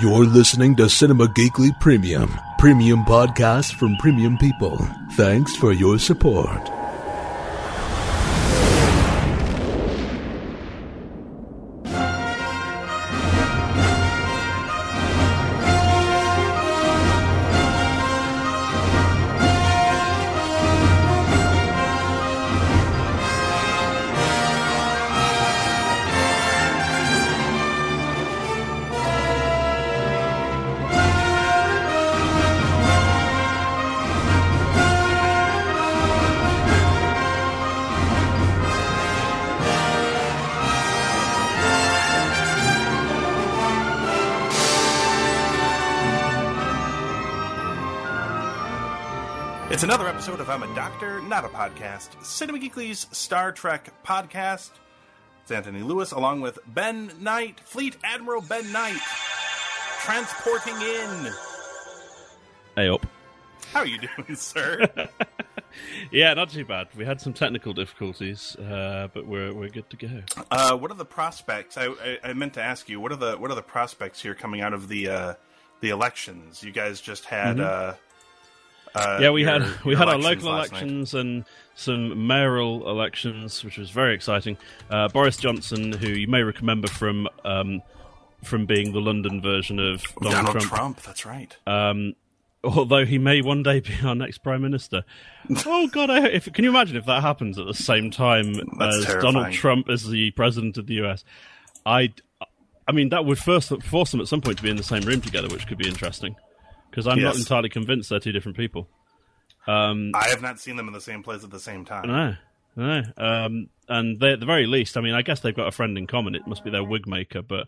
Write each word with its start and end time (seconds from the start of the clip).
You're 0.00 0.24
listening 0.24 0.74
to 0.76 0.88
Cinema 0.88 1.28
Geekly 1.28 1.78
Premium, 1.78 2.36
premium 2.58 3.04
podcast 3.04 3.74
from 3.74 3.96
premium 3.98 4.36
people. 4.36 4.76
Thanks 5.12 5.54
for 5.54 5.72
your 5.72 6.00
support. 6.00 6.83
Not 51.34 51.44
a 51.44 51.48
Podcast, 51.48 52.24
Cinema 52.24 52.60
Geekly's 52.60 53.08
Star 53.10 53.50
Trek 53.50 53.92
podcast. 54.06 54.70
It's 55.42 55.50
Anthony 55.50 55.80
Lewis 55.80 56.12
along 56.12 56.42
with 56.42 56.60
Ben 56.64 57.10
Knight, 57.18 57.58
Fleet 57.58 57.96
Admiral 58.04 58.40
Ben 58.40 58.70
Knight, 58.70 59.00
transporting 59.98 60.76
in. 60.80 61.32
Hey 62.76 62.88
up. 62.88 63.04
How 63.72 63.80
are 63.80 63.86
you 63.86 63.98
doing, 63.98 64.36
sir? 64.36 64.86
Yeah, 66.12 66.32
not 66.34 66.50
too 66.50 66.64
bad. 66.64 66.86
We 66.96 67.04
had 67.04 67.20
some 67.20 67.32
technical 67.32 67.72
difficulties, 67.72 68.54
uh, 68.54 69.08
but 69.12 69.26
we're 69.26 69.52
we're 69.52 69.70
good 69.70 69.90
to 69.90 69.96
go. 69.96 70.22
uh, 70.52 70.76
what 70.76 70.92
are 70.92 70.96
the 70.96 71.04
prospects? 71.04 71.76
I, 71.76 71.86
I, 71.86 72.18
I 72.22 72.32
meant 72.32 72.54
to 72.54 72.62
ask 72.62 72.88
you. 72.88 73.00
What 73.00 73.10
are 73.10 73.16
the 73.16 73.34
what 73.36 73.50
are 73.50 73.56
the 73.56 73.62
prospects 73.62 74.22
here 74.22 74.36
coming 74.36 74.60
out 74.60 74.72
of 74.72 74.86
the 74.86 75.08
uh, 75.08 75.34
the 75.80 75.90
elections? 75.90 76.62
You 76.62 76.70
guys 76.70 77.00
just 77.00 77.24
had. 77.24 77.58
Uh, 77.58 77.94
uh, 78.94 79.18
yeah, 79.20 79.30
we 79.30 79.42
your- 79.42 79.50
had 79.60 79.84
we 79.84 79.94
had 79.94 80.08
our 80.08 80.18
local 80.18 80.50
last 80.50 80.72
night. 80.72 80.82
elections 80.82 81.14
and 81.14 81.44
some 81.74 82.26
mayoral 82.26 82.88
elections, 82.88 83.64
which 83.64 83.78
was 83.78 83.90
very 83.90 84.14
exciting. 84.14 84.56
Uh, 84.90 85.08
Boris 85.08 85.36
Johnson, 85.36 85.92
who 85.92 86.08
you 86.08 86.28
may 86.28 86.42
remember 86.42 86.88
from 86.88 87.28
um, 87.44 87.82
from 88.42 88.66
being 88.66 88.92
the 88.92 89.00
London 89.00 89.40
version 89.40 89.78
of 89.78 90.02
Donald, 90.20 90.34
Donald 90.46 90.52
Trump, 90.52 90.68
Trump. 90.68 91.02
That's 91.02 91.24
right. 91.26 91.56
um, 91.66 92.14
although 92.62 93.04
he 93.04 93.18
may 93.18 93.42
one 93.42 93.62
day 93.62 93.80
be 93.80 93.92
our 94.04 94.14
next 94.14 94.38
prime 94.38 94.62
minister. 94.62 95.04
oh 95.66 95.86
God! 95.88 96.10
I, 96.10 96.28
if 96.28 96.50
can 96.52 96.64
you 96.64 96.70
imagine 96.70 96.96
if 96.96 97.06
that 97.06 97.22
happens 97.22 97.58
at 97.58 97.66
the 97.66 97.74
same 97.74 98.10
time 98.10 98.54
That's 98.78 98.96
as 98.96 99.04
terrifying. 99.06 99.34
Donald 99.34 99.52
Trump 99.54 99.88
as 99.88 100.08
the 100.08 100.30
president 100.32 100.76
of 100.78 100.86
the 100.86 101.04
US? 101.04 101.24
I, 101.86 102.12
I 102.88 102.92
mean, 102.92 103.08
that 103.10 103.24
would 103.24 103.38
first 103.38 103.70
force 103.82 104.10
them 104.12 104.20
at 104.20 104.28
some 104.28 104.40
point 104.40 104.58
to 104.58 104.62
be 104.62 104.70
in 104.70 104.76
the 104.76 104.82
same 104.82 105.02
room 105.02 105.20
together, 105.20 105.48
which 105.48 105.66
could 105.66 105.78
be 105.78 105.88
interesting. 105.88 106.36
Because 106.94 107.08
I'm 107.08 107.20
not 107.20 107.34
entirely 107.34 107.68
convinced 107.68 108.08
they're 108.08 108.20
two 108.20 108.30
different 108.30 108.56
people. 108.56 108.88
I 109.66 110.28
have 110.28 110.40
not 110.40 110.60
seen 110.60 110.76
them 110.76 110.86
in 110.86 110.94
the 110.94 111.00
same 111.00 111.24
place 111.24 111.42
at 111.42 111.50
the 111.50 111.58
same 111.58 111.84
time. 111.84 112.06
No, 112.06 112.36
no. 112.76 113.02
Um, 113.16 113.68
and 113.88 114.20
they, 114.20 114.34
at 114.34 114.38
the 114.38 114.46
very 114.46 114.66
least, 114.66 114.96
I 114.96 115.00
mean, 115.00 115.14
I 115.14 115.22
guess 115.22 115.40
they've 115.40 115.56
got 115.56 115.66
a 115.66 115.72
friend 115.72 115.98
in 115.98 116.06
common. 116.06 116.36
It 116.36 116.46
must 116.46 116.62
be 116.62 116.70
their 116.70 116.84
wig 116.84 117.08
maker, 117.08 117.42
but 117.42 117.66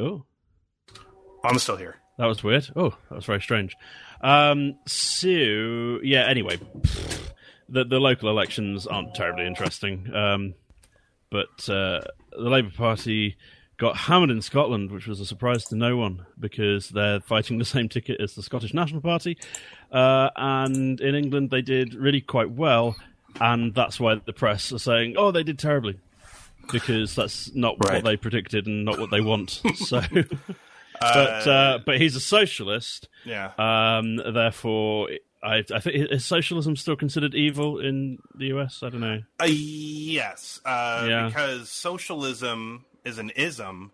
oh, 0.00 0.26
I'm 1.42 1.58
still 1.58 1.78
here. 1.78 1.96
That 2.18 2.26
was 2.26 2.44
weird. 2.44 2.68
Oh, 2.76 2.90
that 3.08 3.14
was 3.16 3.24
very 3.24 3.40
strange. 3.40 3.74
Um, 4.20 4.76
so 4.86 5.28
yeah. 6.02 6.26
Anyway, 6.28 6.58
the 7.70 7.84
the 7.84 8.00
local 8.00 8.28
elections 8.28 8.86
aren't 8.86 9.14
terribly 9.14 9.46
interesting. 9.46 10.14
Um, 10.14 10.54
but 11.30 11.70
uh, 11.70 12.02
the 12.32 12.50
Labour 12.50 12.72
Party 12.76 13.38
got 13.78 13.96
hammered 13.96 14.30
in 14.30 14.42
Scotland, 14.42 14.90
which 14.90 15.06
was 15.06 15.20
a 15.20 15.24
surprise 15.26 15.64
to 15.66 15.76
no 15.76 15.96
one 15.96 16.26
because 16.38 16.88
they're 16.90 17.20
fighting 17.20 17.58
the 17.58 17.64
same 17.76 17.88
ticket 17.88 18.20
as 18.20 18.34
the 18.34 18.42
Scottish 18.42 18.74
National 18.74 19.00
Party. 19.00 19.38
Uh, 19.90 20.28
and 20.36 21.00
in 21.00 21.14
England, 21.14 21.50
they 21.50 21.62
did 21.62 21.94
really 21.94 22.20
quite 22.20 22.50
well, 22.50 22.96
and 23.40 23.74
that's 23.74 23.98
why 24.00 24.16
the 24.16 24.32
press 24.32 24.72
are 24.72 24.78
saying, 24.78 25.14
"Oh, 25.16 25.30
they 25.30 25.42
did 25.44 25.58
terribly." 25.58 25.98
Because 26.70 27.14
that's 27.14 27.54
not 27.54 27.76
Right. 27.82 27.94
what 27.94 28.04
they 28.04 28.16
predicted 28.18 28.66
and 28.66 28.84
not 28.84 28.98
what 28.98 29.10
they 29.10 29.22
want. 29.22 29.62
So, 29.76 30.02
but 31.00 31.46
uh, 31.46 31.78
but 31.86 32.00
he's 32.00 32.16
a 32.16 32.20
socialist, 32.20 33.08
Yeah. 33.24 33.52
um, 33.58 34.16
therefore, 34.16 35.08
I, 35.42 35.64
I 35.72 35.78
think 35.80 36.10
is 36.10 36.24
socialism 36.24 36.74
still 36.76 36.96
considered 36.96 37.34
evil 37.34 37.78
in 37.78 38.18
the 38.34 38.46
US? 38.46 38.82
I 38.82 38.88
don't 38.90 39.00
know. 39.00 39.22
Uh, 39.40 39.46
yes, 39.48 40.60
uh, 40.64 41.06
Yeah. 41.08 41.26
because 41.28 41.68
socialism 41.70 42.84
is 43.08 43.18
an 43.18 43.30
ism, 43.30 43.90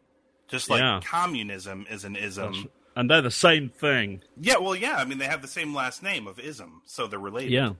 just 0.48 0.68
like 0.68 0.80
Yeah. 0.80 1.00
communism 1.02 1.86
is 1.88 2.04
an 2.04 2.16
ism. 2.16 2.68
And 2.96 3.10
they're 3.10 3.22
the 3.22 3.30
same 3.30 3.70
thing. 3.70 4.22
Yeah, 4.40 4.58
well, 4.58 4.76
yeah. 4.76 4.96
I 4.96 5.04
mean, 5.04 5.18
they 5.18 5.24
have 5.26 5.42
the 5.42 5.48
same 5.48 5.74
last 5.74 6.02
name 6.02 6.26
of 6.26 6.38
ism, 6.38 6.82
so 6.84 7.06
they're 7.06 7.18
related. 7.18 7.50
Yeah. 7.52 7.72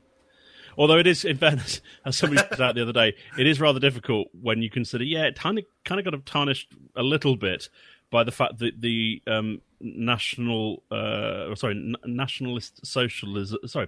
Although 0.77 0.99
it 0.99 1.07
is, 1.07 1.25
in 1.25 1.37
fairness, 1.37 1.81
as 2.05 2.17
somebody 2.17 2.43
put 2.49 2.61
out 2.61 2.75
the 2.75 2.83
other 2.83 2.93
day, 2.93 3.15
it 3.39 3.47
is 3.47 3.61
rather 3.61 3.79
difficult 3.79 4.29
when 4.41 4.61
you 4.63 4.71
consider, 4.71 5.05
yeah, 5.05 5.25
it 5.27 5.37
kind 5.39 5.59
of 5.59 5.65
kind 5.85 6.01
of 6.01 6.11
got 6.11 6.27
tarnished 6.27 6.73
a 6.97 7.03
little 7.03 7.37
bit 7.37 7.69
by 8.11 8.25
the 8.25 8.33
fact 8.33 8.59
that 8.59 8.81
the 8.81 9.23
um, 9.29 9.61
national, 9.81 10.83
uh, 10.91 11.55
sorry, 11.55 11.75
n- 11.75 11.95
nationalist 12.07 12.85
socialism, 12.85 13.59
sorry, 13.67 13.87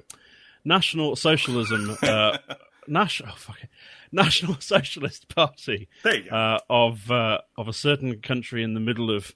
national 0.65 1.17
socialism, 1.17 1.97
uh, 2.03 2.39
national, 2.89 3.31
oh, 3.33 3.37
fuck 3.37 3.63
it, 3.63 3.69
national 4.13 4.57
socialist 4.61 5.29
party 5.35 5.89
There 6.03 6.17
you 6.17 6.31
go. 6.31 6.37
uh, 6.37 6.59
of 6.71 7.11
uh, 7.11 7.39
of 7.57 7.69
a 7.69 7.73
certain 7.73 8.21
country 8.21 8.63
in 8.63 8.75
the 8.75 8.81
middle 8.81 9.11
of 9.11 9.35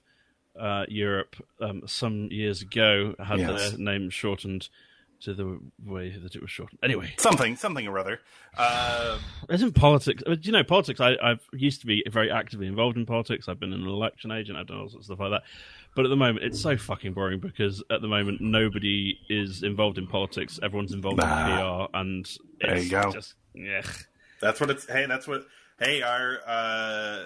uh, 0.59 0.85
Europe 0.89 1.35
um, 1.61 1.81
some 1.85 2.27
years 2.31 2.61
ago 2.61 3.15
had 3.23 3.39
Yes. 3.39 3.71
their 3.71 3.79
name 3.79 4.09
shortened 4.09 4.69
to 5.21 5.33
the 5.35 5.59
way 5.85 6.09
that 6.17 6.35
it 6.35 6.41
was 6.41 6.49
shortened. 6.49 6.79
Anyway, 6.83 7.13
something, 7.17 7.55
something 7.55 7.87
or 7.87 7.99
other. 7.99 8.19
Uh, 8.57 9.19
isn't 9.51 9.73
politics? 9.75 10.23
Do 10.25 10.35
you 10.41 10.51
know 10.51 10.63
politics? 10.63 10.99
I, 10.99 11.15
I've 11.21 11.47
used 11.53 11.79
to 11.81 11.85
be 11.87 12.03
very 12.09 12.31
actively 12.31 12.65
involved 12.65 12.97
in 12.97 13.05
politics. 13.05 13.47
I've 13.47 13.59
been 13.59 13.71
an 13.71 13.85
election 13.85 14.31
agent. 14.31 14.57
I've 14.57 14.65
done 14.65 14.77
all 14.79 14.89
sorts 14.89 15.03
of 15.09 15.15
stuff 15.15 15.19
like 15.19 15.29
that. 15.29 15.43
But 15.95 16.05
at 16.05 16.09
the 16.09 16.15
moment, 16.15 16.43
it's 16.45 16.59
so 16.59 16.75
fucking 16.75 17.13
boring 17.13 17.39
because 17.39 17.83
at 17.91 18.01
the 18.01 18.07
moment 18.07 18.41
nobody 18.41 19.19
is 19.29 19.61
involved 19.61 19.99
in 19.99 20.07
politics. 20.07 20.59
Everyone's 20.63 20.91
involved 20.93 21.17
Nah. 21.19 21.45
in 21.85 21.87
PR, 21.87 21.97
and 21.99 22.25
it's 22.25 22.37
There 22.59 22.77
you 22.79 22.89
go. 22.89 23.11
Just, 23.11 23.35
yeah. 23.53 23.83
that's 24.41 24.59
what 24.59 24.69
it's. 24.69 24.85
Hey, 24.87 25.05
that's 25.07 25.27
what. 25.27 25.45
Hey, 25.79 26.01
our 26.01 26.39
uh, 26.47 27.25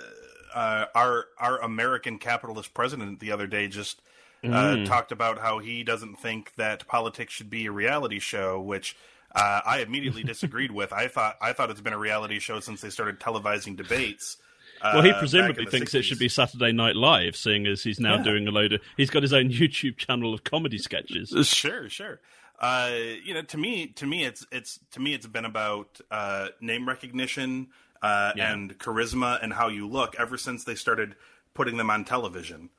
uh, 0.53 0.85
our 0.95 1.25
our 1.39 1.61
American 1.61 2.17
capitalist 2.19 2.73
president 2.73 3.19
the 3.19 3.31
other 3.31 3.47
day 3.47 3.67
just 3.67 4.01
uh, 4.43 4.47
Mm. 4.47 4.85
talked 4.85 5.11
about 5.11 5.39
how 5.39 5.59
he 5.59 5.83
doesn't 5.83 6.17
think 6.19 6.53
that 6.55 6.87
politics 6.87 7.33
should 7.33 7.49
be 7.49 7.65
a 7.65 7.71
reality 7.71 8.19
show, 8.19 8.59
which. 8.61 8.95
Uh, 9.37 9.59
I 9.65 9.79
immediately 9.81 10.23
disagreed 10.33 10.71
with. 10.71 10.93
I 10.93 11.09
thought 11.09 11.35
I 11.41 11.51
thought 11.51 11.69
it's 11.69 11.81
been 11.81 11.91
a 11.91 11.97
reality 11.97 12.39
show 12.39 12.61
since 12.61 12.79
they 12.79 12.89
started 12.89 13.19
televising 13.19 13.75
debates. 13.75 14.37
Well, 14.83 15.01
he 15.03 15.11
uh, 15.11 15.17
presumably 15.19 15.59
in 15.63 15.65
the 15.65 15.71
thinks 15.71 15.93
it 15.95 16.03
should 16.03 16.19
be 16.19 16.29
Saturday 16.29 16.71
Night 16.73 16.95
Live, 16.95 17.35
seeing 17.35 17.65
as 17.65 17.81
he's 17.81 17.99
now 17.99 18.17
Yeah. 18.17 18.23
doing 18.23 18.47
a 18.47 18.51
load 18.51 18.73
of. 18.73 18.81
He's 18.97 19.09
got 19.09 19.23
his 19.23 19.33
own 19.33 19.49
YouTube 19.49 19.97
channel 19.97 20.33
of 20.33 20.43
comedy 20.43 20.77
sketches. 20.77 21.33
Sure, 21.47 21.89
sure. 21.89 22.19
Uh, 22.59 22.91
you 23.23 23.33
know, 23.33 23.41
to 23.41 23.57
me, 23.57 23.87
to 23.87 24.05
me, 24.05 24.23
it's 24.25 24.45
it's 24.51 24.79
to 24.91 24.99
me, 24.99 25.13
it's 25.13 25.27
been 25.27 25.45
about 25.45 25.99
uh, 26.11 26.47
name 26.61 26.87
recognition 26.87 27.67
uh, 28.01 28.31
Yeah. 28.35 28.51
and 28.53 28.77
charisma 28.79 29.39
and 29.41 29.53
how 29.53 29.67
you 29.67 29.87
look 29.87 30.15
ever 30.17 30.37
since 30.37 30.63
they 30.63 30.75
started 30.75 31.15
putting 31.53 31.77
them 31.77 31.89
on 31.89 32.05
television. 32.05 32.69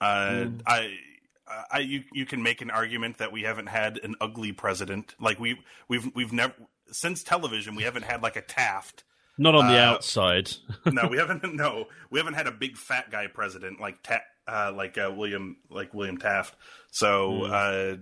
Uh, 0.00 0.04
Mm. 0.46 0.62
I. 0.66 0.94
I 1.70 1.80
you 1.80 2.04
you 2.10 2.24
can 2.24 2.42
make 2.42 2.62
an 2.62 2.70
argument 2.70 3.18
that 3.18 3.30
we 3.30 3.42
haven't 3.42 3.66
had 3.66 3.98
an 4.02 4.14
ugly 4.18 4.50
president 4.52 5.14
like 5.20 5.38
we 5.38 5.60
we've 5.88 6.10
we've 6.14 6.32
never 6.32 6.54
since 6.90 7.22
television 7.22 7.74
we 7.74 7.82
haven't 7.82 8.04
had 8.04 8.22
like 8.22 8.36
a 8.36 8.40
Taft 8.40 9.04
Not 9.36 9.54
on 9.54 9.66
the 9.68 9.76
Uh, 9.78 9.90
outside. 9.92 10.52
no, 10.86 11.06
we 11.06 11.18
haven't. 11.22 11.44
No, 11.54 11.88
we 12.08 12.18
haven't 12.18 12.32
had 12.32 12.46
a 12.46 12.50
big 12.50 12.78
fat 12.78 13.10
guy 13.10 13.26
president 13.26 13.78
like 13.78 14.02
Ta- 14.02 14.22
uh, 14.46 14.72
like 14.74 14.98
uh, 14.98 15.12
William 15.16 15.56
like 15.70 15.94
William 15.94 16.18
Taft. 16.18 16.54
So 16.90 17.44
uh, 17.44 17.96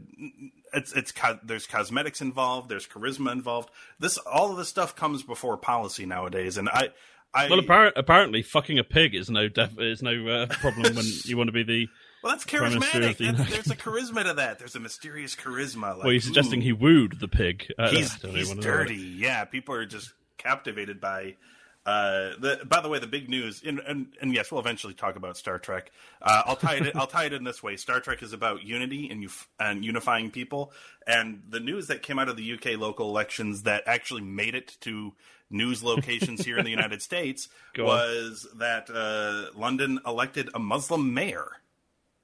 it's 0.74 0.92
it's 0.92 1.12
co- 1.12 1.38
there's 1.42 1.66
cosmetics 1.66 2.20
involved, 2.20 2.68
there's 2.68 2.86
charisma 2.86 3.32
involved. 3.32 3.70
This 3.98 4.18
all 4.18 4.50
of 4.50 4.56
this 4.58 4.68
stuff 4.68 4.94
comes 4.96 5.22
before 5.22 5.56
policy 5.56 6.06
nowadays, 6.06 6.56
and 6.58 6.68
I. 6.68 6.90
I, 7.34 7.48
Well, 7.48 7.60
apparent, 7.60 7.94
apparently, 7.96 8.42
fucking 8.42 8.78
a 8.78 8.84
pig 8.84 9.14
is 9.14 9.30
no 9.30 9.48
def- 9.48 9.78
is 9.80 10.02
no 10.02 10.28
uh, 10.28 10.46
problem 10.48 10.94
when 10.94 11.06
you 11.24 11.38
want 11.38 11.48
to 11.48 11.52
be 11.52 11.62
the. 11.62 11.88
well, 12.22 12.34
that's 12.34 12.44
charismatic. 12.44 13.16
the 13.16 13.32
That's, 13.32 13.50
there's 13.50 13.70
a 13.70 13.76
charisma 13.82 14.22
to 14.24 14.34
that. 14.34 14.58
There's 14.58 14.74
a 14.76 14.80
mysterious 14.80 15.34
charisma. 15.34 15.94
Like, 15.94 16.02
Well, 16.04 16.12
you're 16.12 16.20
suggesting 16.20 16.60
ooh, 16.60 16.64
he 16.64 16.72
wooed 16.74 17.20
the 17.20 17.28
pig. 17.28 17.72
Uh, 17.78 17.88
he's 17.88 18.20
he's 18.20 18.54
dirty. 18.56 18.96
Yeah, 18.96 19.46
people 19.46 19.74
are 19.74 19.86
just 19.86 20.12
captivated 20.36 21.00
by 21.00 21.36
Uh, 21.84 22.30
the, 22.38 22.60
by 22.64 22.80
the 22.80 22.88
way, 22.88 23.00
the 23.00 23.08
big 23.08 23.28
news, 23.28 23.60
and, 23.66 23.80
and, 23.80 24.06
and 24.20 24.32
yes, 24.32 24.52
we'll 24.52 24.60
eventually 24.60 24.94
talk 24.94 25.16
about 25.16 25.36
Star 25.36 25.58
Trek. 25.58 25.90
Uh, 26.20 26.42
I'll 26.46 26.54
tie 26.56 26.76
it. 26.76 26.94
I'll 26.94 27.08
tie 27.08 27.24
it 27.24 27.32
in 27.32 27.42
this 27.42 27.60
way. 27.60 27.76
Star 27.76 27.98
Trek 27.98 28.22
is 28.22 28.32
about 28.32 28.62
unity 28.62 29.10
and 29.10 29.24
uf- 29.24 29.48
and 29.58 29.84
unifying 29.84 30.30
people. 30.30 30.72
And 31.08 31.42
the 31.48 31.58
news 31.58 31.88
that 31.88 32.02
came 32.02 32.20
out 32.20 32.28
of 32.28 32.36
the 32.36 32.52
UK 32.52 32.78
local 32.78 33.08
elections 33.08 33.64
that 33.64 33.82
actually 33.86 34.20
made 34.22 34.54
it 34.54 34.76
to 34.82 35.12
news 35.50 35.82
locations 35.82 36.44
here 36.44 36.56
in 36.56 36.64
the 36.64 36.70
United 36.70 37.02
States 37.10 37.48
Go 37.74 37.82
on. 37.82 37.88
was 37.88 38.46
that 38.58 38.88
uh, 38.88 39.58
London 39.58 39.98
elected 40.06 40.50
a 40.54 40.60
Muslim 40.60 41.12
mayor, 41.14 41.48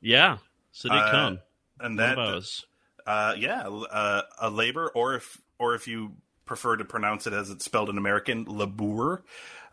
Yeah, 0.00 0.38
Sadiq 0.72 0.93
Uh, 1.08 1.10
Khan. 1.10 1.40
and 1.81 1.99
that 1.99 2.16
uh, 3.06 3.34
yeah, 3.37 3.66
uh, 3.66 4.22
a 4.40 4.50
Labor, 4.50 4.88
or 4.94 5.14
if 5.16 5.40
or 5.58 5.75
if 5.75 5.88
you 5.88 6.12
prefer 6.48 6.76
to 6.76 6.84
pronounce 6.84 7.26
it 7.28 7.32
as 7.32 7.50
it's 7.50 7.64
spelled 7.64 7.88
in 7.90 7.98
American, 7.98 8.44
Labour 8.46 9.22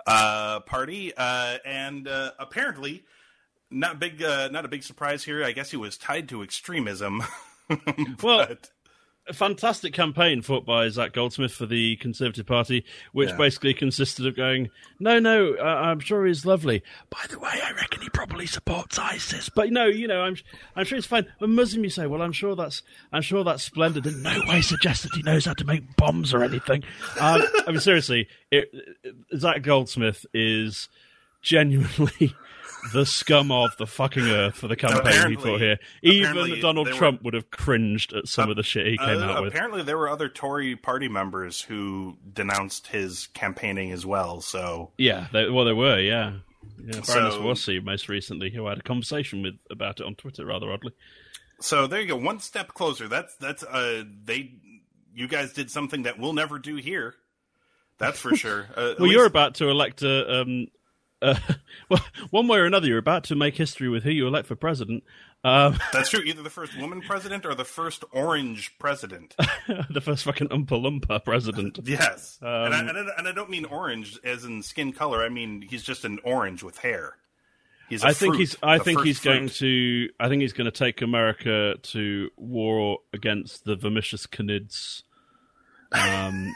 uh, 0.06 0.60
party, 0.60 1.12
uh, 1.18 1.58
and 1.66 2.08
uh, 2.08 2.32
apparently 2.38 3.04
not 3.72 4.00
big, 4.00 4.22
uh, 4.22 4.50
not 4.50 4.66
a 4.66 4.68
big 4.68 4.84
surprise 4.84 5.24
here. 5.24 5.44
I 5.44 5.52
guess 5.54 5.72
he 5.72 5.78
was 5.78 5.98
tied 5.98 6.30
to 6.30 6.44
extremism. 6.44 7.24
Well, 8.22 8.46
But- 8.48 8.70
a 9.28 9.34
fantastic 9.34 9.92
campaign 9.94 10.42
fought 10.42 10.66
by 10.66 10.88
Zac 10.90 11.14
Goldsmith 11.14 11.52
for 11.52 11.66
the 11.66 11.96
Conservative 11.96 12.46
Party, 12.46 12.86
which 13.12 13.30
Yeah. 13.30 13.38
basically 13.38 13.74
consisted 13.74 14.28
of 14.28 14.36
going, 14.36 14.70
"No, 15.00 15.18
no, 15.20 15.56
uh, 15.56 15.64
I'm 15.64 16.00
sure 16.00 16.26
he's 16.28 16.46
lovely. 16.46 16.84
By 17.10 17.26
the 17.30 17.40
way, 17.40 17.50
I 17.64 17.72
reckon 17.72 18.02
he 18.02 18.10
probably 18.10 18.46
supports 18.46 19.00
ISIS. 19.00 19.50
But 19.50 19.72
no, 19.72 19.86
you 19.88 20.08
know, 20.08 20.22
I'm 20.22 20.38
I'm 20.76 20.86
sure 20.86 20.98
he's 20.98 21.06
fine. 21.08 21.26
A 21.42 21.48
Muslim, 21.48 21.84
you 21.84 21.90
say? 21.90 22.06
Well, 22.06 22.22
I'm 22.22 22.34
sure 22.34 22.56
that's 22.56 22.84
I'm 23.12 23.24
sure 23.24 23.44
that's 23.44 23.64
splendid. 23.64 24.06
In 24.06 24.22
no 24.22 24.42
way 24.48 24.62
suggests 24.62 25.04
that 25.04 25.14
he 25.16 25.24
knows 25.24 25.46
how 25.46 25.54
to 25.54 25.66
make 25.66 25.96
bombs 25.98 26.34
or 26.34 26.44
anything. 26.44 26.84
Um, 27.20 27.42
I 27.68 27.72
mean, 27.72 27.80
seriously, 27.80 28.28
it, 28.52 28.70
it, 29.04 29.16
Zac 29.40 29.64
Goldsmith 29.64 30.26
is 30.34 30.88
genuinely. 31.42 32.36
The 32.94 33.06
scum 33.06 33.52
of 33.52 33.76
the 33.78 33.88
fucking 33.88 34.28
earth 34.28 34.56
for 34.58 34.68
the 34.68 34.76
campaign 34.76 35.30
he 35.32 35.36
put 35.38 35.60
here. 35.62 35.78
Even 36.02 36.60
Donald 36.62 36.88
they 36.88 36.92
were- 36.92 36.98
Trump 36.98 37.24
would 37.24 37.34
have 37.34 37.50
cringed 37.52 38.14
at 38.14 38.28
some 38.28 38.50
of 38.50 38.56
the 38.56 38.64
shit 38.64 38.86
he 38.88 38.98
came 38.98 39.20
Uh, 39.22 39.26
out 39.26 39.44
with. 39.44 39.54
apparently, 39.54 39.82
there 39.84 39.98
were 39.98 40.10
other 40.10 40.30
Tory 40.30 40.76
party 40.76 41.08
members 41.08 41.62
who 41.62 42.18
denounced 42.34 42.88
his 42.88 43.28
campaigning 43.34 43.92
as 43.92 44.06
well. 44.06 44.42
So 44.42 44.92
Yeah, 44.98 45.28
they, 45.34 45.50
well, 45.50 45.66
there 45.66 45.76
were, 45.76 46.00
yeah. 46.00 46.34
yeah 46.78 47.02
Baroness 47.08 47.34
So- 47.36 47.42
Warsi, 47.42 47.84
most 47.84 48.08
recently, 48.10 48.50
who 48.52 48.66
I 48.68 48.70
had 48.72 48.80
a 48.80 48.84
conversation 48.84 49.42
with 49.42 49.56
about 49.70 50.00
it 50.00 50.06
on 50.06 50.16
Twitter, 50.16 50.46
rather 50.46 50.72
oddly. 50.72 50.92
So 51.62 51.88
there 51.88 52.02
you 52.02 52.08
go, 52.08 52.18
one 52.18 52.40
step 52.40 52.70
closer. 52.74 53.08
That's 53.08 53.34
that's 53.38 53.64
uh 53.64 54.04
they 54.26 54.52
you 55.14 55.28
guys 55.30 55.54
did 55.54 55.72
something 55.72 56.04
that 56.04 56.20
we'll 56.20 56.34
never 56.34 56.60
do 56.60 56.76
here. 56.76 57.16
That's 57.98 58.20
for 58.20 58.36
sure. 58.36 58.68
Uh, 58.76 58.96
Well, 59.00 59.10
you're 59.10 59.26
about 59.26 59.56
to 59.56 59.70
elect 59.70 60.02
a. 60.04 60.42
Um, 60.42 60.68
uh, 61.26 61.36
well, 61.90 62.06
one 62.30 62.48
way 62.48 62.60
or 62.60 62.66
another, 62.66 62.88
you're 62.88 62.98
about 62.98 63.24
to 63.26 63.36
make 63.36 63.56
history 63.56 63.90
with 63.90 64.04
who 64.04 64.12
you 64.12 64.28
elect 64.28 64.48
for 64.48 64.56
president. 64.56 65.04
Um, 65.44 65.78
that's 65.94 66.10
true. 66.10 66.22
Either 66.26 66.42
the 66.42 66.50
first 66.50 66.78
woman 66.80 67.02
president 67.02 67.46
or 67.46 67.56
the 67.56 67.66
first 67.66 68.04
orange 68.12 68.78
president. 68.80 69.36
the 69.90 70.02
first 70.02 70.24
fucking 70.24 70.50
Oompa 70.50 70.68
Loompa 70.68 71.24
president. 71.24 71.80
Yes, 71.84 72.40
and, 72.42 72.74
I, 72.74 72.80
Um, 72.80 72.90
and, 72.90 72.98
I, 72.98 73.12
and 73.18 73.28
I 73.28 73.32
don't 73.32 73.50
mean 73.50 73.66
orange 73.66 74.20
as 74.24 74.44
in 74.44 74.62
skin 74.64 74.94
color. 74.94 75.24
I 75.24 75.30
mean 75.30 75.62
he's 75.62 75.84
just 75.84 76.06
an 76.06 76.20
orange 76.24 76.64
with 76.64 76.78
hair. 76.78 77.18
He's 77.90 78.04
a 78.04 78.08
I 78.08 78.14
think 78.14 78.34
fruit, 78.34 78.40
he's. 78.40 78.56
I 78.64 78.80
think 78.80 79.04
he's 79.04 79.20
going 79.20 79.50
to. 79.50 80.10
I 80.20 80.28
think 80.28 80.42
he's 80.42 80.54
going 80.54 80.66
to 80.66 80.72
take 80.72 81.02
America 81.02 81.76
to 81.80 82.30
war 82.36 83.00
against 83.14 83.64
the 83.66 83.76
Vermicious 83.76 84.26
Knids. 84.26 85.04
Um, 85.92 86.56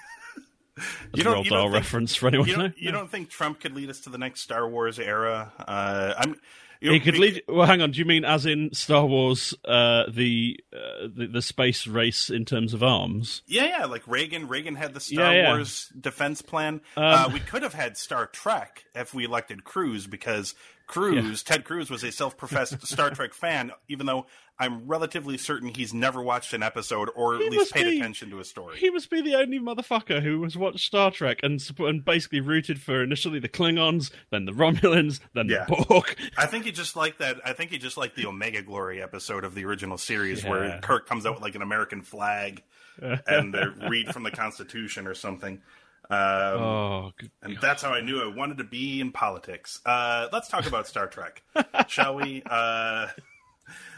You 1.13 1.23
don't- 1.23 1.43
you 1.45 1.51
don't 1.51 1.63
think- 1.71 1.73
reference 1.73 2.15
for 2.15 2.27
anyone 2.27 2.47
You 2.47 2.55
don't, 2.55 2.77
you 2.77 2.91
don't 2.91 3.09
think 3.11 3.29
Trump 3.29 3.59
could 3.59 3.73
lead 3.73 3.89
us 3.89 3.99
to 4.01 4.09
the 4.09 4.17
next 4.17 4.41
Star 4.41 4.67
Wars 4.67 4.99
era? 4.99 5.51
Uh, 5.59 6.13
I'm. 6.17 6.35
You 6.81 6.93
He 6.93 7.01
could 7.01 7.17
lead. 7.17 7.43
Well, 7.49 7.67
hang 7.67 7.81
on. 7.81 7.91
Do 7.91 7.99
you 7.99 8.05
mean 8.05 8.23
as 8.23 8.45
in 8.45 8.73
Star 8.73 9.05
Wars, 9.05 9.53
uh, 9.65 10.03
the, 10.09 10.57
uh, 10.71 11.07
the 11.13 11.27
the 11.27 11.41
space 11.41 11.85
race 11.85 12.29
in 12.29 12.45
terms 12.45 12.73
of 12.73 12.81
arms? 12.81 13.41
Yeah, 13.47 13.65
yeah, 13.79 13.85
like 13.85 14.07
Reagan. 14.07 14.47
Reagan 14.47 14.75
had 14.75 14.93
the 14.93 15.01
Star 15.01 15.25
Yeah, 15.25 15.29
Um, 15.29 15.35
yeah. 15.35 15.49
Wars 15.55 15.91
defense 15.99 16.41
plan. 16.41 16.79
uh, 16.95 17.29
we 17.33 17.41
could 17.41 17.63
have 17.63 17.73
had 17.73 17.97
Star 17.97 18.27
Trek 18.27 18.85
if 18.95 19.13
we 19.13 19.25
elected 19.25 19.65
Cruz 19.65 20.07
because 20.07 20.55
Cruz, 20.89 21.43
Ted 21.43 21.63
Cruz, 21.63 21.89
was 21.89 22.03
a 22.03 22.11
self-professed 22.11 22.85
Star 22.87 23.11
Trek 23.11 23.33
fan. 23.33 23.71
Even 23.87 24.05
though 24.07 24.25
I'm 24.59 24.87
relatively 24.87 25.37
certain 25.37 25.69
he's 25.69 25.93
never 25.93 26.21
watched 26.21 26.53
an 26.53 26.61
episode 26.63 27.09
or 27.15 27.35
at 27.35 27.41
He 27.41 27.49
least 27.49 27.73
paid 27.73 27.85
be. 27.85 27.97
attention 27.99 28.29
to 28.31 28.39
a 28.39 28.43
story. 28.43 28.77
He 28.77 28.89
must 28.89 29.09
be 29.09 29.21
the 29.21 29.35
only 29.35 29.59
motherfucker 29.59 30.21
who 30.21 30.43
has 30.43 30.57
watched 30.57 30.79
Star 30.85 31.11
Trek 31.11 31.39
and 31.43 31.61
and 31.79 32.03
basically 32.03 32.41
rooted 32.41 32.81
for 32.81 33.01
initially 33.01 33.39
the 33.39 33.47
Klingons, 33.47 34.11
then 34.31 34.43
the 34.43 34.51
Romulans, 34.51 35.21
then 35.33 35.47
Yeah. 35.47 35.65
the 35.69 35.85
Borg. 35.87 36.17
I 36.37 36.45
think 36.47 36.65
he 36.65 36.71
just 36.73 36.95
liked 36.97 37.19
that. 37.19 37.37
I 37.45 37.53
think 37.53 37.71
he 37.71 37.77
just 37.77 37.95
liked 37.95 38.17
the 38.17 38.25
Omega 38.25 38.61
Glory 38.61 39.01
episode 39.01 39.45
of 39.45 39.55
the 39.55 39.63
original 39.63 39.97
series 39.97 40.43
Yeah. 40.43 40.49
where 40.49 40.79
Kirk 40.81 41.07
comes 41.07 41.25
out 41.25 41.35
with 41.35 41.43
like 41.43 41.55
an 41.55 41.61
American 41.61 42.01
flag 42.01 42.63
and 43.01 43.53
they 43.53 43.63
read 43.87 44.11
from 44.13 44.23
the 44.23 44.31
Constitution 44.31 45.07
or 45.07 45.13
something. 45.13 45.61
Um, 46.09 46.17
Oh. 46.19 47.11
And 47.43 47.57
that's 47.61 47.83
how 47.83 47.91
I 47.93 48.01
knew 48.01 48.21
I 48.21 48.27
wanted 48.35 48.57
to 48.57 48.63
be 48.63 48.99
in 49.01 49.11
politics. 49.11 49.79
Uh, 49.85 50.27
let's 50.31 50.47
talk 50.47 50.65
about 50.65 50.87
Star 50.87 51.07
Trek, 51.07 51.43
shall 51.87 52.15
we? 52.15 52.41
Uh, 52.45 53.07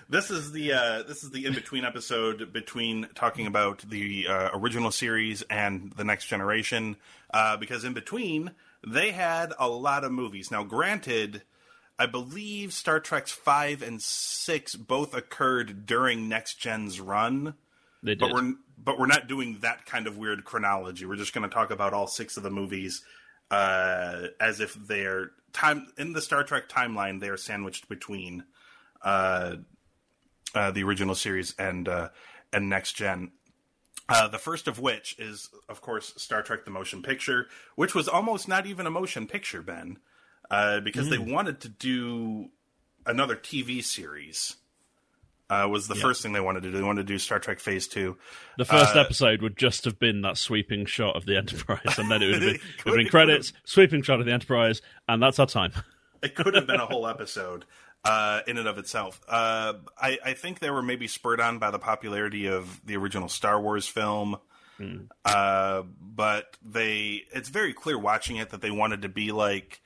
this 0.10 0.30
is 0.30 0.52
the 0.52 0.74
uh, 0.74 1.04
this 1.04 1.24
is 1.24 1.32
the 1.32 1.46
in 1.46 1.54
between 1.54 1.86
episode 1.86 2.52
between 2.52 3.08
talking 3.16 3.48
about 3.48 3.80
the 3.90 4.28
uh, 4.28 4.50
original 4.54 4.92
series 4.92 5.42
and 5.44 5.94
the 5.94 6.04
next 6.04 6.26
generation, 6.26 6.98
uh, 7.34 7.56
because 7.56 7.86
in 7.86 7.94
between 7.94 8.52
they 8.86 9.12
had 9.12 9.54
a 9.58 9.70
lot 9.70 10.04
of 10.04 10.12
movies. 10.12 10.52
Now, 10.52 10.64
granted, 10.66 11.44
I 11.98 12.08
believe 12.08 12.74
Star 12.74 13.00
Trek's 13.00 13.32
five 13.32 13.82
and 13.82 14.02
six 14.02 14.76
both 14.76 15.14
occurred 15.16 15.86
during 15.86 16.28
Next 16.28 16.56
Gen's 16.56 17.00
run 17.00 17.54
they 18.04 18.16
did. 18.16 18.20
but 18.20 18.34
we're 18.34 18.54
but 18.84 19.00
we're 19.00 19.08
not 19.08 19.28
doing 19.28 19.60
that 19.62 19.86
kind 19.86 20.08
of 20.08 20.18
weird 20.18 20.44
chronology. 20.44 21.06
We're 21.06 21.16
just 21.16 21.34
going 21.34 21.48
to 21.48 21.54
talk 21.54 21.72
about 21.72 21.94
all 21.94 22.08
six 22.08 22.38
of 22.38 22.44
the 22.44 22.50
movies 22.50 23.04
uh, 23.52 24.28
as 24.40 24.60
if 24.60 24.74
they're 24.74 25.32
time 25.54 25.88
in 25.98 26.14
the 26.14 26.22
Star 26.22 26.44
Trek 26.44 26.70
timeline. 26.70 27.20
They 27.20 27.30
are 27.30 27.38
sandwiched 27.38 27.90
between 27.90 28.46
uh, 29.02 29.58
uh, 30.56 30.72
the 30.72 30.84
original 30.84 31.16
series 31.16 31.54
and 31.60 31.88
uh, 31.88 32.10
and 32.52 32.70
next 32.70 32.94
gen. 32.94 33.32
Uh, 34.10 34.28
the 34.28 34.40
first 34.40 34.68
of 34.68 34.80
which 34.80 35.16
is, 35.20 35.50
of 35.70 35.82
course, 35.82 36.14
Star 36.18 36.42
Trek: 36.42 36.66
The 36.66 36.72
Motion 36.72 37.04
Picture, 37.04 37.48
which 37.76 37.94
was 37.94 38.08
almost 38.08 38.48
not 38.48 38.66
even 38.66 38.86
a 38.86 38.92
motion 38.92 39.28
picture, 39.28 39.62
Ben, 39.62 40.00
uh, 40.50 40.80
because 40.80 41.10
they 41.10 41.18
wanted 41.18 41.62
to 41.62 41.70
do 41.70 42.50
another 43.06 43.36
TV 43.36 43.84
series. 43.84 44.56
Uh, 45.52 45.68
was 45.68 45.90
the 45.90 45.96
first 45.96 46.22
thing 46.22 46.32
they 46.32 46.40
wanted 46.40 46.64
to 46.64 46.72
do. 46.72 46.78
They 46.78 46.84
wanted 46.84 47.06
to 47.06 47.14
do 47.14 47.20
Star 47.20 47.38
Trek 47.38 47.60
Phase 47.60 47.86
Two. 47.86 48.16
the 48.58 48.64
first 48.64 48.96
uh, 48.96 49.02
episode 49.02 49.42
would 49.42 49.58
just 49.58 49.84
have 49.84 50.00
been 50.00 50.22
that 50.22 50.38
sweeping 50.38 50.86
shot 50.86 51.18
of 51.18 51.26
the 51.26 51.36
Enterprise, 51.36 52.00
and 52.00 52.10
then 52.10 52.22
it 52.22 52.28
would 52.28 52.42
have 52.42 52.42
been, 52.42 52.56
It 52.80 52.86
would 52.86 52.94
have 52.94 53.04
been 53.04 53.08
credits, 53.10 53.52
sweeping 53.66 54.02
shot 54.02 54.22
of 54.22 54.26
the 54.26 54.32
Enterprise, 54.32 54.82
and 55.10 55.22
that's 55.22 55.40
our 55.40 55.48
time. 55.48 55.74
It 56.24 56.36
could 56.36 56.54
have 56.54 56.68
been 56.68 56.80
a 56.80 56.86
whole 56.92 57.08
episode 57.08 57.66
uh, 58.06 58.42
in 58.46 58.60
and 58.60 58.68
of 58.68 58.78
itself. 58.78 59.20
Uh, 59.28 59.74
I, 60.00 60.20
I 60.24 60.34
think 60.34 60.60
they 60.60 60.70
were 60.70 60.84
maybe 60.84 61.08
spurred 61.08 61.42
on 61.42 61.58
by 61.58 61.72
the 61.72 61.80
popularity 61.80 62.46
of 62.46 62.80
the 62.86 62.96
original 62.96 63.28
Star 63.28 63.60
Wars 63.60 63.88
film. 63.88 64.38
Uh, 65.26 65.82
but 66.00 66.58
they, 66.64 67.24
it's 67.34 67.50
very 67.50 67.74
clear 67.74 67.98
watching 67.98 68.36
it 68.36 68.52
that 68.52 68.62
they 68.62 68.70
wanted 68.70 69.02
to 69.02 69.10
be 69.10 69.32
like 69.32 69.82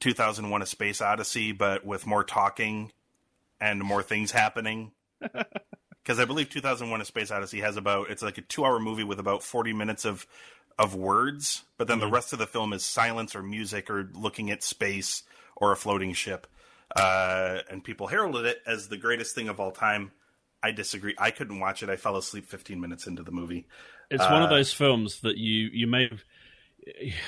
2001: 0.00 0.60
A 0.60 0.66
Space 0.66 1.00
Odyssey, 1.00 1.52
but 1.52 1.86
with 1.86 2.06
more 2.06 2.22
talking 2.22 2.92
and 3.60 3.82
more 3.82 4.02
things 4.02 4.30
happening. 4.30 4.92
Because 5.20 6.18
I 6.20 6.24
believe 6.24 6.50
2001: 6.50 7.00
A 7.00 7.04
Space 7.04 7.30
Odyssey 7.30 7.60
has 7.60 7.76
about 7.76 8.10
it's 8.10 8.22
like 8.22 8.38
a 8.38 8.42
two-hour 8.42 8.78
movie 8.80 9.04
with 9.04 9.18
about 9.20 9.42
40 9.42 9.72
minutes 9.72 10.04
of 10.04 10.26
of 10.78 10.94
words, 10.94 11.64
but 11.76 11.88
then 11.88 11.98
the 11.98 12.06
rest 12.06 12.32
of 12.32 12.38
the 12.38 12.46
film 12.46 12.72
is 12.72 12.84
silence 12.84 13.34
or 13.34 13.42
music 13.42 13.90
or 13.90 14.08
looking 14.14 14.50
at 14.50 14.62
space 14.62 15.24
or 15.56 15.72
a 15.72 15.76
floating 15.76 16.12
ship. 16.12 16.46
Uh, 16.94 17.58
and 17.68 17.82
people 17.84 18.06
heralded 18.06 18.46
it 18.46 18.62
as 18.66 18.88
the 18.88 18.96
greatest 18.96 19.34
thing 19.34 19.48
of 19.48 19.60
all 19.60 19.72
time. 19.72 20.12
I 20.62 20.70
disagree. 20.72 21.14
I 21.18 21.30
couldn't 21.30 21.60
watch 21.60 21.82
it. 21.82 21.90
I 21.90 21.96
fell 21.96 22.16
asleep 22.16 22.46
15 22.46 22.80
minutes 22.80 23.06
into 23.06 23.22
the 23.22 23.30
movie. 23.30 23.66
It's 24.10 24.24
one 24.24 24.42
Uh, 24.42 24.44
of 24.44 24.50
those 24.50 24.72
films 24.72 25.20
that 25.20 25.36
you 25.36 25.68
you 25.72 25.86
may 25.86 26.08
have 26.08 26.22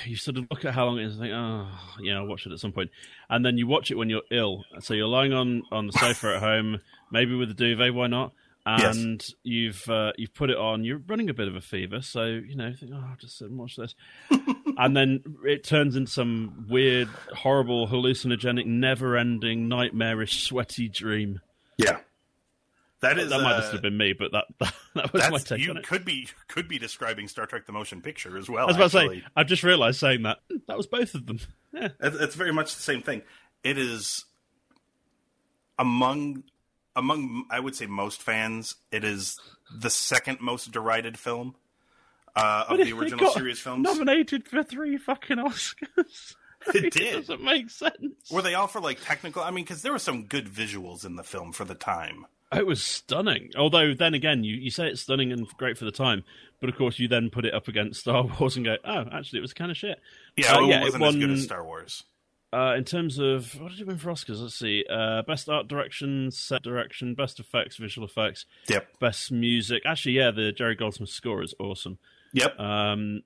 you 0.07 0.17
sort 0.17 0.39
of 0.39 0.47
look 0.51 0.65
at 0.65 0.73
how 0.75 0.87
long 0.87 0.99
it 0.99 1.05
is 1.05 1.15
and 1.15 1.23
think, 1.23 1.35
oh, 1.35 1.69
yeah, 2.01 2.17
I'll 2.17 2.27
watch 2.27 2.47
it 2.47 2.53
at 2.53 2.59
some 2.61 2.73
point. 2.73 2.91
point, 2.91 2.91
and 3.29 3.45
then 3.45 3.59
you 3.59 3.67
watch 3.67 3.91
it 3.91 3.97
when 3.97 4.09
you're 4.09 4.23
ill. 4.31 4.65
So 4.81 4.95
you're 4.95 5.07
lying 5.09 5.33
on 5.33 5.63
on 5.71 5.87
the 5.87 5.93
sofa 5.93 6.37
at 6.37 6.43
home, 6.43 6.81
maybe 7.11 7.35
with 7.35 7.50
a 7.50 7.55
duvet, 7.55 7.95
why 7.95 8.07
not? 8.07 8.33
Yes. 8.67 8.97
And 8.97 9.26
you've 9.43 9.88
uh, 9.88 10.12
you've 10.17 10.35
put 10.35 10.50
it 10.50 10.57
on. 10.59 10.85
You're 10.85 10.99
running 10.99 11.31
a 11.31 11.35
bit 11.35 11.49
of 11.49 11.57
a 11.57 11.61
fever, 11.61 12.02
so 12.02 12.25
you 12.25 12.55
know, 12.55 12.73
think, 12.79 12.93
oh, 12.95 12.99
I'll 12.99 13.17
just 13.17 13.38
sit 13.38 13.49
and 13.49 13.59
watch 13.59 13.76
this, 13.76 13.95
and 14.76 14.97
then 14.97 15.23
it 15.45 15.64
turns 15.64 15.97
into 15.97 16.11
some 16.11 16.67
weird, 16.69 17.09
horrible, 17.35 17.88
hallucinogenic, 17.88 18.67
never-ending, 18.67 19.67
nightmarish, 19.67 20.45
sweaty 20.45 20.88
dream. 20.88 21.40
Yeah. 21.79 21.99
That 23.00 23.19
is 23.19 23.31
that 23.31 23.40
might 23.40 23.55
uh, 23.55 23.61
just 23.61 23.73
have 23.73 23.83
been 23.83 23.97
me, 23.97 24.12
but 24.12 24.33
that 24.33 24.45
that, 24.95 25.12
was 25.12 25.31
my 25.31 25.38
take 25.38 25.61
you 25.61 25.71
on 25.71 25.79
it. 25.79 25.87
could 25.87 26.05
be 26.05 26.29
could 26.49 26.69
be 26.69 26.79
describing 26.79 27.29
Star 27.29 27.47
Trek: 27.47 27.64
The 27.64 27.73
Motion 27.73 28.02
Picture 28.02 28.37
as 28.37 28.50
well. 28.50 28.64
I 28.64 28.67
was 28.67 28.76
about 28.76 28.90
to 28.90 29.14
say, 29.14 29.23
I've 29.35 29.47
just 29.47 29.62
realised 29.62 29.99
saying 29.99 30.25
that 30.25 30.38
that 30.69 30.76
was 30.76 30.87
both 30.87 31.14
of 31.14 31.26
them. 31.26 31.40
Yeah. 31.73 31.88
It's 31.99 32.35
very 32.35 32.52
much 32.52 32.75
the 32.75 32.83
same 32.83 33.00
thing. 33.00 33.23
It 33.64 33.79
is 33.79 34.26
among 35.79 36.45
among 36.97 37.45
I 37.51 37.61
would 37.61 37.75
say 37.77 37.87
most 37.87 38.23
fans. 38.23 38.75
It 38.93 39.05
is 39.05 39.39
the 39.75 39.91
second 39.91 40.41
most 40.41 40.73
derided 40.73 41.19
film 41.19 41.55
uh, 42.37 42.65
of 42.69 42.79
the 42.79 42.89
It 42.89 42.93
original 42.93 43.31
series 43.33 43.59
films. 43.61 43.83
Nominated 43.85 44.47
for 44.49 44.63
three 44.63 44.97
fucking 44.97 45.39
Oscars. 45.39 46.35
It 46.75 46.85
it 46.85 46.93
did. 46.93 47.15
doesn't 47.27 47.43
make 47.43 47.71
sense. 47.71 48.31
Were 48.31 48.43
they 48.43 48.53
all 48.53 48.67
for 48.67 48.83
like 48.83 49.03
technical? 49.03 49.43
I 49.43 49.51
mean, 49.51 49.65
because 49.65 49.81
there 49.81 49.93
were 49.93 49.99
some 49.99 50.25
good 50.27 50.47
visuals 50.47 51.07
in 51.07 51.17
the 51.17 51.23
film 51.25 51.53
for 51.55 51.65
the 51.65 51.75
time. 51.75 52.27
It 52.55 52.67
was 52.67 52.83
stunning. 52.83 53.51
Although 53.57 53.95
then 53.95 54.13
again, 54.13 54.45
you, 54.45 54.57
you 54.57 54.71
say 54.71 54.89
it's 54.89 55.01
stunning 55.01 55.33
and 55.33 55.49
great 55.57 55.79
for 55.79 55.87
the 55.87 55.91
time, 55.91 56.23
but 56.61 56.69
of 56.69 56.77
course 56.77 56.99
you 56.99 57.09
then 57.09 57.31
put 57.31 57.47
it 57.47 57.55
up 57.55 57.67
against 57.69 58.01
Star 58.01 58.25
Wars 58.39 58.57
and 58.57 58.67
go, 58.67 58.77
oh, 58.85 59.05
actually 59.11 59.39
it 59.39 59.41
was 59.41 59.55
kind 59.55 59.71
of 59.71 59.79
shit. 59.79 60.01
Yeah, 60.37 60.55
Uh, 60.55 60.65
it 60.65 60.69
yeah, 60.69 60.81
it 60.81 60.85
wasn't 60.85 61.05
as 61.05 61.17
good 61.17 61.31
as 61.31 61.45
Star 61.45 61.65
Wars. 61.65 62.05
Uh, 62.52 62.75
in 62.76 62.83
terms 62.85 63.19
of 63.19 63.54
what 63.61 63.71
did 63.71 63.78
you 63.78 63.87
win 63.87 63.97
for 63.97 64.11
Oscars? 64.11 64.40
Let's 64.42 64.57
see. 64.59 64.85
Uh, 64.90 65.23
best 65.23 65.49
art 65.49 65.69
direction, 65.69 66.30
set 66.33 66.62
direction, 66.62 67.14
best 67.14 67.38
effects, 67.38 67.76
visual 67.76 68.07
effects, 68.09 68.45
Yep, 68.69 68.99
best 68.99 69.30
music. 69.30 69.83
Actually, 69.87 70.12
yeah, 70.12 70.33
the 70.33 70.50
Jerry 70.50 70.75
Goldsmith 70.75 71.11
score 71.11 71.42
is 71.45 71.54
awesome. 71.61 71.99
yep. 72.33 72.59
Um, 72.59 73.23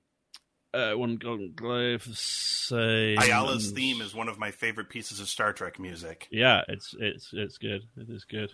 uh, 0.75 0.91
one 0.93 1.15
Golden 1.15 1.53
Globe 1.55 2.01
same. 2.03 3.17
Ilia's 3.17 3.71
theme 3.71 4.01
is 4.01 4.13
one 4.13 4.27
of 4.29 4.37
my 4.37 4.51
favorite 4.51 4.89
pieces 4.89 5.19
of 5.19 5.27
Star 5.27 5.53
Trek 5.53 5.79
music. 5.79 6.27
Yeah, 6.31 6.61
it's 6.67 6.93
it's 6.99 7.29
it's 7.33 7.57
good. 7.57 7.83
It 7.97 8.09
is 8.09 8.25
good. 8.25 8.51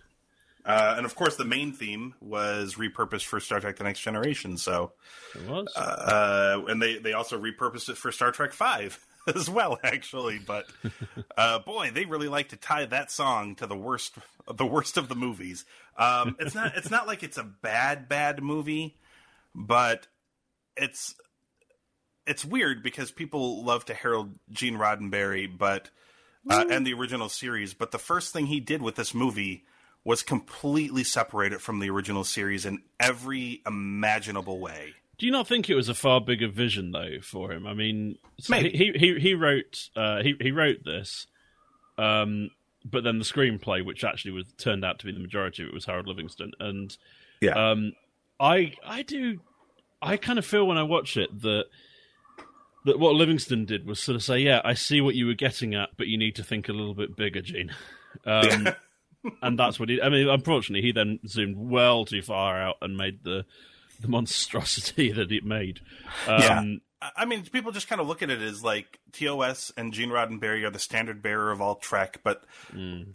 Uh, 0.64 0.94
and 0.96 1.06
of 1.08 1.16
course, 1.16 1.36
the 1.38 1.46
main 1.46 1.74
theme 1.74 2.14
was 2.22 2.76
repurposed 2.76 3.26
for 3.26 3.40
Star 3.40 3.60
Trek: 3.60 3.76
The 3.78 3.84
Next 3.84 4.02
Generation. 4.02 4.56
So, 4.58 4.92
It 5.36 5.50
was. 5.50 5.68
uh, 5.76 6.62
and 6.68 6.80
they 6.82 7.00
they 7.00 7.14
also 7.14 7.42
repurposed 7.42 7.90
it 7.90 7.98
for 7.98 8.12
Star 8.12 8.32
Trek 8.32 8.54
Five 8.54 9.04
as 9.36 9.50
well, 9.50 9.80
actually. 9.84 10.40
But 10.40 10.66
uh, 11.38 11.60
boy, 11.60 11.92
they 11.94 12.06
really 12.06 12.28
like 12.28 12.50
to 12.50 12.58
tie 12.58 12.86
that 12.86 13.12
song 13.12 13.56
to 13.56 13.68
the 13.68 13.76
worst 13.76 14.16
the 14.52 14.66
worst 14.66 14.98
of 14.98 15.08
the 15.08 15.16
movies. 15.16 15.66
Um, 15.98 16.36
it's 16.40 16.56
not 16.56 16.76
it's 16.76 16.92
not 16.92 17.08
like 17.08 17.24
it's 17.24 17.38
a 17.38 17.44
bad 17.44 18.08
bad 18.10 18.42
movie, 18.44 18.98
but 19.54 20.08
it's 20.76 21.16
it's 22.26 22.46
weird 22.46 22.84
because 22.84 23.12
people 23.12 23.64
love 23.64 23.86
to 23.86 23.94
herald 23.94 24.34
Gene 24.52 24.78
Roddenberry, 24.78 25.48
but 25.56 25.90
uh, 26.50 26.66
and 26.70 26.86
the 26.86 26.94
original 26.94 27.30
series. 27.30 27.74
But 27.74 27.92
the 27.92 28.00
first 28.00 28.34
thing 28.34 28.48
he 28.48 28.60
did 28.60 28.82
with 28.82 28.96
this 28.96 29.14
movie 29.14 29.66
was 30.04 30.24
completely 30.24 31.04
separate 31.04 31.54
it 31.54 31.62
from 31.62 31.80
the 31.80 31.90
original 31.90 32.24
series 32.24 32.66
in 32.66 32.82
every 33.00 33.62
imaginable 33.68 34.60
way. 34.60 34.94
Do 35.22 35.28
you 35.28 35.32
not 35.32 35.48
think 35.48 35.70
it 35.70 35.76
was 35.76 35.88
a 35.88 35.94
far 35.94 36.20
bigger 36.20 36.48
vision 36.48 36.94
though 36.94 37.20
for 37.22 37.52
him? 37.52 37.68
I 37.68 37.76
mean, 37.76 38.18
so 38.40 38.56
he 38.56 38.92
he 38.96 39.20
he 39.20 39.36
wrote 39.36 39.90
uh, 39.96 40.24
he 40.24 40.34
he 40.42 40.50
wrote 40.50 40.84
this, 40.84 41.28
um, 42.00 42.50
but 42.84 43.04
then 43.04 43.20
the 43.20 43.24
screenplay, 43.24 43.86
which 43.86 44.04
actually 44.04 44.32
was 44.32 44.52
turned 44.58 44.84
out 44.84 44.98
to 44.98 45.06
be 45.06 45.12
the 45.12 45.20
majority 45.20 45.62
of 45.62 45.68
it, 45.70 45.76
was 45.76 45.86
Harold 45.86 46.08
Livingston, 46.08 46.54
and 46.60 46.98
Yeah. 47.40 47.52
um, 47.52 47.94
I 48.40 48.74
I 48.84 49.04
do 49.04 49.40
I 50.02 50.18
kind 50.18 50.40
of 50.40 50.46
feel 50.46 50.66
when 50.66 50.80
I 50.80 50.84
watch 50.84 51.16
it 51.18 51.40
that 51.44 51.66
that 52.86 52.98
what 52.98 53.14
Livingston 53.14 53.66
did 53.66 53.86
was 53.86 54.00
sort 54.00 54.16
of 54.16 54.24
say, 54.24 54.40
yeah, 54.40 54.60
I 54.66 54.74
see 54.74 55.02
what 55.02 55.14
you 55.14 55.28
were 55.28 55.36
getting 55.36 55.76
at, 55.76 55.90
but 55.98 56.08
you 56.08 56.18
need 56.18 56.36
to 56.38 56.44
think 56.44 56.68
a 56.68 56.74
little 56.74 56.96
bit 56.96 57.16
bigger, 57.16 57.44
Gene. 57.44 57.72
Um, 58.26 58.68
and 59.44 59.58
that's 59.60 59.80
what 59.80 59.88
he. 59.88 60.02
I 60.02 60.10
mean, 60.10 60.28
unfortunately, 60.28 60.82
he 60.82 60.92
then 60.92 61.20
zoomed 61.28 61.56
well 61.58 62.06
too 62.06 62.24
far 62.24 62.60
out 62.60 62.78
and 62.82 62.98
made 62.98 63.24
the 63.24 63.46
the 64.02 64.08
monstrosity 64.08 65.12
that 65.14 65.32
it 65.32 65.44
made. 65.44 65.80
Um, 66.28 66.42
Yeah. 66.42 66.60
I- 66.62 66.78
I 67.16 67.26
mean, 67.26 67.44
people 67.46 67.72
just 67.72 67.88
kind 67.88 68.00
of 68.00 68.06
look 68.06 68.22
at 68.22 68.30
it 68.30 68.44
as 68.44 68.64
like 68.64 69.00
TOS 69.12 69.72
and 69.76 69.92
Gene 69.92 70.10
Roddenberry 70.12 70.64
are 70.64 70.70
the 70.70 70.78
standard 70.78 71.24
bearer 71.24 71.52
of 71.52 71.60
all 71.60 71.74
Trek, 71.78 72.20
but 72.24 72.44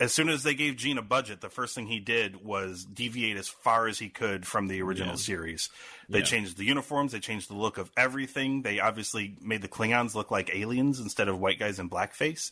as 0.00 0.12
soon 0.12 0.28
as 0.28 0.42
they 0.42 0.54
gave 0.54 0.74
Gene 0.74 0.98
a 0.98 1.02
budget, 1.02 1.40
the 1.40 1.48
first 1.48 1.72
thing 1.76 1.86
he 1.86 2.00
did 2.00 2.44
was 2.44 2.84
deviate 2.84 3.36
as 3.36 3.46
far 3.48 3.86
as 3.86 4.00
he 4.00 4.08
could 4.08 4.44
from 4.44 4.66
the 4.66 4.82
original 4.82 5.16
series. 5.16 5.70
They 6.08 6.18
Yeah. 6.18 6.24
changed 6.24 6.56
the 6.56 6.64
uniforms, 6.64 7.12
they 7.12 7.20
changed 7.20 7.48
the 7.48 7.54
look 7.54 7.78
of 7.78 7.92
everything. 7.96 8.62
They 8.62 8.80
obviously 8.80 9.36
made 9.40 9.62
the 9.62 9.68
Klingons 9.68 10.16
look 10.16 10.32
like 10.32 10.52
aliens 10.52 10.98
instead 10.98 11.28
of 11.28 11.38
white 11.38 11.60
guys 11.60 11.78
in 11.78 11.88
blackface. 11.88 12.50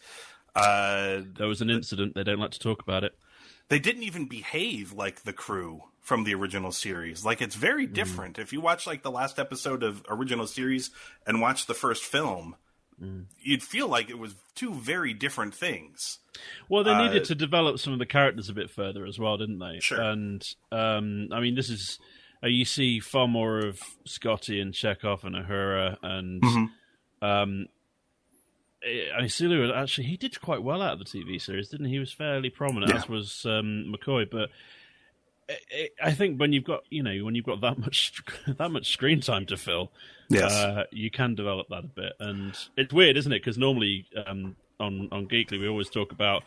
Uh, 0.55 1.23
There 1.37 1.49
was 1.49 1.61
an 1.61 1.69
incident. 1.69 2.15
They 2.15 2.23
don't 2.23 2.39
like 2.39 2.53
to 2.53 2.61
talk 2.61 2.81
about 2.81 3.03
it. 3.03 3.19
They 3.69 3.79
didn't 3.79 4.03
even 4.03 4.27
behave 4.27 4.93
like 4.93 5.23
the 5.23 5.33
crew 5.33 5.83
from 6.01 6.25
the 6.25 6.35
original 6.35 6.71
series. 6.73 7.25
Like 7.25 7.41
it's 7.41 7.55
very 7.55 7.87
different. 7.87 8.39
If 8.39 8.53
you 8.53 8.61
watch 8.61 8.87
like 8.87 9.03
the 9.03 9.11
last 9.11 9.39
episode 9.39 9.83
of 9.83 10.05
original 10.09 10.47
series 10.47 10.91
and 11.27 11.41
watch 11.41 11.67
the 11.67 11.75
first 11.75 12.03
film, 12.05 12.57
you'd 13.41 13.63
feel 13.63 13.89
like 13.89 14.09
it 14.11 14.19
was 14.19 14.35
two 14.55 14.73
very 14.75 15.13
different 15.15 15.55
things. 15.55 16.19
Well, 16.69 16.85
they 16.85 16.93
Uh, 16.93 17.07
needed 17.07 17.25
to 17.25 17.35
develop 17.35 17.79
some 17.79 17.93
of 17.93 17.99
the 17.99 18.07
characters 18.07 18.49
a 18.49 18.55
bit 18.55 18.71
further 18.71 19.05
as 19.07 19.19
well, 19.19 19.37
didn't 19.39 19.59
they? 19.59 19.81
Sure. 19.81 20.01
And 20.01 20.47
um, 20.71 21.29
I 21.33 21.41
mean, 21.41 21.55
this 21.55 21.71
is 21.71 21.99
uh, 22.43 22.49
you 22.49 22.65
see 22.67 23.01
far 23.01 23.27
more 23.27 23.59
of 23.61 23.81
Scotty 24.05 24.61
and 24.61 24.75
Chekhov 24.75 25.25
and 25.25 25.35
Uhura 25.35 25.97
and 26.03 26.43
Mm-hmm. 26.43 27.25
um, 27.27 27.67
I 29.17 29.21
mean, 29.21 29.29
Sulu 29.29 29.73
actually 29.73 30.07
he 30.09 30.17
did 30.17 30.41
quite 30.41 30.63
well 30.63 30.83
out 30.83 30.95
of 30.95 30.99
the 30.99 31.05
TV 31.05 31.41
series, 31.41 31.69
didn't 31.69 31.87
he? 31.87 31.93
He 31.95 31.99
was 31.99 32.13
fairly 32.13 32.51
prominent, 32.51 32.93
Yeah. 32.93 32.99
as 32.99 33.09
was 33.09 33.45
um, 33.47 33.93
McCoy, 33.95 34.29
but. 34.31 34.51
I- 34.51 35.59
I 35.71 35.89
I 36.03 36.13
think 36.13 36.41
when 36.41 36.55
you've 36.55 36.65
got 36.65 36.85
you 36.89 37.03
know 37.03 37.23
when 37.23 37.35
you've 37.35 37.45
got 37.45 37.61
that 37.61 37.77
much 37.85 38.23
that 38.47 38.71
much 38.71 38.91
screen 38.91 39.21
time 39.21 39.45
to 39.47 39.59
fill, 39.59 39.93
Yes. 40.31 40.51
uh, 40.55 40.85
you 40.91 41.11
can 41.11 41.35
develop 41.35 41.69
that 41.69 41.85
a 41.85 41.89
bit, 41.89 42.13
and 42.19 42.57
it's 42.79 42.95
weird, 42.95 43.19
isn't 43.19 43.31
it? 43.31 43.41
Because 43.41 43.59
normally 43.59 44.07
um, 44.27 44.57
on 44.81 45.11
on 45.13 45.29
Geekly 45.29 45.61
we 45.61 45.69
always 45.69 45.91
talk 45.91 46.13
about 46.13 46.45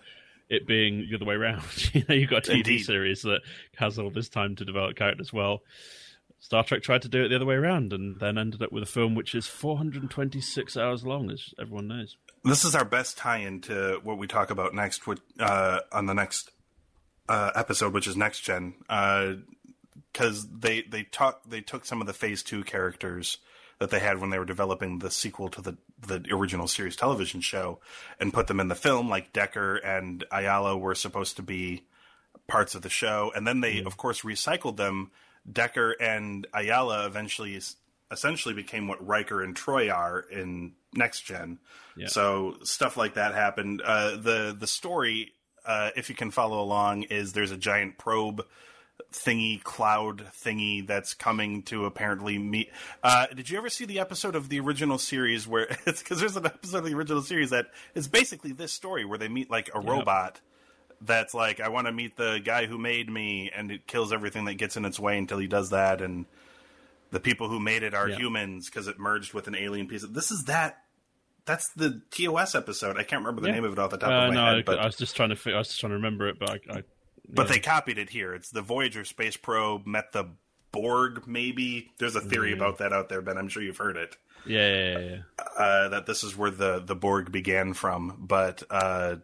it 0.50 0.66
being 0.66 1.08
the 1.12 1.16
other 1.16 1.26
way 1.26 1.36
around. 1.36 1.62
you 1.94 2.04
know, 2.10 2.16
you've 2.16 2.32
got 2.32 2.48
a 2.48 2.52
TV 2.54 2.56
Indeed. 2.58 2.86
series 2.86 3.22
that 3.22 3.42
has 3.76 4.00
all 4.00 4.10
this 4.10 4.30
time 4.30 4.56
to 4.56 4.66
develop 4.66 4.96
characters. 4.96 5.32
Well, 5.32 5.62
Star 6.40 6.64
Trek 6.64 6.82
tried 6.82 7.04
to 7.04 7.08
do 7.08 7.24
it 7.24 7.28
the 7.28 7.36
other 7.36 7.46
way 7.46 7.54
around, 7.56 7.94
and 7.94 8.20
then 8.20 8.40
ended 8.40 8.64
up 8.64 8.72
with 8.72 8.82
a 8.82 8.88
film 8.88 9.14
which 9.14 9.36
is 9.36 9.46
426 9.46 10.76
hours 10.76 11.06
long, 11.06 11.30
as 11.30 11.54
everyone 11.62 11.88
knows. 11.88 12.18
This 12.44 12.64
is 12.64 12.76
our 12.76 12.86
best 12.86 13.18
tie-in 13.18 13.62
to 13.62 14.00
what 14.04 14.18
we 14.18 14.28
talk 14.28 14.50
about 14.50 14.74
next, 14.74 15.02
uh, 15.40 15.80
on 15.92 16.06
the 16.06 16.14
next 16.14 16.52
uh, 17.28 17.52
episode, 17.56 17.94
which 17.94 18.08
is 18.08 18.16
next 18.16 18.42
gen, 18.42 18.76
because 20.14 20.48
they 20.50 20.82
they 20.82 21.04
talk 21.04 21.42
they 21.48 21.62
took 21.62 21.86
some 21.86 22.02
of 22.02 22.08
the 22.08 22.14
Phase 22.14 22.44
Two 22.44 22.64
characters 22.64 23.38
that 23.80 23.90
they 23.90 24.00
had 24.00 24.20
when 24.20 24.30
they 24.30 24.40
were 24.40 24.46
developing 24.46 25.00
the 25.00 25.12
sequel 25.12 25.50
to 25.50 25.62
the 25.62 25.78
the 26.00 26.24
original 26.32 26.68
series 26.68 26.96
television 26.96 27.42
show, 27.42 27.80
and 28.20 28.34
put 28.34 28.48
them 28.48 28.60
in 28.60 28.70
the 28.70 28.76
film. 28.76 29.10
Like 29.10 29.34
Decker 29.34 29.76
and 29.78 30.24
Ilia 30.32 30.78
were 30.78 30.96
supposed 30.96 31.36
to 31.38 31.44
be 31.44 31.84
parts 32.48 32.76
of 32.76 32.82
the 32.82 32.90
show, 32.90 33.32
and 33.36 33.46
then 33.46 33.62
they 33.62 33.80
of 33.80 33.98
course 33.98 34.22
recycled 34.22 34.78
them. 34.78 35.12
Decker 35.52 35.92
and 36.00 36.48
Ilia 36.58 37.06
eventually 37.06 37.60
essentially 38.10 38.54
became 38.54 38.88
what 38.88 39.06
Riker 39.06 39.42
and 39.42 39.56
Troi 39.56 39.90
are 39.94 40.20
in 40.20 40.74
next 40.98 41.22
gen. 41.22 41.60
Yeah. 41.96 42.08
So 42.08 42.56
stuff 42.64 42.98
like 42.98 43.14
that 43.14 43.34
happened. 43.34 43.82
Uh, 43.84 44.18
the 44.18 44.56
the 44.58 44.68
story, 44.68 45.34
uh, 45.66 45.92
if 45.96 46.10
you 46.10 46.16
can 46.16 46.32
follow 46.32 46.62
along, 46.62 47.04
is 47.04 47.34
there's 47.34 47.52
a 47.52 47.58
giant 47.58 47.98
probe 47.98 48.46
thingy 49.14 49.62
cloud 49.64 50.26
thingy 50.44 50.86
that's 50.86 51.14
coming 51.14 51.64
to 51.64 51.86
apparently 51.86 52.38
meet. 52.38 52.70
Uh, 53.04 53.28
did 53.28 53.50
you 53.50 53.58
ever 53.58 53.70
see 53.70 53.86
the 53.86 54.00
episode 54.00 54.36
of 54.36 54.50
the 54.50 54.60
original 54.60 54.98
series 54.98 55.48
where 55.48 55.64
it's 55.86 56.02
because 56.02 56.20
there's 56.20 56.36
an 56.36 56.46
episode 56.46 56.80
of 56.80 56.86
the 56.86 56.96
original 56.96 57.22
series 57.22 57.52
that 57.52 57.68
is 57.96 58.08
basically 58.08 58.52
this 58.52 58.74
story 58.74 59.06
where 59.06 59.18
they 59.18 59.28
meet 59.28 59.50
like 59.50 59.70
a 59.74 59.80
robot 59.80 60.42
that's 61.02 61.34
like 61.34 61.60
I 61.60 61.70
want 61.70 61.86
to 61.88 61.94
meet 61.94 62.18
the 62.18 62.42
guy 62.44 62.66
who 62.66 62.78
made 62.80 63.10
me 63.10 63.52
and 63.56 63.72
it 63.72 63.86
kills 63.86 64.12
everything 64.12 64.46
that 64.46 64.56
gets 64.56 64.78
in 64.78 64.84
its 64.84 65.00
way 65.00 65.18
until 65.18 65.38
he 65.38 65.48
does 65.48 65.70
that 65.70 66.02
and 66.02 66.26
the 67.12 67.20
people 67.20 67.48
who 67.48 67.60
made 67.60 67.84
it 67.84 67.94
are 67.94 68.08
humans 68.08 68.66
because 68.66 68.88
it 68.88 69.00
merged 69.00 69.34
with 69.34 69.48
an 69.48 69.56
alien 69.56 69.88
piece. 69.88 70.04
This 70.04 70.32
is 70.32 70.46
that. 70.46 70.84
That's 71.48 71.70
the 71.70 72.02
TOS 72.12 72.54
episode. 72.54 72.98
I 72.98 73.04
can't 73.04 73.22
remember 73.24 73.42
the 73.42 73.48
Yeah. 73.48 73.56
name 73.56 73.64
of 73.64 73.74
it 73.74 73.80
off 73.80 73.90
the 73.90 73.98
top 73.98 74.10
Uh, 74.10 74.14
of 74.14 74.30
my 74.30 74.36
no, 74.36 74.44
I, 74.44 74.56
head, 74.58 74.66
but 74.66 74.78
I 74.78 74.86
was 74.86 74.96
just 74.96 75.16
trying 75.16 75.30
to 75.30 75.36
fi- 75.36 75.54
I 75.54 75.58
was 75.58 75.70
just 75.70 75.80
trying 75.80 75.90
to 75.92 75.96
remember 75.96 76.28
it, 76.28 76.38
but 76.40 76.50
I, 76.52 76.60
I 76.78 76.84
but 77.28 77.48
they 77.48 77.60
copied 77.60 77.98
it 77.98 78.10
here. 78.12 78.34
It's 78.36 78.52
the 78.52 78.62
Voyager 78.62 79.04
space 79.04 79.36
probe 79.36 79.88
met 79.88 80.12
the 80.12 80.26
Borg. 80.72 81.26
Maybe 81.28 81.90
there's 81.98 82.16
a 82.16 82.22
theory 82.22 82.54
about 82.54 82.78
that 82.78 82.94
out 82.94 83.10
there, 83.10 83.22
Ben. 83.22 83.38
I'm 83.38 83.48
sure 83.50 83.64
you've 83.64 83.78
heard 83.78 83.98
it. 83.98 84.16
yeah, 84.46 84.68
yeah, 84.68 85.00
yeah, 85.00 85.08
yeah. 85.10 85.46
Uh, 85.58 85.90
that 85.90 86.06
this 86.06 86.24
is 86.24 86.38
where 86.38 86.52
the 86.52 86.80
the 86.80 86.96
Borg 86.96 87.32
began 87.32 87.74
from, 87.74 88.18
but 88.20 88.62
uh, 88.70 89.16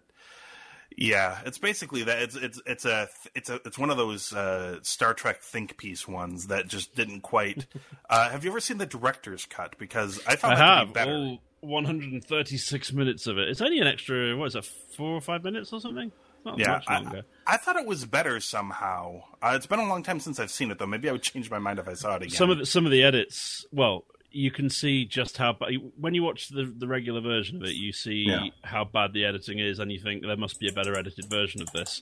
yeah, 0.96 1.40
it's 1.46 1.58
basically 1.58 2.04
that. 2.04 2.22
It's 2.22 2.36
it's 2.36 2.62
it's 2.66 2.86
a 2.86 3.10
it's 3.36 3.50
a 3.50 3.56
it's 3.66 3.78
one 3.80 3.90
of 3.90 3.98
those 3.98 4.32
uh, 4.34 4.80
Star 4.84 5.14
Trek 5.14 5.42
think 5.42 5.78
piece 5.78 6.08
ones 6.08 6.48
that 6.48 6.68
just 6.68 6.96
didn't 6.96 7.22
quite. 7.22 7.66
uh, 8.10 8.30
have 8.30 8.44
you 8.44 8.52
ever 8.52 8.60
seen 8.60 8.78
the 8.78 8.86
director's 8.86 9.46
cut? 9.46 9.78
Because 9.78 10.20
I 10.28 10.36
thought 10.36 10.54
I 10.54 10.56
that 10.56 10.78
have 10.78 10.88
be 10.90 10.94
better. 10.94 11.38
136 11.64 12.94
minutes 12.94 13.28
of 13.28 13.38
it. 13.38 13.50
It's 13.50 13.62
only 13.62 13.80
an 13.80 13.88
extra 13.88 14.36
what 14.36 14.46
is 14.48 14.56
it, 14.56 14.66
four 14.66 15.12
or 15.16 15.22
five 15.22 15.44
minutes 15.44 15.72
or 15.74 15.80
something? 15.80 16.12
Not 16.46 16.60
Yeah, 16.60 16.72
much 16.72 16.90
longer. 16.90 17.24
I, 17.48 17.54
I 17.54 17.58
thought 17.58 17.78
it 17.78 17.86
was 17.86 18.06
better 18.06 18.40
somehow. 18.40 19.22
Uh, 19.42 19.54
it's 19.56 19.66
been 19.66 19.80
a 19.80 19.88
long 19.88 20.04
time 20.04 20.20
since 20.20 20.40
I've 20.40 20.52
seen 20.52 20.72
it, 20.72 20.78
though. 20.80 20.86
Maybe 20.86 21.08
I 21.10 21.14
would 21.14 21.24
change 21.24 21.50
my 21.50 21.60
mind 21.60 21.80
if 21.80 21.88
I 21.88 21.94
saw 21.94 22.16
it 22.16 22.24
again. 22.24 22.30
some 22.36 22.50
of 22.50 22.58
the, 22.58 22.66
some 22.66 22.86
of 22.86 22.92
the 22.92 23.04
edits 23.04 23.66
well 23.72 24.06
you 24.36 24.50
can 24.50 24.68
see 24.70 25.06
just 25.06 25.38
how 25.38 25.54
bad. 25.54 25.70
When 25.96 26.16
you 26.16 26.24
watch 26.24 26.50
the 26.50 26.64
the 26.66 26.88
regular 26.88 27.22
version 27.22 27.58
of 27.58 27.64
it, 27.64 27.76
you 27.76 27.94
see 27.94 28.26
Yeah. 28.28 28.48
how 28.64 28.84
bad 28.84 29.14
the 29.14 29.26
editing 29.26 29.60
is, 29.60 29.78
and 29.80 29.92
you 29.92 30.00
think 30.00 30.24
there 30.24 30.36
must 30.36 30.60
be 30.60 30.68
a 30.68 30.74
better 30.74 30.98
edited 30.98 31.26
version 31.30 31.62
of 31.62 31.72
this. 31.72 32.02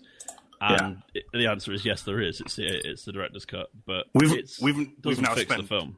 And 0.62 1.02
it, 1.14 1.26
the 1.34 1.48
answer 1.48 1.74
is 1.74 1.84
yes, 1.86 2.04
there 2.04 2.22
is. 2.22 2.40
It's 2.40 2.56
the 2.56 2.68
it's 2.90 3.04
the 3.04 3.12
director's 3.12 3.46
cut, 3.46 3.68
but 3.86 4.06
We've- 4.14 4.34
it's, 4.36 4.62
we've- 4.62 4.94
we've 5.04 5.20
now 5.22 5.36
spent- 5.36 5.62
the 5.62 5.68
film. 5.68 5.98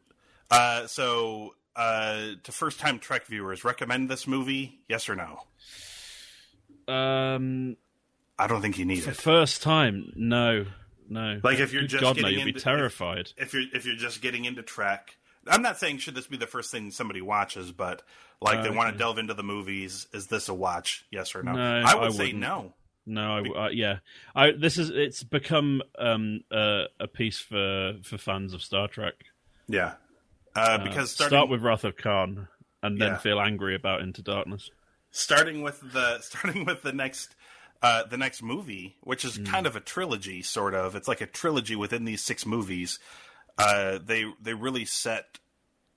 Uh, 0.49 0.87
so, 0.87 1.53
uh, 1.75 2.31
to 2.43 2.51
first 2.51 2.79
time 2.79 2.99
Trek 2.99 3.25
viewers, 3.27 3.63
recommend 3.63 4.09
this 4.09 4.27
movie? 4.27 4.79
Yes 4.87 5.09
or 5.09 5.15
no? 5.15 5.39
Um, 6.87 7.77
I 8.37 8.47
don't 8.47 8.61
think 8.61 8.77
you 8.77 8.85
need 8.85 9.03
for 9.03 9.11
it. 9.11 9.17
first 9.17 9.61
time, 9.61 10.11
no, 10.15 10.65
no. 11.09 11.39
Like, 11.43 11.59
if 11.59 11.71
you're 11.71 11.83
Good 11.83 11.89
just 11.91 12.01
God, 12.03 12.17
no, 12.21 12.27
you'll 12.27 12.43
be 12.43 12.49
into- 12.49 12.57
if- 12.57 12.63
terrified. 12.63 13.31
If 13.37 13.53
you're 13.53 13.63
if 13.73 13.85
you're 13.85 13.95
just 13.95 14.21
getting 14.21 14.45
into 14.45 14.63
Trek, 14.63 15.15
I'm 15.47 15.61
not 15.61 15.77
saying 15.79 15.99
should 15.99 16.15
this 16.15 16.27
be 16.27 16.37
the 16.37 16.47
first 16.47 16.71
thing 16.71 16.91
somebody 16.91 17.21
watches, 17.21 17.71
but 17.71 18.01
like 18.41 18.63
they 18.63 18.69
Oh, 18.69 18.73
want 18.73 18.91
to 18.91 18.97
delve 18.97 19.17
into 19.17 19.33
the 19.33 19.43
movies. 19.43 20.07
Is 20.13 20.27
this 20.27 20.49
a 20.49 20.53
watch? 20.53 21.05
Yes 21.11 21.35
or 21.35 21.43
no? 21.43 21.53
No, 21.53 21.83
I 21.85 21.95
would 21.95 22.09
I 22.11 22.15
say 22.15 22.31
no. 22.33 22.73
No, 23.05 23.35
I, 23.37 23.65
uh, 23.65 23.69
yeah, 23.69 23.97
I, 24.33 24.51
this 24.51 24.77
is 24.77 24.89
it's 24.89 25.23
become 25.23 25.81
um, 25.99 26.41
uh, 26.51 26.83
a 26.99 27.07
piece 27.07 27.37
for 27.39 27.95
for 28.03 28.17
fans 28.17 28.53
of 28.53 28.61
Star 28.61 28.87
Trek. 28.87 29.15
Yeah, 29.67 29.93
uh, 30.55 30.59
Uh, 30.59 30.83
because 30.83 31.11
starting 31.11 31.37
start 31.37 31.49
with 31.49 31.61
Wrath 31.61 31.83
of 31.83 31.95
Khan 31.97 32.47
and 32.81 32.99
then 32.99 33.13
Yeah. 33.13 33.17
feel 33.17 33.39
angry 33.41 33.75
about 33.75 34.01
Into 34.01 34.21
Darkness. 34.21 34.69
starting 35.11 35.61
with 35.61 35.79
the 35.93 36.19
starting 36.21 36.65
with 36.65 36.81
the 36.83 36.93
next 36.93 37.35
uh, 37.81 38.03
the 38.03 38.17
next 38.17 38.41
movie, 38.41 38.95
which 39.01 39.25
is 39.25 39.37
kind 39.39 39.67
of 39.67 39.75
a 39.75 39.79
trilogy, 39.81 40.41
sort 40.41 40.73
of. 40.73 40.95
It's 40.95 41.07
like 41.07 41.19
a 41.21 41.25
trilogy 41.27 41.75
within 41.75 42.05
these 42.05 42.23
six 42.23 42.45
movies. 42.45 42.97
Uh, 43.57 43.99
they 44.03 44.25
they 44.41 44.53
really 44.53 44.85
set 44.85 45.39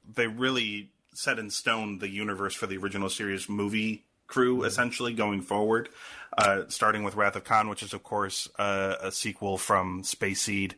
they 0.04 0.26
really 0.26 0.90
set 1.14 1.38
in 1.38 1.48
stone 1.50 1.98
the 1.98 2.08
universe 2.08 2.54
for 2.54 2.66
the 2.66 2.76
original 2.76 3.08
series 3.08 3.48
movie 3.48 4.04
crew, 4.26 4.64
essentially 4.64 5.12
going 5.14 5.40
forward. 5.42 5.88
Uh, 6.36 6.64
starting 6.68 7.04
with 7.04 7.14
Wrath 7.14 7.36
of 7.36 7.44
Khan, 7.44 7.68
which 7.68 7.82
is 7.84 7.94
of 7.94 8.02
course 8.02 8.48
uh, 8.58 8.96
a 9.00 9.12
sequel 9.12 9.56
from 9.56 10.02
Space 10.02 10.42
Seed. 10.42 10.74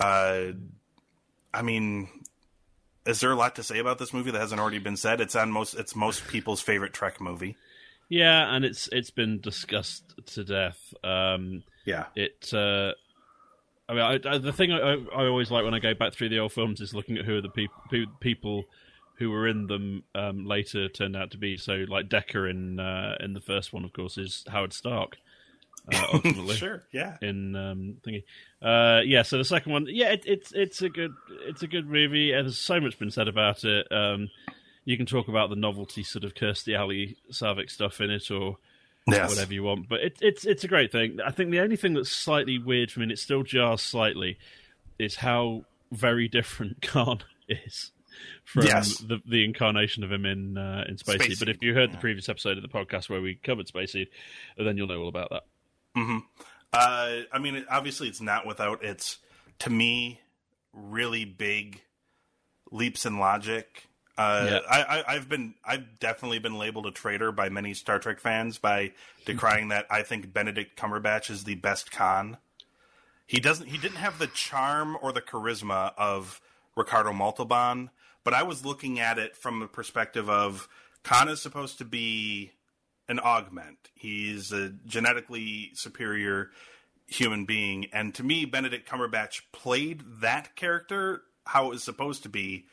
Uh, 0.00 0.52
I 1.54 1.60
mean, 1.62 2.08
is 3.06 3.20
there 3.20 3.32
a 3.32 3.36
lot 3.36 3.56
to 3.56 3.62
say 3.62 3.78
about 3.78 3.98
this 3.98 4.12
movie 4.12 4.30
that 4.30 4.40
hasn't 4.40 4.60
already 4.60 4.78
been 4.78 4.96
said? 4.96 5.20
It's 5.20 5.34
on 5.36 5.50
most 5.50 5.74
it's 5.74 5.96
most 5.96 6.26
people's 6.28 6.60
favorite 6.60 6.92
Trek 6.92 7.20
movie. 7.20 7.56
Yeah, 8.08 8.54
and 8.54 8.64
it's 8.64 8.88
it's 8.92 9.10
been 9.10 9.40
discussed 9.40 10.04
to 10.34 10.44
death. 10.44 10.92
Um, 11.02 11.64
Yeah. 11.84 12.06
it. 12.14 12.52
Uh, 12.52 12.92
I 13.88 13.94
mean, 13.94 14.02
I, 14.02 14.34
I, 14.34 14.38
the 14.38 14.52
thing 14.52 14.72
I, 14.72 14.96
I 15.14 15.26
always 15.26 15.50
like 15.50 15.64
when 15.64 15.74
I 15.74 15.78
go 15.78 15.94
back 15.94 16.12
through 16.14 16.28
the 16.28 16.38
old 16.38 16.52
films 16.52 16.80
is 16.80 16.94
looking 16.94 17.18
at 17.18 17.24
who 17.24 17.36
are 17.36 17.40
the 17.42 17.48
people 17.48 17.82
who 17.90 18.06
people 18.20 18.64
who 19.16 19.30
were 19.30 19.46
in 19.46 19.66
them 19.66 20.04
um, 20.14 20.46
later 20.46 20.88
turned 20.88 21.16
out 21.16 21.30
to 21.32 21.38
be. 21.38 21.56
So, 21.56 21.84
like 21.88 22.08
Decker 22.08 22.48
in 22.48 22.78
uh, 22.80 23.16
in 23.20 23.32
the 23.34 23.40
first 23.40 23.72
one, 23.72 23.84
of 23.84 23.92
course, 23.92 24.18
is 24.18 24.44
Howard 24.48 24.72
Stark. 24.72 25.16
Uh, 25.92 26.06
ultimately, 26.12 26.56
Sure. 26.56 26.82
Yeah. 26.92 27.16
in 27.22 27.56
um, 27.56 27.96
thingy. 28.06 28.24
Uh, 28.60 29.00
yeah, 29.04 29.22
so 29.22 29.38
the 29.38 29.44
second 29.44 29.72
one, 29.72 29.86
yeah, 29.88 30.10
it, 30.12 30.22
it's 30.26 30.52
it's 30.52 30.82
a 30.82 30.88
good 30.88 31.12
it's 31.46 31.62
a 31.62 31.66
good 31.66 31.88
movie. 31.88 32.32
and 32.32 32.46
There's 32.46 32.58
so 32.58 32.80
much 32.80 32.98
been 32.98 33.10
said 33.10 33.28
about 33.28 33.64
it. 33.64 33.90
Um, 33.90 34.30
you 34.84 34.96
can 34.96 35.06
talk 35.06 35.28
about 35.28 35.50
the 35.50 35.56
novelty 35.56 36.02
sort 36.02 36.24
of 36.24 36.34
Kirstie 36.34 36.76
Alley 36.76 37.16
Saavik 37.30 37.70
stuff 37.70 38.00
in 38.00 38.10
it, 38.10 38.30
or 38.30 38.58
Yes. 39.08 39.30
whatever 39.30 39.52
you 39.52 39.64
want. 39.64 39.88
But 39.88 40.00
it, 40.02 40.18
it's 40.20 40.44
it's 40.44 40.62
a 40.64 40.68
great 40.68 40.92
thing. 40.92 41.18
I 41.24 41.32
think 41.32 41.50
the 41.50 41.60
only 41.60 41.76
thing 41.76 41.94
that's 41.94 42.10
slightly 42.10 42.58
weird 42.58 42.92
for 42.92 43.00
me, 43.00 43.04
and 43.04 43.12
it 43.12 43.18
still 43.18 43.42
jars 43.42 43.82
slightly, 43.82 44.38
is 45.00 45.16
how 45.16 45.64
very 45.90 46.28
different 46.28 46.80
Khan 46.82 47.18
is 47.48 47.90
from 48.44 48.66
Yes. 48.66 48.98
the 48.98 49.20
the 49.26 49.44
incarnation 49.44 50.04
of 50.04 50.12
him 50.12 50.24
in 50.24 50.56
uh, 50.56 50.84
in 50.88 50.98
Space, 50.98 51.22
Space 51.24 51.38
But 51.40 51.48
if 51.48 51.60
you 51.62 51.74
heard 51.74 51.92
the 51.92 51.96
previous 51.98 52.28
episode 52.28 52.56
of 52.56 52.62
the 52.62 52.68
podcast 52.68 53.08
where 53.10 53.20
we 53.20 53.34
covered 53.34 53.66
Space 53.66 53.90
Seed, 53.92 54.06
then 54.56 54.76
you'll 54.76 54.86
know 54.86 55.00
all 55.02 55.08
about 55.08 55.30
that. 55.30 55.42
Uh, 56.72 57.20
I 57.32 57.38
mean, 57.38 57.64
obviously, 57.70 58.08
it's 58.08 58.20
not 58.20 58.46
without 58.46 58.82
its, 58.82 59.18
to 59.60 59.70
me, 59.70 60.20
really 60.72 61.24
big 61.24 61.82
leaps 62.70 63.04
in 63.04 63.18
logic. 63.18 63.88
Uh, 64.16 64.46
Yeah. 64.50 64.58
I, 64.68 64.82
I, 64.82 65.14
I've 65.14 65.28
been, 65.28 65.54
I've 65.64 65.98
definitely 65.98 66.38
been 66.38 66.58
labeled 66.58 66.86
a 66.86 66.90
traitor 66.90 67.32
by 67.32 67.48
many 67.48 67.74
Star 67.74 67.98
Trek 67.98 68.20
fans 68.20 68.58
by 68.58 68.92
decrying 69.26 69.68
that 69.68 69.86
I 69.90 70.02
think 70.02 70.32
Benedict 70.32 70.78
Cumberbatch 70.78 71.30
is 71.30 71.44
the 71.44 71.56
best 71.56 71.90
Khan. 71.90 72.38
He 73.26 73.40
doesn't, 73.40 73.66
he 73.68 73.78
didn't 73.78 73.96
have 73.96 74.18
the 74.18 74.26
charm 74.26 74.96
or 75.00 75.12
the 75.12 75.22
charisma 75.22 75.92
of 75.96 76.40
Ricardo 76.76 77.12
Montalban, 77.12 77.90
but 78.24 78.34
I 78.34 78.42
was 78.42 78.64
looking 78.64 78.98
at 79.00 79.18
it 79.18 79.36
from 79.36 79.60
the 79.60 79.66
perspective 79.66 80.28
of 80.28 80.68
Khan 81.02 81.28
is 81.28 81.40
supposed 81.40 81.78
to 81.78 81.84
be 81.84 82.52
an 83.08 83.18
augment. 83.18 83.90
He's 83.94 84.52
a 84.52 84.70
genetically 84.86 85.72
superior 85.74 86.50
human 87.06 87.44
being. 87.44 87.86
And 87.92 88.14
to 88.14 88.22
me, 88.22 88.44
Benedict 88.44 88.88
Cumberbatch 88.88 89.42
played 89.52 90.02
that 90.20 90.56
character 90.56 91.22
how 91.44 91.66
it 91.66 91.70
was 91.70 91.82
supposed 91.82 92.22
to 92.22 92.28
be. 92.28 92.66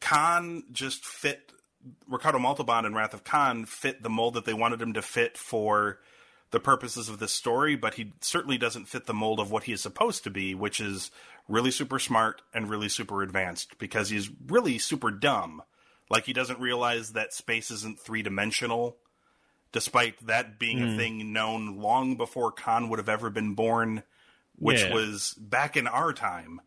Khan 0.00 0.64
just 0.70 1.04
fit 1.04 1.52
Ricardo 2.08 2.38
Montalban 2.38 2.84
and 2.84 2.94
Wrath 2.94 3.14
of 3.14 3.24
Khan 3.24 3.64
fit 3.64 4.02
the 4.02 4.10
mold 4.10 4.34
that 4.34 4.44
they 4.44 4.54
wanted 4.54 4.80
him 4.80 4.94
to 4.94 5.02
fit 5.02 5.36
for 5.36 5.98
the 6.50 6.60
purposes 6.60 7.08
of 7.08 7.18
this 7.18 7.32
story, 7.32 7.76
but 7.76 7.94
he 7.94 8.12
certainly 8.20 8.56
doesn't 8.56 8.88
fit 8.88 9.06
the 9.06 9.14
mold 9.14 9.38
of 9.38 9.50
what 9.50 9.64
he 9.64 9.72
is 9.72 9.82
supposed 9.82 10.24
to 10.24 10.30
be, 10.30 10.54
which 10.54 10.80
is 10.80 11.10
really 11.46 11.70
super 11.70 11.98
smart 11.98 12.40
and 12.54 12.70
really 12.70 12.88
super 12.88 13.22
advanced 13.22 13.78
because 13.78 14.08
he's 14.08 14.30
really 14.46 14.78
super 14.78 15.10
dumb. 15.10 15.62
Like 16.08 16.24
he 16.24 16.32
doesn't 16.32 16.60
realize 16.60 17.12
that 17.12 17.34
space 17.34 17.70
isn't 17.70 18.00
three 18.00 18.22
dimensional, 18.22 18.96
despite 19.72 20.26
that 20.26 20.58
being 20.58 20.82
a 20.82 20.96
thing 20.96 21.32
known 21.32 21.76
long 21.78 22.16
before 22.16 22.50
Khan 22.52 22.88
would 22.88 22.98
have 22.98 23.08
ever 23.08 23.30
been 23.30 23.54
born, 23.54 24.02
which 24.56 24.82
Yeah. 24.82 24.94
was 24.94 25.34
back 25.34 25.76
in 25.76 25.86
our 25.86 26.12
time. 26.12 26.60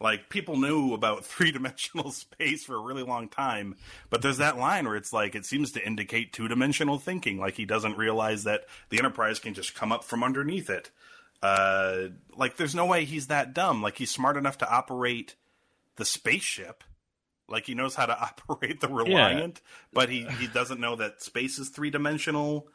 Like 0.00 0.28
people 0.28 0.56
knew 0.56 0.94
about 0.94 1.24
three 1.24 1.50
dimensional 1.50 2.12
space 2.12 2.64
for 2.64 2.76
a 2.76 2.80
really 2.80 3.02
long 3.02 3.28
time, 3.28 3.74
but 4.10 4.22
there's 4.22 4.36
that 4.38 4.56
line 4.58 4.86
where 4.86 4.94
it's 4.96 5.12
like 5.12 5.34
it 5.34 5.44
seems 5.44 5.72
to 5.72 5.84
indicate 5.84 6.32
two 6.32 6.46
dimensional 6.48 6.98
thinking. 6.98 7.38
Like 7.38 7.54
he 7.54 7.64
doesn't 7.64 7.96
realize 7.96 8.44
that 8.44 8.66
the 8.90 8.98
Enterprise 8.98 9.38
can 9.40 9.54
just 9.54 9.74
come 9.74 9.90
up 9.90 10.04
from 10.04 10.22
underneath 10.22 10.70
it. 10.70 10.90
Uh, 11.42 12.08
like 12.36 12.56
there's 12.56 12.74
no 12.74 12.86
way 12.86 13.04
he's 13.04 13.26
that 13.28 13.54
dumb. 13.54 13.82
Like 13.82 13.96
he's 13.98 14.10
smart 14.10 14.36
enough 14.36 14.58
to 14.58 14.70
operate 14.70 15.34
the 15.96 16.04
spaceship. 16.04 16.84
Like 17.48 17.66
he 17.66 17.74
knows 17.74 17.94
how 17.94 18.06
to 18.06 18.18
operate 18.48 18.80
the 18.80 18.88
Reliant, 18.88 19.60
but 19.92 20.08
he 20.08 20.24
he 20.38 20.46
doesn't 20.46 20.80
know 20.80 20.96
that 20.96 21.22
space 21.22 21.58
is 21.58 21.68
three 21.70 21.90
dimensional. 21.90 22.68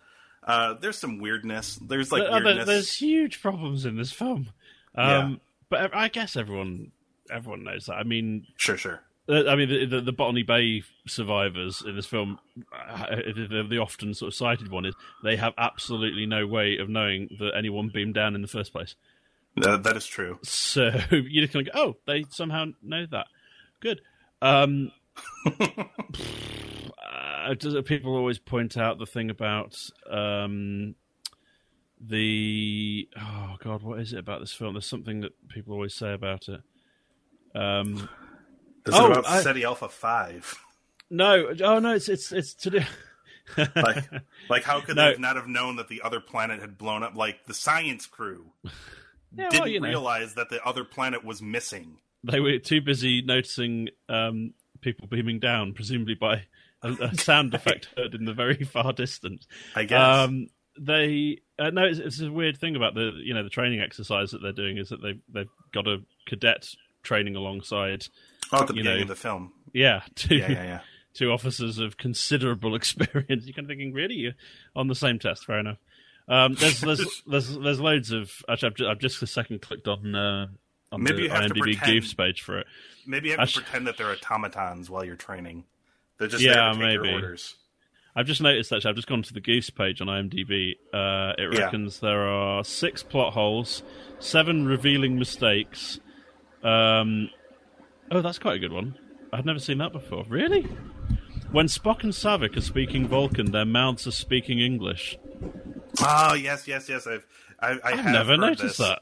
Uh, 0.46 0.74
there's 0.74 0.98
some 0.98 1.20
weirdness. 1.20 1.76
There's 1.82 2.12
like 2.12 2.24
uh, 2.24 2.42
weirdness. 2.44 2.66
there's 2.66 2.94
huge 2.96 3.42
problems 3.42 3.86
in 3.86 3.96
this 3.96 4.12
film. 4.12 4.50
Um, 4.96 5.06
Yeah. 5.06 5.36
But 5.70 5.96
I 5.96 6.08
guess 6.10 6.36
everyone 6.36 6.92
everyone 7.32 7.64
knows 7.64 7.86
that. 7.86 7.94
I 7.94 8.04
mean, 8.04 8.46
Sure, 8.58 8.78
sure. 8.78 9.02
uh, 9.30 9.48
I 9.48 9.56
mean 9.56 9.70
the, 9.70 9.86
the, 9.86 10.02
the 10.02 10.12
Botany 10.12 10.44
Bay 10.44 10.84
survivors 11.08 11.82
in 11.86 11.96
this 11.96 12.06
film, 12.06 12.40
uh, 12.78 13.06
the, 13.16 13.66
the 13.70 13.78
often 13.78 14.14
sort 14.14 14.28
of 14.28 14.36
cited 14.36 14.70
one 14.70 14.86
is 14.86 14.94
they 15.24 15.36
have 15.38 15.54
absolutely 15.58 16.26
no 16.26 16.46
way 16.46 16.78
of 16.78 16.90
knowing 16.90 17.30
that 17.40 17.54
anyone 17.58 17.90
beamed 17.94 18.14
down 18.14 18.36
in 18.36 18.42
the 18.42 18.48
first 18.48 18.72
place. 18.74 18.96
Uh, 19.64 19.78
that 19.78 19.96
is 19.96 20.06
true. 20.06 20.40
So 20.44 20.92
you 21.12 21.42
just 21.42 21.54
kind 21.54 21.68
of 21.68 21.74
go, 21.74 21.80
oh, 21.82 21.96
they 22.06 22.26
somehow 22.30 22.66
know 22.84 23.06
that. 23.12 23.28
Good. 23.80 24.02
Um, 24.44 24.92
uh, 25.46 25.84
does 27.58 27.74
it, 27.74 27.86
people 27.86 28.16
always 28.16 28.40
point 28.40 28.78
out 28.78 29.00
the 29.00 29.06
thing 29.06 29.30
about 29.30 29.76
um, 30.10 30.96
the 32.00 33.08
oh 33.20 33.56
god, 33.64 33.84
what 33.84 34.00
is 34.00 34.14
it 34.14 34.20
about 34.20 34.40
this 34.42 34.54
film? 34.54 34.74
There's 34.74 34.86
something 34.88 35.22
that 35.22 35.32
people 35.50 35.74
always 35.74 35.94
say 35.96 36.14
about 36.14 36.48
it. 36.50 36.62
Um, 37.56 38.10
Is 38.86 38.94
Oh, 38.96 39.06
it 39.08 39.12
about 39.12 39.28
I- 39.28 39.42
Ceti 39.42 39.64
Alpha 39.64 39.90
Five? 39.90 40.56
no, 41.10 41.54
oh 41.64 41.80
no, 41.80 41.94
it's 41.96 42.10
it's 42.10 42.32
it's 42.32 42.54
to 42.56 42.70
do. 42.72 42.80
like, 43.76 44.04
like 44.50 44.64
how 44.64 44.80
could 44.82 44.96
No. 44.96 45.12
they 45.12 45.18
not 45.20 45.36
have 45.36 45.48
known 45.48 45.76
that 45.76 45.90
the 45.90 46.02
other 46.02 46.20
planet 46.20 46.62
had 46.62 46.78
blown 46.78 47.04
up? 47.04 47.16
Like 47.16 47.46
the 47.46 47.54
science 47.54 48.06
crew 48.08 48.52
Yeah, 48.64 49.50
didn't 49.50 49.60
well, 49.60 49.68
you 49.68 49.80
know. 49.82 49.88
realize 49.90 50.36
that 50.36 50.50
the 50.50 50.64
other 50.66 50.84
planet 50.86 51.24
was 51.26 51.42
missing. 51.42 51.98
They 52.24 52.40
were 52.40 52.58
too 52.60 52.82
busy 52.82 53.22
noticing 53.22 53.90
um, 54.10 54.54
people 54.82 55.08
beaming 55.08 55.40
down, 55.40 55.74
presumably 55.74 56.16
by 56.16 56.44
a, 56.82 56.92
a 56.94 57.18
sound 57.18 57.54
effect 57.56 57.90
heard 57.98 58.14
in 58.14 58.26
the 58.26 58.34
very 58.34 58.64
far 58.64 58.94
distance. 58.94 59.48
I 59.76 59.84
guess. 59.84 60.00
Um, 60.00 60.48
they 60.80 61.40
uh, 61.60 61.70
no, 61.70 61.84
it's, 61.84 62.00
it's 62.00 62.20
a 62.22 62.32
weird 62.32 62.58
thing 62.58 62.76
about 62.76 62.96
the 62.96 63.12
you 63.24 63.34
know 63.34 63.44
the 63.44 63.50
training 63.50 63.80
exercise 63.80 64.32
that 64.32 64.42
they're 64.42 64.52
doing 64.52 64.78
is 64.78 64.90
that 64.90 65.02
they 65.02 65.20
they've 65.32 65.50
got 65.72 65.88
a 65.88 65.98
cadet 66.26 66.68
training 67.04 67.36
alongside 67.36 68.08
oh, 68.52 68.62
at 68.62 68.68
the 68.68 68.74
beginning 68.74 68.98
know, 68.98 69.02
of 69.04 69.08
the 69.08 69.16
film. 69.16 69.54
yeah 69.74 70.02
two 70.16 70.36
Yeah, 70.38 70.52
yeah, 70.52 70.64
yeah. 70.64 70.80
two 71.14 71.32
officers 71.32 71.78
of 71.78 71.98
considerable 71.98 72.76
experience. 72.82 73.46
You're 73.46 73.54
kind 73.54 73.66
of 73.66 73.68
thinking 73.68 73.94
really 73.94 74.16
you're 74.16 74.34
on 74.76 74.88
the 74.88 74.96
same 74.96 75.20
test. 75.20 75.46
Fair 75.46 75.60
enough. 75.60 75.78
Um, 76.28 76.56
there's 76.56 76.80
there's 76.82 77.24
there's 77.28 77.58
there's 77.58 77.80
loads 77.80 78.12
of 78.12 78.32
actually 78.50 78.70
I've 78.70 78.76
just, 78.76 78.90
I've 78.90 79.00
just 79.00 79.22
a 79.22 79.28
second 79.28 79.62
clicked 79.62 79.88
on 79.88 80.16
uh, 80.16 80.48
on 80.94 81.04
Maybe 81.04 81.18
the 81.18 81.24
you 81.24 81.30
have 81.30 81.48
to 81.48 81.54
IMDb 81.54 81.60
pretend- 81.78 82.04
Goofs 82.04 82.16
page 82.18 82.42
for 82.42 82.60
it. 82.60 82.68
Maybe 83.06 83.30
you 83.30 83.38
have 83.38 83.50
to 83.52 83.62
pretend 83.62 83.88
that 83.88 83.98
they're 83.98 84.12
automatons 84.12 84.90
while 84.90 85.04
you're 85.04 85.16
training. 85.18 85.66
They're 86.18 86.28
just 86.30 86.44
Yeah, 86.44 86.72
to 86.72 86.78
maybe. 86.78 87.12
orders. 87.12 87.56
I've 88.16 88.28
just 88.28 88.42
noticed 88.42 88.72
actually. 88.72 88.90
I've 88.90 88.96
just 88.96 89.08
gone 89.08 89.24
to 89.24 89.34
the 89.34 89.42
Goofs 89.42 89.74
page 89.74 90.00
on 90.00 90.08
IMDb. 90.08 90.76
Uh, 90.94 91.34
it 91.38 91.52
Yeah. 91.54 91.66
reckons 91.66 92.00
there 92.00 92.22
are 92.28 92.64
six 92.64 93.02
plot 93.04 93.34
holes, 93.34 93.82
seven 94.20 94.66
revealing 94.68 95.18
mistakes. 95.18 96.00
Um, 96.64 97.30
oh, 98.12 98.22
that's 98.22 98.40
quite 98.40 98.56
a 98.56 98.60
good 98.60 98.72
one. 98.72 98.98
I've 99.34 99.46
never 99.46 99.60
seen 99.60 99.80
that 99.80 99.92
before. 99.92 100.26
Really? 100.30 100.62
When 101.52 101.66
Spock 101.66 102.04
and 102.04 102.14
Saavik 102.14 102.56
are 102.56 102.62
speaking 102.62 103.08
Vulcan, 103.08 103.52
their 103.52 103.66
mouths 103.66 104.06
are 104.08 104.12
speaking 104.12 104.60
English. 104.60 105.18
Oh 106.00 106.34
yes, 106.36 106.68
yes, 106.68 106.88
yes. 106.88 107.06
I've 107.08 107.26
I, 107.60 107.68
I 107.72 107.80
I've 107.84 108.00
have 108.00 108.06
never 108.14 108.38
noticed 108.38 108.62
this. 108.62 108.78
that. 108.78 109.00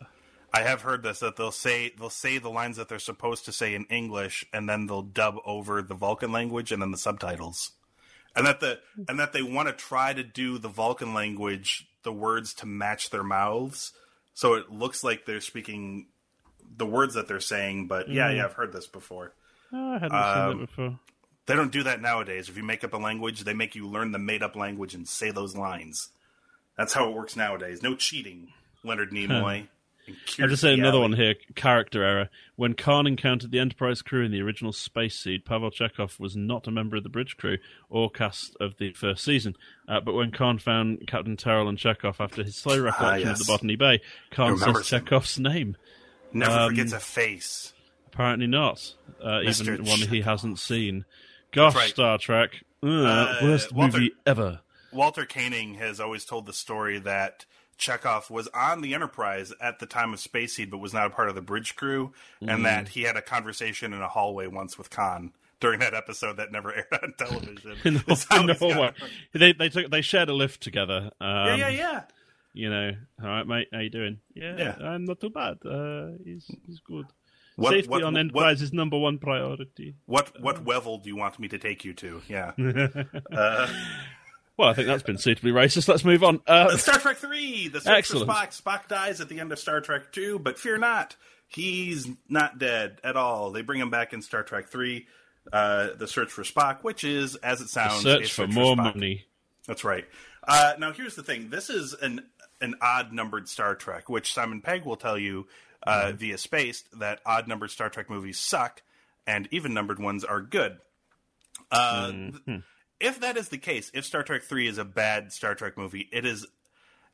I 0.53 0.61
have 0.61 0.81
heard 0.81 1.03
this 1.03 1.19
that 1.19 1.37
they'll 1.37 1.51
say 1.51 1.93
they'll 1.97 2.09
say 2.09 2.37
the 2.37 2.49
lines 2.49 2.77
that 2.77 2.89
they're 2.89 2.99
supposed 2.99 3.45
to 3.45 3.51
say 3.53 3.73
in 3.73 3.85
English, 3.85 4.45
and 4.51 4.67
then 4.67 4.87
they'll 4.87 5.01
dub 5.01 5.37
over 5.45 5.81
the 5.81 5.93
Vulcan 5.95 6.31
language 6.31 6.71
and 6.71 6.81
then 6.81 6.91
the 6.91 6.97
subtitles, 6.97 7.71
and 8.35 8.45
that 8.45 8.59
the 8.59 8.79
and 9.07 9.19
that 9.19 9.31
they 9.33 9.41
want 9.41 9.67
to 9.69 9.73
try 9.73 10.13
to 10.13 10.23
do 10.23 10.57
the 10.57 10.67
Vulcan 10.67 11.13
language, 11.13 11.87
the 12.03 12.11
words 12.13 12.53
to 12.55 12.65
match 12.65 13.09
their 13.11 13.23
mouths, 13.23 13.93
so 14.33 14.55
it 14.55 14.69
looks 14.69 15.03
like 15.03 15.25
they're 15.25 15.39
speaking 15.41 16.07
the 16.77 16.85
words 16.85 17.13
that 17.13 17.27
they're 17.27 17.39
saying. 17.39 17.87
But 17.87 18.09
yeah, 18.09 18.29
Mm. 18.29 18.37
yeah, 18.37 18.45
I've 18.45 18.53
heard 18.53 18.73
this 18.73 18.87
before. 18.87 19.33
Oh, 19.73 19.91
I 19.91 19.99
hadn't 19.99 20.11
Um, 20.13 20.51
seen 20.51 20.59
that 20.59 20.65
before. 20.67 20.99
They 21.47 21.55
don't 21.55 21.71
do 21.71 21.83
that 21.83 22.01
nowadays. 22.01 22.49
If 22.49 22.57
you 22.57 22.63
make 22.63 22.83
up 22.83 22.93
a 22.93 22.97
language, 22.97 23.41
they 23.45 23.53
make 23.53 23.73
you 23.75 23.87
learn 23.87 24.11
the 24.11 24.19
made 24.19 24.43
up 24.43 24.55
language 24.55 24.93
and 24.93 25.07
say 25.07 25.31
those 25.31 25.55
lines. 25.55 26.09
That's 26.77 26.93
how 26.93 27.09
it 27.09 27.15
works 27.15 27.35
nowadays. 27.35 27.81
No 27.81 27.95
cheating, 27.95 28.53
Leonard 28.83 29.11
Nimoy. 29.11 29.67
I 30.39 30.47
just 30.47 30.61
say 30.61 30.73
another 30.73 30.99
one 30.99 31.13
here. 31.13 31.35
Character 31.55 32.03
error. 32.03 32.29
When 32.55 32.73
Khan 32.73 33.07
encountered 33.07 33.51
the 33.51 33.59
Enterprise 33.59 34.01
crew 34.01 34.23
in 34.23 34.31
the 34.31 34.41
original 34.41 34.71
Space 34.71 35.17
Seed, 35.17 35.45
Pavel 35.45 35.71
Chekhov 35.71 36.19
was 36.19 36.35
not 36.35 36.67
a 36.67 36.71
member 36.71 36.95
of 36.97 37.03
the 37.03 37.09
bridge 37.09 37.37
crew 37.37 37.57
or 37.89 38.09
cast 38.09 38.55
of 38.59 38.77
the 38.77 38.93
first 38.93 39.23
season. 39.23 39.55
Uh, 39.87 39.99
but 39.99 40.13
when 40.13 40.31
Khan 40.31 40.59
found 40.59 41.07
Captain 41.07 41.37
Terrell 41.37 41.67
and 41.69 41.77
Chekhov 41.77 42.21
after 42.21 42.43
his 42.43 42.55
slow 42.55 42.79
recollection 42.81 43.27
Ah, 43.27 43.31
yes. 43.31 43.39
of 43.41 43.45
the 43.47 43.51
Botany 43.51 43.75
Bay, 43.75 44.01
Khan 44.31 44.57
says. 44.57 44.85
Chekhov's 44.87 45.39
name. 45.39 45.75
Never 46.33 46.51
um, 46.51 46.69
forgets 46.69 46.93
a 46.93 46.99
face. 46.99 47.73
Apparently 48.13 48.47
not. 48.47 48.93
Uh, 49.23 49.41
even 49.43 49.83
one 49.85 49.99
he 49.99 50.21
hasn't 50.21 50.59
seen. 50.59 51.05
Gosh, 51.51 51.75
right. 51.75 51.89
Star 51.89 52.17
Trek. 52.17 52.51
Uh, 52.83 52.87
Uh, 52.87 53.39
worst 53.43 53.71
Walter- 53.71 53.97
movie 53.99 54.11
ever. 54.25 54.61
Walter 54.93 55.25
Koenig 55.25 55.77
has 55.77 55.99
always 56.01 56.25
told 56.25 56.45
the 56.45 56.53
story 56.53 56.99
that 56.99 57.45
Chekhov 57.81 58.29
was 58.29 58.47
on 58.53 58.81
the 58.81 58.93
Enterprise 58.93 59.51
at 59.59 59.79
the 59.79 59.85
time 59.87 60.13
of 60.13 60.19
Space 60.19 60.53
Seed, 60.55 60.69
but 60.69 60.77
was 60.77 60.93
not 60.93 61.07
a 61.07 61.09
part 61.09 61.29
of 61.29 61.35
the 61.35 61.41
bridge 61.41 61.75
crew, 61.75 62.13
Mm. 62.41 62.53
and 62.53 62.65
that 62.65 62.89
he 62.89 63.01
had 63.01 63.17
a 63.17 63.21
conversation 63.21 63.91
in 63.91 64.01
a 64.01 64.07
hallway 64.07 64.45
once 64.47 64.77
with 64.77 64.89
Khan 64.91 65.33
during 65.59 65.79
that 65.79 65.93
episode 65.95 66.37
that 66.37 66.51
never 66.51 66.71
aired 66.75 66.85
on 67.03 67.13
television. 67.17 67.75
How 68.29 68.41
no 68.43 68.53
he's. 68.53 68.93
They 69.33 69.53
they 69.53 69.69
took 69.69 69.89
they 69.91 70.01
shared 70.01 70.29
a 70.29 70.33
lift 70.33 70.61
together. 70.61 71.09
Um, 71.19 71.47
Yeah, 71.47 71.55
yeah, 71.55 71.69
yeah. 71.69 72.01
You 72.53 72.69
know, 72.69 72.91
all 73.23 73.27
right, 73.29 73.47
mate. 73.47 73.67
How 73.73 73.79
you 73.79 73.89
doing? 73.89 74.19
Yeah, 74.35 74.57
Yeah. 74.57 74.75
I'm 74.87 75.05
not 75.05 75.19
too 75.21 75.29
bad. 75.31 75.57
Uh, 75.65 76.17
he's 76.23 76.45
he's 76.67 76.79
good. 76.81 77.05
What- 77.55 77.71
Safety 77.71 77.89
what- 77.89 78.03
on 78.03 78.15
Enterprise 78.17 78.61
is 78.61 78.71
number 78.73 78.97
one 78.97 79.17
priority. 79.17 79.95
What 80.05 80.39
what 80.41 80.65
level 80.67 80.97
do 80.99 81.09
you 81.09 81.15
want 81.15 81.39
me 81.39 81.47
to 81.47 81.57
take 81.57 81.83
you 81.85 81.93
to? 81.95 82.21
Yeah. 82.27 82.51
Well, 84.61 84.69
I 84.69 84.73
think 84.73 84.87
that's 84.87 85.03
been 85.03 85.17
suitably 85.17 85.51
racist. 85.51 85.87
Let's 85.87 86.05
move 86.05 86.23
on. 86.23 86.39
Uh, 86.47 86.77
Star 86.77 86.99
Trek 86.99 87.17
Three: 87.17 87.67
The 87.67 87.81
Search 87.81 87.97
Excellent. 87.97 88.27
for 88.27 88.33
Spock. 88.33 88.61
Spock 88.61 88.87
dies 88.87 89.19
at 89.19 89.27
the 89.29 89.39
end 89.39 89.51
of 89.51 89.59
Star 89.59 89.81
Trek 89.81 90.11
Two, 90.11 90.37
but 90.39 90.59
fear 90.59 90.77
not, 90.77 91.15
he's 91.47 92.07
not 92.29 92.59
dead 92.59 92.99
at 93.03 93.15
all. 93.17 93.51
They 93.51 93.61
bring 93.63 93.79
him 93.79 93.89
back 93.89 94.13
in 94.13 94.21
Star 94.21 94.43
Trek 94.43 94.67
Three, 94.69 95.07
uh, 95.51 95.89
The 95.97 96.07
Search 96.07 96.31
for 96.31 96.43
Spock, 96.43 96.83
which 96.83 97.03
is, 97.03 97.35
as 97.37 97.59
it 97.61 97.69
sounds, 97.69 98.05
a 98.05 98.17
search 98.19 98.33
for 98.33 98.47
more 98.47 98.75
Spock. 98.75 98.95
money. 98.95 99.25
That's 99.67 99.83
right. 99.83 100.05
Uh, 100.47 100.73
now, 100.79 100.91
here's 100.91 101.15
the 101.15 101.23
thing: 101.23 101.49
this 101.49 101.69
is 101.69 101.93
an 101.93 102.21
an 102.61 102.75
odd 102.81 103.11
numbered 103.11 103.49
Star 103.49 103.73
Trek, 103.75 104.09
which 104.09 104.31
Simon 104.33 104.61
Pegg 104.61 104.85
will 104.85 104.95
tell 104.95 105.17
you 105.17 105.47
uh, 105.87 106.03
Mm-hmm. 106.09 106.17
via 106.17 106.37
Spaced 106.37 106.99
that 106.99 107.19
odd 107.25 107.47
numbered 107.47 107.71
Star 107.71 107.89
Trek 107.89 108.09
movies 108.09 108.37
suck, 108.37 108.83
and 109.25 109.47
even 109.51 109.73
numbered 109.73 109.97
ones 109.99 110.23
are 110.23 110.41
good. 110.41 110.77
Uh, 111.71 112.11
Mm-hmm. 112.11 112.55
If 113.01 113.19
that 113.21 113.37
is 113.37 113.49
the 113.49 113.57
case, 113.57 113.91
if 113.93 114.05
Star 114.05 114.23
Trek 114.23 114.43
Three 114.43 114.67
is 114.67 114.77
a 114.77 114.85
bad 114.85 115.31
Star 115.33 115.55
Trek 115.55 115.77
movie, 115.77 116.07
it 116.11 116.25
is 116.25 116.45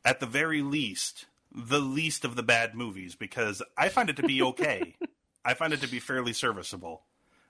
at 0.06 0.20
the 0.20 0.26
very 0.26 0.62
least 0.62 1.26
the 1.56 1.80
least 1.80 2.26
of 2.26 2.36
the 2.36 2.44
bad 2.44 2.76
movies 2.76 3.16
because 3.16 3.64
I 3.78 3.90
find 3.90 4.10
it 4.10 4.18
to 4.18 4.24
be 4.24 4.42
okay. 4.44 4.96
I 5.46 5.54
find 5.54 5.72
it 5.74 5.82
to 5.82 5.88
be 5.88 6.00
fairly 6.00 6.34
serviceable. 6.34 7.02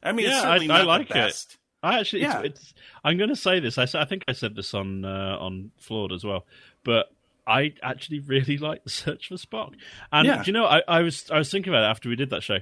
I 0.04 0.12
mean, 0.12 0.28
it's 0.28 0.36
Yeah, 0.36 0.50
I- 0.50 0.80
I 0.80 0.84
like 0.84 1.10
the 1.10 1.26
it. 1.28 1.58
I 1.84 2.00
actually, 2.00 2.21
Yeah. 2.23 2.41
it's, 2.41 2.62
it's, 2.62 2.73
I'm 3.04 3.17
going 3.17 3.30
to 3.30 3.36
say 3.36 3.60
this. 3.60 3.78
I 3.78 3.86
think 4.06 4.23
I 4.28 4.34
said 4.34 4.56
this 4.56 4.73
on 4.73 5.04
uh, 5.04 5.38
on 5.39 5.71
Flawed 5.78 6.12
as 6.12 6.23
well, 6.23 6.45
but 6.84 7.08
I 7.45 7.73
actually 7.82 8.19
really 8.19 8.58
like 8.60 8.84
the 8.84 8.89
Search 8.91 9.28
for 9.30 9.36
Spock. 9.36 9.73
And 10.12 10.28
Yeah. 10.28 10.43
do 10.43 10.47
you 10.47 10.54
know, 10.54 10.65
I, 10.65 10.82
I 10.88 11.02
was 11.02 11.30
I 11.32 11.38
was 11.39 11.50
thinking 11.52 11.73
about 11.73 11.84
it 11.84 11.88
after 11.89 12.08
we 12.10 12.15
did 12.15 12.30
that 12.30 12.43
show. 12.43 12.60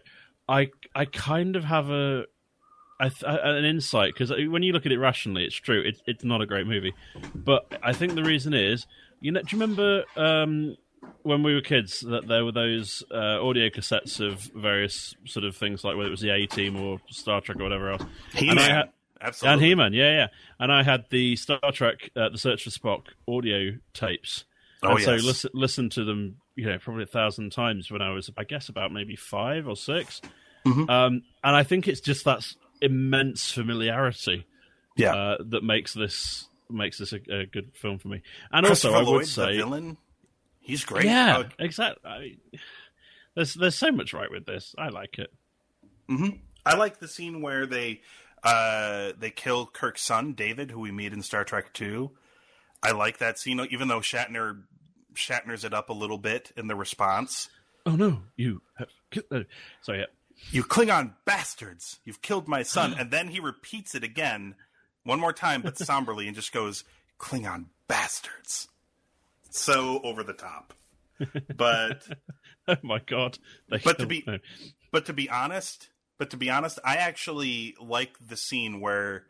I 0.48 0.70
I 0.96 1.06
kind 1.06 1.56
of 1.56 1.64
have 1.66 1.90
a, 1.90 2.22
I 2.22 2.26
th- 3.04 3.24
an 3.26 3.66
insight 3.66 4.14
because 4.14 4.32
when 4.50 4.64
you 4.64 4.74
look 4.74 4.86
at 4.86 4.92
it 4.92 4.98
rationally, 5.00 5.46
it's 5.46 5.56
true. 5.56 5.82
It's 5.86 6.02
it's 6.06 6.24
not 6.24 6.42
a 6.42 6.46
great 6.46 6.68
movie, 6.68 6.94
but 7.34 7.66
I 7.84 7.94
think 7.94 8.16
the 8.16 8.24
reason 8.24 8.54
is, 8.54 8.88
you 9.22 9.32
know, 9.32 9.42
do 9.42 9.56
you 9.56 9.62
remember? 9.62 10.04
Um, 10.16 10.78
when 11.22 11.44
we 11.44 11.54
were 11.54 11.62
kids, 11.62 12.00
that 12.02 12.28
there 12.28 12.44
were 12.44 12.52
those 12.52 13.04
uh, 13.12 13.44
audio 13.46 13.70
cassettes 13.70 14.20
of 14.20 14.40
various 14.56 15.16
sort 15.26 15.44
of 15.44 15.56
things, 15.56 15.84
like 15.84 15.96
whether 15.96 16.08
it 16.08 16.12
was 16.12 16.22
the 16.22 16.32
A 16.32 16.46
Team 16.48 16.76
or 16.82 17.00
Star 17.10 17.42
Trek 17.42 17.60
or 17.60 17.64
whatever 17.64 17.92
else. 17.92 18.02
And 18.02 18.10
I 18.34 18.40
He-Man. 18.40 18.70
had- 18.72 18.90
Absolutely. 19.22 19.54
and 19.54 19.62
He 19.66 19.76
Man, 19.76 19.94
yeah, 19.94 20.12
yeah. 20.12 20.28
And 20.60 20.72
I 20.72 20.84
had 20.84 21.06
the 21.10 21.36
Star 21.36 21.60
Trek, 21.72 22.10
uh, 22.16 22.30
The 22.30 22.38
Search 22.38 22.64
for 22.64 22.70
Spock 22.70 23.04
audio 23.28 23.72
tapes. 23.94 24.46
Oh, 24.84 24.96
and 24.96 25.04
so 25.04 25.14
yes. 25.14 25.24
listen, 25.24 25.50
listened 25.54 25.92
to 25.94 26.04
them, 26.04 26.38
you 26.56 26.66
know, 26.66 26.78
probably 26.80 27.04
a 27.04 27.08
thousand 27.08 27.52
times 27.52 27.90
when 27.90 28.02
I 28.02 28.10
was, 28.12 28.30
I 28.38 28.44
guess, 28.44 28.70
about 28.70 28.92
maybe 28.92 29.16
five 29.16 29.68
or 29.68 29.76
6 29.76 30.22
Mm-hmm. 30.66 30.90
Um, 30.90 31.22
and 31.44 31.56
I 31.56 31.62
think 31.62 31.88
it's 31.88 32.02
just 32.02 32.26
that 32.26 32.44
immense 32.86 33.52
familiarity 33.52 34.46
yeah. 34.96 35.14
uh, 35.16 35.38
that 35.50 35.64
makes 35.64 35.94
this 35.94 36.48
makes 36.70 36.98
this 37.00 37.14
a, 37.14 37.18
a 37.32 37.46
good 37.46 37.72
film 37.76 38.00
for 38.00 38.08
me. 38.08 38.22
And 38.52 38.66
also, 38.66 38.94
I 38.94 39.02
Lloyd, 39.02 39.08
would 39.18 39.28
say, 39.28 39.58
villain, 39.58 39.98
he's 40.62 40.84
great. 40.86 41.06
yeah, 41.06 41.38
Uh, 41.40 41.50
exactly. 41.60 42.10
I 42.10 42.20
mean, 42.20 42.38
there's 43.36 43.54
there's 43.54 43.76
so 43.76 43.92
much 43.92 44.14
right 44.14 44.32
with 44.32 44.46
this. 44.46 44.74
I 44.78 44.90
like 44.90 45.18
it. 45.20 45.32
I 46.66 46.76
like 46.76 47.00
the 47.00 47.08
scene 47.08 47.42
where 47.42 47.66
they 47.66 48.02
uh, 48.44 49.12
they 49.18 49.30
kill 49.32 49.66
Kirk's 49.66 50.02
son, 50.04 50.34
David, 50.34 50.72
who 50.72 50.80
we 50.80 50.92
meet 50.92 51.14
in 51.14 51.22
Star 51.22 51.44
Trek 51.44 51.74
Two. 51.74 52.12
I 52.84 52.92
like 52.92 53.18
that 53.20 53.40
scene, 53.40 53.60
even 53.72 53.88
though 53.88 54.00
Shatner 54.02 54.62
Shatner's 55.16 55.64
it 55.64 55.74
up 55.74 55.90
a 55.90 55.94
little 55.94 56.18
bit 56.18 56.52
in 56.58 56.68
the 56.68 56.76
response. 56.76 57.50
Oh 57.86 57.96
no, 57.96 58.22
you 58.36 58.62
have. 58.78 58.88
killed- 59.12 59.26
uh, 59.32 59.40
So 59.82 59.94
yeah, 59.94 60.06
You 60.52 60.64
Klingon 60.64 61.14
bastards! 61.26 62.00
You've 62.04 62.22
killed 62.22 62.48
my 62.48 62.64
son, 62.64 62.96
and 62.98 63.12
then 63.12 63.30
he 63.30 63.40
repeats 63.40 63.96
it 63.96 64.04
again, 64.04 64.56
one 65.04 65.20
more 65.20 65.34
time, 65.34 65.62
but 65.62 65.78
somberly, 65.78 66.28
and 66.28 66.36
just 66.36 66.52
goes, 66.52 66.84
"Klingon 67.20 67.66
bastards." 67.88 68.68
So 69.50 70.02
over 70.04 70.24
the 70.24 70.34
top, 70.34 70.74
but 71.56 72.08
oh 72.68 72.78
my 72.82 73.00
god. 73.00 73.38
They 73.70 73.78
But 73.78 74.00
to 74.00 74.06
be-. 74.06 74.26
But 74.92 75.06
to 75.06 75.14
be 75.14 75.30
honest, 75.30 75.90
but 76.18 76.30
to 76.32 76.38
be 76.38 76.50
honest, 76.50 76.80
I 76.84 76.98
actually 76.98 77.76
like 77.82 78.16
the 78.26 78.38
scene 78.38 78.80
where 78.80 79.26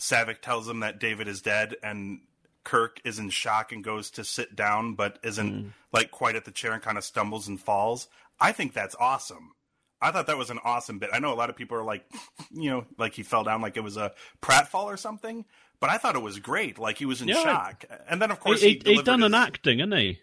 Saavik 0.00 0.40
tells 0.40 0.68
him 0.68 0.80
that 0.80 0.98
David 0.98 1.28
is 1.28 1.42
dead 1.42 1.76
and 1.82 2.20
Kirk 2.64 3.00
is 3.04 3.18
in 3.18 3.30
shock 3.30 3.70
and 3.70 3.84
goes 3.84 4.10
to 4.12 4.24
sit 4.24 4.56
down 4.56 4.94
but 4.94 5.18
isn't 5.22 5.66
mm. 5.66 5.72
like 5.92 6.10
quite 6.10 6.34
at 6.34 6.44
the 6.44 6.50
chair 6.50 6.72
and 6.72 6.82
kind 6.82 6.98
of 6.98 7.04
stumbles 7.04 7.46
and 7.46 7.60
falls. 7.60 8.08
I 8.40 8.52
think 8.52 8.72
that's 8.72 8.96
awesome. 8.98 9.52
I 10.00 10.10
thought 10.10 10.26
that 10.26 10.36
was 10.36 10.50
an 10.50 10.58
awesome 10.64 10.98
bit. 10.98 11.10
I 11.12 11.18
know 11.20 11.32
a 11.32 11.34
lot 11.36 11.48
of 11.50 11.56
people 11.56 11.76
are 11.78 11.84
like, 11.84 12.04
you 12.52 12.70
know, 12.70 12.84
like 12.98 13.14
he 13.14 13.22
fell 13.22 13.44
down 13.44 13.62
like 13.62 13.76
it 13.76 13.82
was 13.84 13.96
a 13.96 14.12
pratfall 14.42 14.84
or 14.84 14.96
something, 14.96 15.44
but 15.80 15.88
I 15.90 15.96
thought 15.98 16.16
it 16.16 16.22
was 16.22 16.38
great. 16.38 16.78
Like 16.78 16.98
he 16.98 17.06
was 17.06 17.22
in 17.22 17.28
Yeah. 17.28 17.42
shock. 17.42 17.84
And 18.08 18.20
then 18.20 18.30
of 18.30 18.40
course 18.40 18.60
he, 18.60 18.68
he, 18.68 18.72
he, 18.72 18.78
he 18.78 18.82
delivered 18.84 19.04
done 19.06 19.22
an 19.22 19.34
acting, 19.34 19.78
hasn't 19.78 19.94
he? 19.94 20.18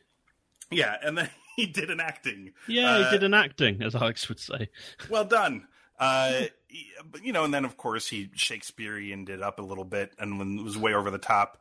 Yeah, 0.72 0.98
and 1.04 1.18
then 1.18 1.30
he 1.56 1.66
did 1.66 1.90
an 1.90 2.00
acting. 2.00 2.54
Yeah, 2.68 2.92
Uh, 2.98 3.04
he 3.06 3.10
did 3.12 3.24
an 3.24 3.34
acting, 3.34 3.82
as 3.82 3.96
Alex 3.96 4.30
would 4.30 4.40
say. 4.40 4.70
well 5.10 5.26
done. 5.26 5.68
Uh, 6.00 6.44
you 7.24 7.32
know, 7.34 7.44
and 7.44 7.54
then 7.54 7.66
of 7.66 7.78
course 7.78 8.08
he 8.08 8.30
Shakespearean 8.34 9.28
it 9.30 9.42
up 9.42 9.60
a 9.60 9.64
little 9.64 9.86
bit, 9.86 10.14
and 10.20 10.64
was 10.64 10.78
way 10.78 10.94
over 10.94 11.10
the 11.12 11.18
top. 11.18 11.60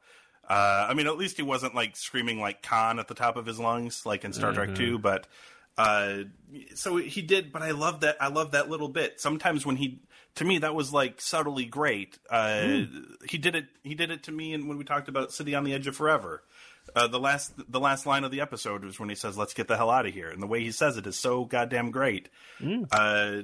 Uh, 0.48 0.86
I 0.88 0.94
mean, 0.94 1.06
at 1.06 1.16
least 1.16 1.36
he 1.36 1.42
wasn't 1.42 1.74
like 1.74 1.96
screaming 1.96 2.40
like 2.40 2.62
Khan 2.62 2.98
at 2.98 3.08
the 3.08 3.14
top 3.14 3.36
of 3.36 3.46
his 3.46 3.58
lungs, 3.60 4.04
like 4.04 4.24
in 4.24 4.32
Star 4.32 4.52
Trek 4.52 4.74
Two. 4.74 4.98
But 4.98 5.26
uh, 5.78 6.18
so 6.74 6.96
he 6.96 7.22
did. 7.22 7.52
But 7.52 7.62
I 7.62 7.70
love 7.72 8.00
that. 8.00 8.16
I 8.20 8.28
love 8.28 8.52
that 8.52 8.68
little 8.68 8.88
bit. 8.88 9.20
Sometimes 9.20 9.64
when 9.66 9.76
he, 9.76 10.00
to 10.36 10.44
me, 10.44 10.58
that 10.58 10.74
was 10.74 10.92
like 10.92 11.20
subtly 11.20 11.64
great. 11.64 12.18
Uh, 12.30 12.84
He 13.28 13.38
did 13.38 13.54
it. 13.54 13.66
He 13.82 13.94
did 13.94 14.10
it 14.10 14.24
to 14.24 14.32
me, 14.32 14.52
and 14.54 14.68
when 14.68 14.78
we 14.78 14.84
talked 14.84 15.08
about 15.08 15.32
City 15.32 15.54
on 15.54 15.64
the 15.64 15.74
Edge 15.74 15.86
of 15.86 15.96
Forever. 15.96 16.42
Uh, 16.96 17.06
the 17.06 17.18
last 17.20 17.52
the 17.70 17.78
last 17.78 18.06
line 18.06 18.24
of 18.24 18.32
the 18.32 18.40
episode 18.40 18.84
was 18.84 18.98
when 18.98 19.08
he 19.08 19.14
says, 19.14 19.38
"Let's 19.38 19.54
get 19.54 19.68
the 19.68 19.76
hell 19.76 19.88
out 19.88 20.04
of 20.04 20.12
here," 20.12 20.28
and 20.28 20.42
the 20.42 20.48
way 20.48 20.62
he 20.64 20.72
says 20.72 20.96
it 20.96 21.06
is 21.06 21.16
so 21.16 21.44
goddamn 21.44 21.92
great. 21.92 22.28
Uh, 22.90 23.42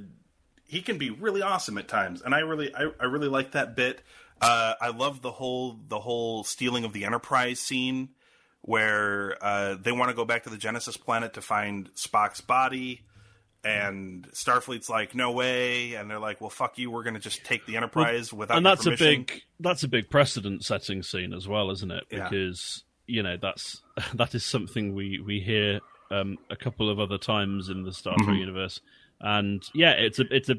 he 0.67 0.81
can 0.83 0.99
be 0.99 1.11
really 1.11 1.41
awesome 1.41 1.79
at 1.79 1.87
times, 1.89 2.21
and 2.21 2.35
I 2.35 2.41
really 2.41 2.75
I, 2.75 2.91
I 2.99 3.05
really 3.05 3.29
like 3.29 3.53
that 3.53 3.77
bit. 3.77 4.03
Uh, 4.41 4.75
I 4.81 4.89
love 4.89 5.23
the 5.23 5.31
whole 5.31 5.79
the 5.89 6.01
whole 6.01 6.43
stealing 6.43 6.85
of 6.85 6.93
the 6.93 7.05
Enterprise 7.05 7.61
scene 7.61 8.09
where 8.63 9.37
uh, 9.43 9.77
they 9.81 9.93
want 9.93 10.11
to 10.11 10.15
go 10.15 10.25
back 10.25 10.45
to 10.45 10.51
the 10.51 10.57
Genesis 10.59 10.97
planet 10.97 11.35
to 11.35 11.41
find 11.43 11.91
Spock's 11.95 12.41
body. 12.41 13.03
And 13.65 14.27
Starfleet's 14.33 14.89
like, 14.89 15.17
no 15.17 15.33
way, 15.33 15.95
and 15.95 16.09
they're 16.09 16.21
like, 16.21 16.41
well, 16.41 16.49
fuck 16.49 16.79
you, 16.79 16.93
we're 16.93 17.03
going 17.03 17.15
to 17.15 17.21
just 17.21 17.45
take 17.45 17.67
the 17.67 17.77
Enterprise 17.77 18.33
without 18.33 18.57
and 18.57 18.65
that's 18.65 18.87
a 18.87 18.93
big 18.93 19.43
that's 19.59 19.83
a 19.83 19.89
big 19.89 20.09
precedent 20.09 20.65
setting 20.65 21.03
scene 21.03 21.33
as 21.35 21.49
well, 21.49 21.71
isn't 21.73 21.91
it? 21.91 22.05
Yeah. 22.11 22.29
Because 22.29 22.85
you 23.07 23.23
know 23.23 23.37
that's 23.37 23.83
that 24.15 24.35
is 24.37 24.45
something 24.45 24.95
we 24.95 25.19
we 25.19 25.41
hear 25.41 25.81
um, 26.13 26.39
a 26.51 26.57
couple 26.57 26.89
of 26.89 27.01
other 27.01 27.19
times 27.19 27.69
in 27.69 27.83
the 27.83 27.93
Star 27.93 28.15
Mm-hmm. 28.15 28.25
Trek 28.27 28.39
universe, 28.39 28.81
and 29.21 29.61
yeah, 29.75 29.91
it's 29.91 30.21
a 30.21 30.25
it's 30.35 30.49
a 30.49 30.57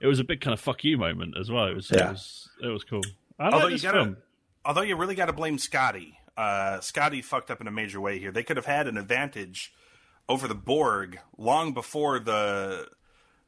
it 0.00 0.08
was 0.08 0.18
a 0.18 0.24
big 0.24 0.40
kind 0.40 0.52
of 0.52 0.58
fuck 0.60 0.82
you 0.82 0.98
moment 0.98 1.36
as 1.38 1.48
well. 1.48 1.66
It 1.68 1.74
was 1.76 1.90
Yeah. 1.94 2.08
it 2.08 2.10
was 2.10 2.48
it 2.64 2.66
was 2.68 2.82
cool. 2.84 3.02
I 3.38 3.44
Although 3.44 3.56
like 3.58 3.64
you 3.66 3.70
this 3.76 3.82
gotta, 3.82 4.02
film. 4.04 4.16
although 4.64 4.82
you 4.82 4.96
really 4.96 5.14
got 5.14 5.26
to 5.26 5.32
blame 5.32 5.58
Scotty. 5.58 6.18
Uh, 6.36 6.80
Scotty 6.80 7.22
fucked 7.22 7.50
up 7.50 7.60
in 7.60 7.66
a 7.66 7.70
major 7.72 8.00
way 8.00 8.18
here. 8.18 8.32
They 8.32 8.42
could 8.42 8.56
have 8.56 8.66
had 8.66 8.86
an 8.86 8.96
advantage 8.96 9.72
over 10.28 10.48
the 10.48 10.54
Borg 10.54 11.18
long 11.36 11.74
before 11.74 12.18
the 12.18 12.88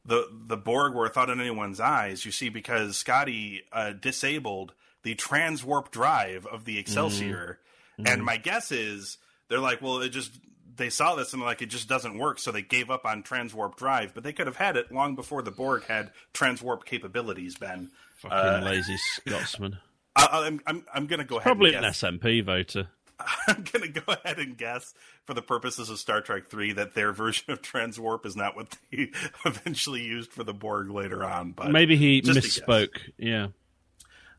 the 0.04 0.28
the 0.30 0.56
Borg 0.56 0.94
were 0.94 1.06
a 1.06 1.08
thought 1.08 1.30
in 1.30 1.40
anyone's 1.40 1.80
eyes. 1.80 2.24
You 2.26 2.32
see, 2.32 2.48
because 2.50 2.96
Scotty 2.96 3.62
uh, 3.72 3.92
disabled 3.92 4.74
the 5.02 5.14
transwarp 5.14 5.90
drive 5.90 6.46
of 6.46 6.64
the 6.64 6.78
Excelsior, 6.78 7.58
and 8.04 8.22
my 8.24 8.36
guess 8.36 8.70
is 8.72 9.18
they're 9.48 9.58
like, 9.58 9.80
well, 9.80 10.00
it 10.02 10.10
just 10.10 10.38
they 10.76 10.90
saw 10.90 11.14
this 11.14 11.32
and 11.32 11.40
they're 11.40 11.48
like 11.48 11.62
it 11.62 11.70
just 11.70 11.88
doesn't 11.88 12.18
work, 12.18 12.38
so 12.38 12.52
they 12.52 12.62
gave 12.62 12.90
up 12.90 13.06
on 13.06 13.22
transwarp 13.22 13.76
drive. 13.76 14.12
But 14.12 14.24
they 14.24 14.32
could 14.32 14.46
have 14.46 14.56
had 14.56 14.76
it 14.76 14.92
long 14.92 15.14
before 15.14 15.40
the 15.40 15.50
Borg 15.50 15.84
had 15.84 16.10
transwarp 16.34 16.84
capabilities. 16.84 17.56
Ben, 17.56 17.90
Fucking 18.18 18.36
uh, 18.36 18.60
lazy 18.62 18.96
Scotsman. 18.96 19.78
I, 20.16 20.46
I'm 20.46 20.60
I'm 20.66 20.84
I'm 20.92 21.06
gonna 21.06 21.24
go 21.24 21.36
ahead. 21.36 21.44
Probably 21.44 21.74
and 21.74 21.84
an. 21.84 21.92
SNP 21.92 22.44
voter. 22.44 22.88
I'm 23.48 23.64
gonna 23.72 23.88
go 23.88 24.02
ahead 24.12 24.38
and 24.38 24.56
guess, 24.56 24.92
for 25.24 25.34
the 25.34 25.42
purposes 25.42 25.88
of 25.90 25.98
Star 25.98 26.20
Trek 26.20 26.48
Three, 26.48 26.72
that 26.72 26.94
their 26.94 27.12
version 27.12 27.52
of 27.52 27.62
transwarp 27.62 28.26
is 28.26 28.36
not 28.36 28.56
what 28.56 28.76
they 28.90 29.10
eventually 29.44 30.02
used 30.02 30.32
for 30.32 30.44
the 30.44 30.54
Borg 30.54 30.90
later 30.90 31.24
on. 31.24 31.52
But 31.52 31.70
Maybe 31.70 31.96
he 31.96 32.20
just 32.20 32.38
a 32.38 32.42
guess. 32.42 32.60
misspoke. 32.60 32.98
Yeah. 33.18 33.48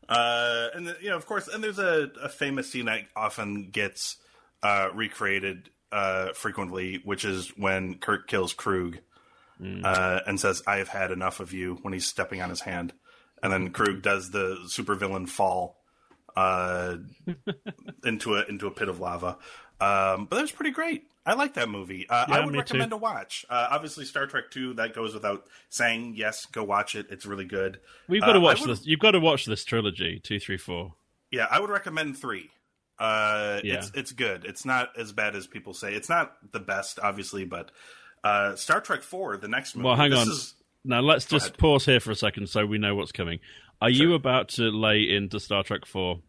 Uh, 0.08 0.68
and 0.74 0.86
the, 0.86 0.96
you 1.00 1.10
know, 1.10 1.16
of 1.16 1.26
course, 1.26 1.48
and 1.48 1.64
there's 1.64 1.78
a, 1.80 2.10
a 2.22 2.28
famous 2.28 2.70
scene 2.70 2.84
that 2.84 3.00
often 3.16 3.70
gets 3.70 4.18
uh, 4.62 4.88
recreated 4.94 5.68
uh, 5.90 6.28
frequently, 6.32 7.00
which 7.04 7.24
is 7.24 7.48
when 7.56 7.94
Kirk 7.94 8.28
kills 8.28 8.54
Kruge 8.54 8.98
uh, 9.84 10.20
and 10.26 10.38
says, 10.38 10.62
"I 10.66 10.76
have 10.76 10.88
had 10.88 11.10
enough 11.10 11.40
of 11.40 11.52
you" 11.52 11.78
when 11.82 11.92
he's 11.92 12.06
stepping 12.06 12.40
on 12.40 12.50
his 12.50 12.60
hand, 12.60 12.92
and 13.42 13.52
then 13.52 13.70
Kruge 13.72 14.02
does 14.02 14.30
the 14.30 14.56
supervillain 14.66 15.28
fall 15.28 15.78
uh, 16.36 16.96
into 18.04 18.34
a 18.36 18.44
into 18.44 18.66
a 18.66 18.70
pit 18.70 18.88
of 18.88 19.00
lava. 19.00 19.38
Um, 19.80 20.26
but 20.26 20.36
that 20.36 20.42
was 20.42 20.52
pretty 20.52 20.70
great. 20.70 21.04
I 21.24 21.34
like 21.34 21.54
that 21.54 21.68
movie. 21.68 22.08
Uh, 22.08 22.24
I 22.28 22.44
would 22.44 22.52
me 22.52 22.58
recommend 22.58 22.90
too. 22.90 22.96
to 22.96 23.02
watch. 23.02 23.44
Uh, 23.50 23.68
obviously, 23.70 24.04
Star 24.04 24.26
Trek 24.26 24.44
Two 24.50 24.74
that 24.74 24.94
goes 24.94 25.12
without 25.12 25.44
saying. 25.68 26.14
Yes, 26.16 26.46
go 26.46 26.62
watch 26.62 26.94
it. 26.94 27.06
It's 27.10 27.26
really 27.26 27.44
good. 27.44 27.80
We've 28.08 28.22
got 28.22 28.34
to 28.34 28.40
watch 28.40 28.60
would- 28.60 28.70
this. 28.70 28.86
You've 28.86 29.00
got 29.00 29.10
to 29.12 29.20
watch 29.20 29.44
this 29.44 29.64
trilogy, 29.64 30.20
two, 30.22 30.38
three, 30.38 30.56
four. 30.56 30.94
Yeah, 31.30 31.46
I 31.50 31.60
would 31.60 31.70
recommend 31.70 32.16
three. 32.16 32.50
Uh, 32.98 33.60
Yeah. 33.64 33.74
it's 33.74 33.90
it's 33.94 34.12
good. 34.12 34.44
It's 34.44 34.64
not 34.64 34.90
as 34.98 35.12
bad 35.12 35.34
as 35.36 35.46
people 35.46 35.74
say. 35.74 35.92
It's 35.94 36.08
not 36.08 36.32
the 36.52 36.60
best, 36.60 36.98
obviously, 37.02 37.44
but 37.44 37.70
uh, 38.24 38.54
Star 38.54 38.80
Trek 38.80 39.02
Four, 39.02 39.36
the 39.36 39.48
next 39.48 39.74
movie. 39.74 39.86
Well, 39.86 39.96
hang 39.96 40.10
this 40.10 40.20
on. 40.20 40.28
Is, 40.28 40.54
Now 40.86 41.00
let's 41.00 41.24
just 41.26 41.58
pause 41.58 41.84
here 41.84 42.00
for 42.00 42.10
a 42.12 42.16
second 42.16 42.48
so 42.48 42.64
we 42.64 42.78
know 42.78 42.94
what's 42.94 43.12
coming. 43.12 43.40
Are 43.82 43.90
you 43.90 44.14
about 44.14 44.48
to 44.50 44.70
lay 44.70 45.02
into 45.02 45.38
Star 45.40 45.62
Trek 45.62 45.84
Four? 45.84 46.20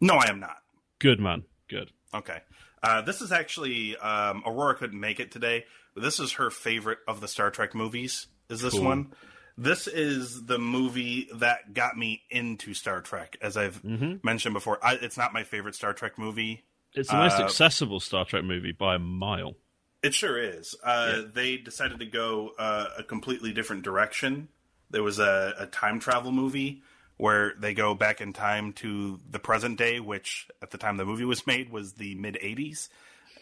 no, 0.00 0.14
I 0.16 0.28
am 0.28 0.40
not. 0.40 0.56
Good 0.98 1.20
man, 1.20 1.44
good. 1.68 1.90
Okay. 2.12 2.38
Uh, 2.82 3.02
this 3.02 3.20
is 3.20 3.30
actually 3.32 3.96
um, 3.98 4.42
Aurora 4.46 4.74
couldn't 4.74 4.98
make 5.00 5.20
it 5.20 5.30
today, 5.30 5.64
this 5.96 6.18
is 6.20 6.32
her 6.32 6.50
favorite 6.50 6.98
of 7.06 7.20
the 7.20 7.28
Star 7.28 7.50
Trek 7.50 7.74
movies. 7.74 8.26
Is 8.48 8.60
this 8.62 8.74
Cool. 8.74 8.84
one? 8.84 9.12
This 9.58 9.86
is 9.86 10.46
the 10.46 10.58
movie 10.58 11.28
that 11.34 11.74
got 11.74 11.96
me 11.98 12.22
into 12.30 12.72
Star 12.74 13.00
Trek. 13.02 13.36
As 13.42 13.56
I've 13.56 13.82
Mm-hmm. 13.82 14.14
mentioned 14.22 14.54
before, 14.54 14.78
I, 14.84 14.94
it's 14.94 15.18
not 15.18 15.32
my 15.34 15.44
favorite 15.44 15.74
Star 15.74 15.92
Trek 15.92 16.18
movie. 16.18 16.64
It's 16.94 17.10
the 17.10 17.16
most 17.16 17.38
Uh, 17.38 17.44
accessible 17.44 18.00
Star 18.00 18.24
Trek 18.24 18.44
movie 18.44 18.72
by 18.72 18.94
a 18.96 18.98
mile. 18.98 19.54
It 20.02 20.14
sure 20.14 20.38
is. 20.38 20.74
Uh, 20.82 21.22
They 21.32 21.56
decided 21.56 22.00
to 22.00 22.06
go 22.06 22.52
uh, 22.58 22.88
a 22.98 23.02
completely 23.02 23.52
different 23.52 23.82
direction. 23.82 24.48
There 24.90 25.02
was 25.02 25.18
a, 25.18 25.54
a 25.58 25.66
time 25.66 26.00
travel 26.00 26.32
movie 26.32 26.82
where 27.16 27.52
they 27.58 27.74
go 27.74 27.94
back 27.94 28.20
in 28.20 28.32
time 28.32 28.72
to 28.72 29.20
the 29.30 29.38
present 29.38 29.76
day, 29.78 30.00
which 30.00 30.48
at 30.62 30.70
the 30.70 30.78
time 30.78 30.96
the 30.96 31.04
movie 31.04 31.24
was 31.26 31.46
made 31.46 31.70
was 31.70 31.92
the 31.94 32.14
mid 32.14 32.38
80s. 32.42 32.88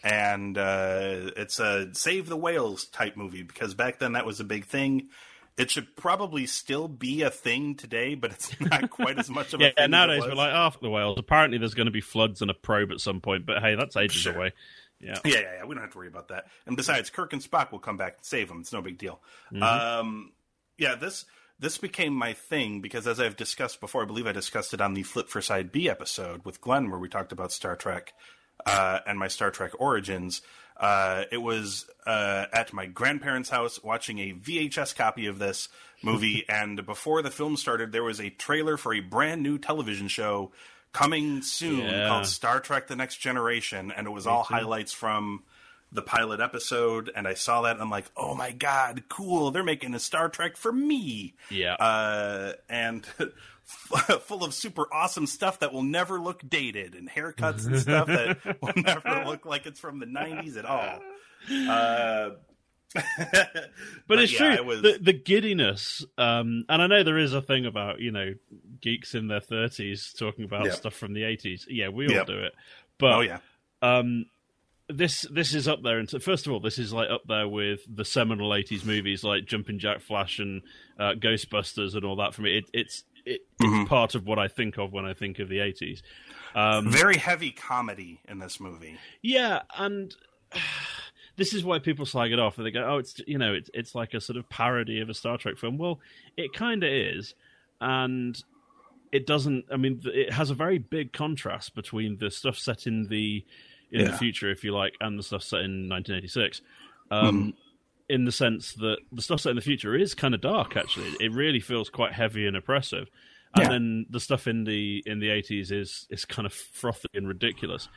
And 0.03 0.57
uh, 0.57 1.31
it's 1.37 1.59
a 1.59 1.93
save 1.93 2.27
the 2.29 2.37
whales 2.37 2.85
type 2.85 3.17
movie 3.17 3.43
because 3.43 3.73
back 3.73 3.99
then 3.99 4.13
that 4.13 4.25
was 4.25 4.39
a 4.39 4.45
big 4.45 4.65
thing. 4.65 5.09
It 5.57 5.69
should 5.71 5.95
probably 5.97 6.45
still 6.45 6.87
be 6.87 7.21
a 7.23 7.29
thing 7.29 7.75
today, 7.75 8.15
but 8.15 8.31
it's 8.31 8.59
not 8.71 8.89
quite 8.89 9.17
as 9.17 9.29
much 9.29 9.53
of 9.53 9.59
a 9.61 9.63
Yeah, 9.65 9.69
thing. 9.69 9.85
it 9.85 9.89
nowadays 9.91 10.23
we're 10.25 10.35
like 10.35 10.53
after 10.53 10.79
the 10.81 10.89
whales. 10.89 11.17
Apparently, 11.17 11.57
there's 11.57 11.73
going 11.73 11.87
to 11.87 11.91
be 11.91 12.01
floods 12.01 12.41
and 12.41 12.49
a 12.51 12.53
probe 12.53 12.91
at 12.91 12.99
some 13.01 13.19
point, 13.21 13.45
but 13.45 13.61
hey, 13.61 13.75
that's 13.75 13.95
ages 13.97 14.21
Sure. 14.23 14.33
away. 14.35 14.53
Yeah, 14.99 15.17
Yeah, 15.23 15.31
yeah, 15.33 15.53
yeah. 15.57 15.65
We 15.65 15.75
don't 15.75 15.83
have 15.83 15.91
to 15.93 15.97
worry 15.97 16.07
about 16.07 16.29
that. 16.29 16.47
And 16.65 16.75
besides, 16.75 17.09
Kirk 17.09 17.33
and 17.33 17.41
Spock 17.41 17.71
will 17.71 17.79
come 17.79 17.97
back 17.97 18.17
and 18.17 18.25
save 18.25 18.49
him. 18.49 18.59
It's 18.61 18.73
no 18.73 18.81
big 18.81 18.97
deal. 18.97 19.21
Mm-hmm. 19.51 19.63
Um, 19.63 20.31
yeah, 20.77 20.95
this 20.95 21.25
this 21.59 21.77
became 21.77 22.13
my 22.13 22.33
thing 22.33 22.81
because, 22.81 23.05
as 23.05 23.19
I've 23.19 23.35
discussed 23.35 23.81
before, 23.81 24.03
I 24.03 24.05
believe 24.05 24.27
I 24.27 24.31
discussed 24.31 24.73
it 24.73 24.81
on 24.81 24.93
the 24.93 25.03
Flip 25.03 25.27
for 25.27 25.41
Side 25.41 25.71
B 25.71 25.89
episode 25.89 26.45
with 26.45 26.61
Glenn, 26.61 26.89
where 26.89 26.99
we 26.99 27.09
talked 27.09 27.31
about 27.31 27.51
Star 27.51 27.75
Trek 27.75 28.13
uh, 28.65 28.99
and 29.05 29.19
my 29.19 29.27
Star 29.27 29.51
Trek 29.51 29.71
origins. 29.79 30.41
Uh, 30.77 31.25
it 31.31 31.37
was 31.37 31.85
uh, 32.07 32.45
at 32.53 32.71
my 32.71 32.85
grandparents' 32.85 33.49
house 33.49 33.83
watching 33.83 34.19
a 34.19 34.33
VHS 34.33 34.95
copy 34.95 35.25
of 35.27 35.37
this 35.37 35.67
movie, 36.01 36.45
and 36.49 36.85
before 36.85 37.21
the 37.21 37.31
film 37.31 37.57
started, 37.57 37.91
there 37.91 38.03
was 38.03 38.21
a 38.21 38.29
trailer 38.29 38.77
for 38.77 38.93
a 38.93 39.01
brand 39.01 39.43
new 39.43 39.57
television 39.57 40.07
show 40.07 40.51
coming 40.93 41.41
soon 41.41 41.79
Yeah. 41.79 42.07
called 42.07 42.25
Star 42.25 42.59
Trek: 42.59 42.87
The 42.87 42.95
Next 42.95 43.17
Generation, 43.17 43.91
and 43.95 44.07
it 44.07 44.11
was 44.11 44.27
all 44.27 44.43
highlights 44.43 44.91
from 44.93 45.43
the 45.91 46.01
pilot 46.01 46.39
episode. 46.39 47.09
And 47.15 47.27
I 47.27 47.33
saw 47.33 47.61
that, 47.63 47.73
and 47.73 47.81
I'm 47.81 47.89
like, 47.89 48.05
"Oh 48.15 48.35
my 48.35 48.51
god, 48.51 49.03
cool! 49.09 49.51
They're 49.51 49.63
making 49.63 49.93
a 49.95 49.99
Star 49.99 50.29
Trek 50.29 50.57
for 50.57 50.71
me." 50.71 51.35
yeah. 51.49 51.73
uh, 51.75 52.53
and 52.69 53.05
full 54.21 54.43
of 54.43 54.53
super 54.53 54.85
awesome 54.91 55.27
stuff 55.27 55.59
that 55.59 55.71
will 55.73 55.83
never 55.83 56.19
look 56.19 56.41
dated 56.47 56.95
and 56.95 57.09
haircuts 57.09 57.65
and 57.67 57.79
stuff 57.79 58.07
that 58.07 58.39
will 58.61 58.73
never 58.75 59.23
look 59.25 59.45
like 59.45 59.65
it's 59.67 59.79
from 59.79 59.99
the 59.99 60.05
90s 60.07 60.57
at 60.57 60.65
all. 60.65 60.99
Uh, 61.51 62.31
but, 64.07 64.19
it's 64.19 64.31
yeah, 64.33 64.37
true. 64.39 64.51
it 64.51 64.65
was- 64.65 64.81
The, 64.81 64.97
the 65.01 65.13
giddiness, 65.13 66.05
um, 66.17 66.65
and 66.69 66.81
I 66.81 66.87
know 66.87 67.03
there 67.03 67.17
is 67.19 67.33
a 67.33 67.41
thing 67.41 67.65
about 67.65 67.99
you 67.99 68.11
know 68.11 68.33
geeks 68.81 69.13
in 69.15 69.27
their 69.27 69.39
thirties 69.41 70.13
talking 70.17 70.45
about 70.45 70.65
Yep. 70.65 70.73
stuff 70.73 70.93
from 70.93 71.13
the 71.13 71.23
eighties. 71.23 71.67
Yeah, 71.69 71.89
we 71.89 72.07
all 72.07 72.13
Yep. 72.13 72.27
do 72.27 72.39
it. 72.39 72.53
But 72.97 73.11
oh 73.13 73.21
yeah, 73.21 73.39
um, 73.81 74.25
this 74.87 75.21
this 75.31 75.53
is 75.53 75.67
up 75.67 75.83
there. 75.83 75.99
And 75.99 76.09
first 76.23 76.47
of 76.47 76.53
all, 76.53 76.59
this 76.59 76.79
is 76.79 76.91
like 76.91 77.09
up 77.09 77.21
there 77.27 77.47
with 77.47 77.81
the 77.87 78.05
seminal 78.05 78.49
'80s 78.49 78.83
movies 78.85 79.23
like 79.23 79.45
Jumping 79.45 79.77
Jack 79.79 80.01
Flash 80.01 80.39
and 80.39 80.61
uh, 80.97 81.13
Ghostbusters 81.13 81.95
and 81.95 82.03
all 82.03 82.15
that. 82.17 82.33
For 82.33 82.41
me, 82.41 82.57
it, 82.57 82.69
it's 82.73 83.03
it, 83.25 83.41
Mm-hmm. 83.61 83.81
it's 83.81 83.89
part 83.89 84.15
of 84.15 84.25
what 84.25 84.39
I 84.39 84.47
think 84.47 84.77
of 84.79 84.93
when 84.93 85.05
I 85.05 85.13
think 85.13 85.37
of 85.39 85.49
the 85.49 85.57
'80s. 85.59 86.01
Um, 86.55 86.89
very 86.89 87.17
heavy 87.17 87.51
comedy 87.51 88.21
in 88.27 88.39
this 88.39 88.59
movie. 88.59 88.97
yeah, 89.21 89.61
and 89.77 90.15
this 91.39 91.53
is 91.53 91.63
why 91.63 91.79
people 91.79 92.05
slag 92.05 92.31
it 92.31 92.39
off 92.39 92.57
and 92.57 92.67
they 92.67 92.71
go, 92.71 92.85
"Oh, 92.87 92.97
it's 92.99 93.19
you 93.25 93.39
know, 93.39 93.53
it's 93.55 93.71
it's 93.73 93.95
like 93.95 94.13
a 94.13 94.21
sort 94.21 94.37
of 94.37 94.47
parody 94.49 94.99
of 95.01 95.09
a 95.09 95.13
Star 95.15 95.37
Trek 95.37 95.57
film." 95.57 95.77
Well, 95.79 95.99
it 96.37 96.53
kind 96.53 96.83
of 96.83 96.91
is, 96.91 97.33
and 97.81 98.39
it 99.11 99.25
doesn't. 99.25 99.65
I 99.71 99.77
mean, 99.77 100.01
it 100.05 100.31
has 100.33 100.51
a 100.51 100.53
very 100.53 100.77
big 100.77 101.11
contrast 101.13 101.73
between 101.73 102.17
the 102.19 102.29
stuff 102.29 102.57
set 102.59 102.85
in 102.85 103.07
the 103.07 103.43
in 103.91 104.05
the 104.05 104.13
future, 104.17 104.51
if 104.51 104.63
you 104.63 104.71
like, 104.71 104.93
and 105.01 105.17
the 105.17 105.23
stuff 105.23 105.41
set 105.41 105.61
in 105.61 105.89
1986. 105.89 106.61
Um, 107.09 107.55
In 108.07 108.25
the 108.25 108.31
sense 108.31 108.73
that 108.73 108.97
the 109.11 109.21
stuff 109.21 109.39
set 109.41 109.51
in 109.51 109.55
the 109.55 109.61
future 109.63 109.95
is 109.95 110.13
kind 110.15 110.33
of 110.35 110.41
dark. 110.41 110.75
Actually, 110.77 111.09
it 111.19 111.31
really 111.31 111.59
feels 111.59 111.89
quite 111.89 112.13
heavy 112.13 112.45
and 112.45 112.55
oppressive. 112.57 113.07
And 113.55 113.63
Yeah. 113.63 113.69
then 113.69 114.05
the 114.09 114.19
stuff 114.19 114.45
in 114.47 114.63
the 114.63 115.01
in 115.07 115.19
the 115.19 115.29
80s 115.29 115.71
is 115.71 116.05
is 116.11 116.23
kind 116.25 116.45
of 116.45 116.53
frothy 116.53 117.07
and 117.15 117.27
ridiculous. 117.27 117.87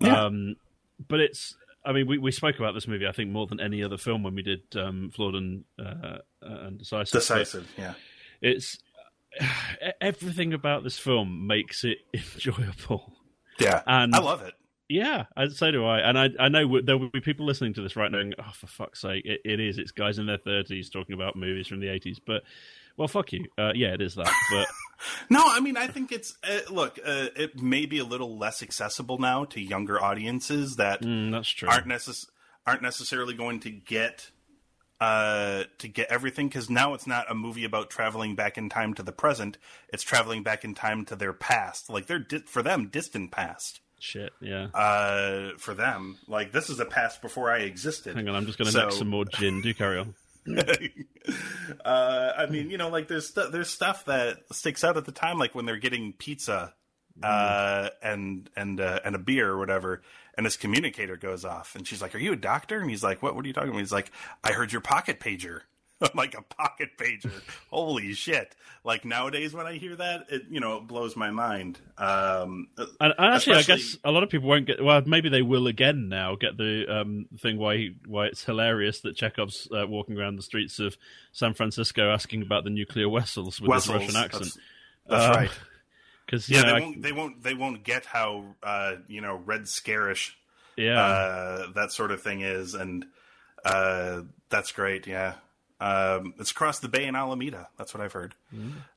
Yeah. 0.00 0.24
Um, 0.24 0.56
but 1.08 1.20
it's 1.20 1.54
I 1.84 1.92
mean 1.92 2.06
we, 2.06 2.18
we 2.18 2.30
spoke 2.32 2.58
about 2.58 2.74
this 2.74 2.86
movie 2.88 3.06
I 3.06 3.12
think 3.12 3.30
more 3.30 3.46
than 3.46 3.60
any 3.60 3.82
other 3.82 3.98
film 3.98 4.22
when 4.22 4.34
we 4.34 4.42
did 4.42 4.62
um, 4.76 5.10
Flawed 5.14 5.34
and 5.34 5.64
uh, 5.78 6.18
and 6.40 6.78
Decisive. 6.78 7.12
Decisive, 7.20 7.68
yeah. 7.78 7.94
It's 8.40 8.78
everything 10.00 10.52
about 10.52 10.84
this 10.84 10.98
film 10.98 11.46
makes 11.46 11.84
it 11.84 11.98
enjoyable. 12.14 13.12
Yeah, 13.58 13.82
And- 13.86 14.14
I 14.14 14.18
love 14.18 14.42
it. 14.42 14.54
Yeah, 14.88 15.24
I- 15.36 15.48
so 15.48 15.70
do 15.70 15.86
I, 15.86 16.00
and 16.00 16.18
I 16.18 16.28
I 16.38 16.48
know 16.48 16.80
there 16.82 16.98
will 16.98 17.08
be 17.08 17.20
people 17.22 17.46
listening 17.46 17.72
to 17.74 17.80
this 17.82 17.96
right 17.96 18.10
now. 18.12 18.20
Oh, 18.38 18.52
for 18.52 18.66
fuck's 18.66 19.00
sake, 19.00 19.24
it, 19.24 19.40
it 19.42 19.58
is. 19.58 19.78
It's 19.78 19.90
guys 19.92 20.18
in 20.18 20.26
their 20.26 20.36
thirties 20.36 20.90
talking 20.90 21.14
about 21.14 21.34
movies 21.34 21.66
from 21.66 21.80
the 21.80 21.88
eighties, 21.88 22.18
but 22.24 22.42
well, 22.96 23.08
fuck 23.08 23.32
you. 23.32 23.46
Uh, 23.58 23.72
yeah, 23.74 23.94
it 23.94 24.00
is 24.00 24.14
that. 24.16 24.32
But 24.52 24.66
No, 25.30 25.42
I 25.44 25.60
mean, 25.60 25.76
I 25.76 25.88
think 25.88 26.12
it's 26.12 26.36
uh, 26.48 26.60
look. 26.70 26.98
Uh, 27.04 27.26
it 27.34 27.60
may 27.60 27.86
be 27.86 27.98
a 27.98 28.04
little 28.04 28.38
less 28.38 28.62
accessible 28.62 29.18
now 29.18 29.44
to 29.46 29.60
younger 29.60 30.00
audiences 30.02 30.76
that 30.76 31.02
mm, 31.02 31.32
that's 31.32 31.48
true. 31.48 31.68
aren't 31.68 31.86
necess- 31.86 32.26
aren't 32.66 32.82
necessarily 32.82 33.34
going 33.34 33.58
to 33.60 33.70
get 33.70 34.30
uh, 35.00 35.64
to 35.78 35.88
get 35.88 36.08
everything 36.10 36.46
because 36.48 36.70
now 36.70 36.94
it's 36.94 37.06
not 37.08 37.28
a 37.30 37.34
movie 37.34 37.64
about 37.64 37.90
traveling 37.90 38.36
back 38.36 38.56
in 38.56 38.68
time 38.68 38.94
to 38.94 39.02
the 39.02 39.10
present. 39.10 39.58
It's 39.92 40.04
traveling 40.04 40.44
back 40.44 40.62
in 40.64 40.74
time 40.74 41.04
to 41.06 41.16
their 41.16 41.32
past, 41.32 41.90
like 41.90 42.06
they're 42.06 42.20
di- 42.20 42.38
for 42.46 42.62
them 42.62 42.86
distant 42.88 43.32
past. 43.32 43.80
Shit. 43.98 44.32
Yeah. 44.40 44.66
Uh, 44.74 45.50
for 45.58 45.74
them, 45.74 46.18
like 46.28 46.52
this 46.52 46.70
is 46.70 46.78
a 46.80 46.84
past 46.84 47.22
before 47.22 47.50
I 47.52 47.58
existed. 47.58 48.14
Hang 48.16 48.28
on, 48.28 48.36
I'm 48.36 48.46
just 48.46 48.58
going 48.58 48.66
to 48.66 48.72
So- 48.72 48.84
mix 48.84 48.98
some 48.98 49.08
more 49.08 49.24
gin. 49.24 49.60
Do 49.62 49.74
carry 49.74 49.98
on. 49.98 50.14
uh, 51.84 52.32
I 52.36 52.46
mean, 52.46 52.70
you 52.70 52.78
know, 52.78 52.88
like 52.88 53.08
there's 53.08 53.28
stu- 53.28 53.50
there's 53.50 53.70
stuff 53.70 54.04
that 54.06 54.38
sticks 54.52 54.82
out 54.82 54.96
at 54.96 55.04
the 55.04 55.12
time, 55.12 55.38
like 55.38 55.54
when 55.54 55.66
they're 55.66 55.76
getting 55.76 56.12
pizza 56.12 56.74
uh, 57.22 57.88
and 58.02 58.50
and 58.56 58.80
uh, 58.80 59.00
and 59.04 59.14
a 59.14 59.18
beer 59.18 59.48
or 59.48 59.58
whatever, 59.58 60.02
and 60.36 60.46
his 60.46 60.56
communicator 60.56 61.16
goes 61.16 61.44
off, 61.44 61.74
and 61.74 61.86
she's 61.86 62.02
like, 62.02 62.14
"Are 62.14 62.18
you 62.18 62.32
a 62.32 62.36
doctor?" 62.36 62.80
And 62.80 62.90
he's 62.90 63.02
like, 63.02 63.22
"What? 63.22 63.34
What 63.34 63.44
are 63.44 63.48
you 63.48 63.54
talking 63.54 63.70
about?" 63.70 63.80
He's 63.80 63.92
like, 63.92 64.10
"I 64.42 64.52
heard 64.52 64.72
your 64.72 64.80
pocket 64.80 65.20
pager." 65.20 65.62
I'm 66.02 66.10
like 66.14 66.34
a 66.34 66.42
pocket 66.42 66.90
pager. 66.98 67.30
Holy 67.70 68.12
shit! 68.14 68.54
Like 68.84 69.04
nowadays, 69.04 69.54
when 69.54 69.66
I 69.66 69.74
hear 69.74 69.96
that, 69.96 70.26
it 70.30 70.42
you 70.50 70.60
know 70.60 70.76
it 70.78 70.86
blows 70.86 71.16
my 71.16 71.30
mind. 71.30 71.78
Um, 71.98 72.68
And, 72.76 73.14
and 73.18 73.34
actually, 73.34 73.56
I 73.56 73.62
guess 73.62 73.96
a 74.04 74.10
lot 74.10 74.22
of 74.22 74.28
people 74.30 74.48
won't 74.48 74.66
get. 74.66 74.82
Well, 74.82 75.02
maybe 75.06 75.28
they 75.28 75.42
will 75.42 75.66
again 75.66 76.08
now. 76.08 76.34
Get 76.36 76.56
the 76.56 76.86
um, 76.88 77.26
thing 77.38 77.58
why 77.58 77.76
he, 77.76 77.94
why 78.06 78.26
it's 78.26 78.44
hilarious 78.44 79.00
that 79.00 79.16
Chekhov's 79.16 79.68
uh, 79.70 79.86
walking 79.86 80.18
around 80.18 80.36
the 80.36 80.42
streets 80.42 80.78
of 80.78 80.96
San 81.32 81.54
Francisco 81.54 82.10
asking 82.12 82.42
about 82.42 82.64
the 82.64 82.70
nuclear 82.70 83.08
vessels 83.10 83.60
with 83.60 83.68
Wessels, 83.70 84.00
his 84.02 84.14
Russian 84.14 84.24
accent. 84.24 84.52
That's, 85.06 85.24
that's 85.24 85.24
Um, 85.26 85.34
right. 85.36 85.50
Because 86.26 86.48
Yeah, 86.48 86.62
know, 86.62 86.66
they 86.68 86.72
I- 86.76 86.80
won't. 86.80 87.02
They 87.02 87.12
won't. 87.12 87.42
They 87.42 87.54
won't 87.54 87.84
get 87.84 88.06
how 88.06 88.44
uh, 88.62 88.94
you 89.08 89.20
know 89.20 89.34
red 89.44 89.62
scarish 89.68 90.34
yeah, 90.76 90.98
uh, 91.02 91.72
that 91.74 91.92
sort 91.92 92.10
of 92.12 92.22
thing 92.22 92.40
is, 92.40 92.74
and 92.74 93.04
uh, 93.64 94.22
that's 94.48 94.72
great. 94.72 95.06
Yeah, 95.06 95.34
um, 95.82 96.34
it's 96.38 96.52
across 96.52 96.78
the 96.78 96.88
bay 96.88 97.06
in 97.06 97.16
Alameda. 97.16 97.68
That's 97.76 97.92
what 97.92 98.00
I've 98.02 98.12
heard. 98.12 98.34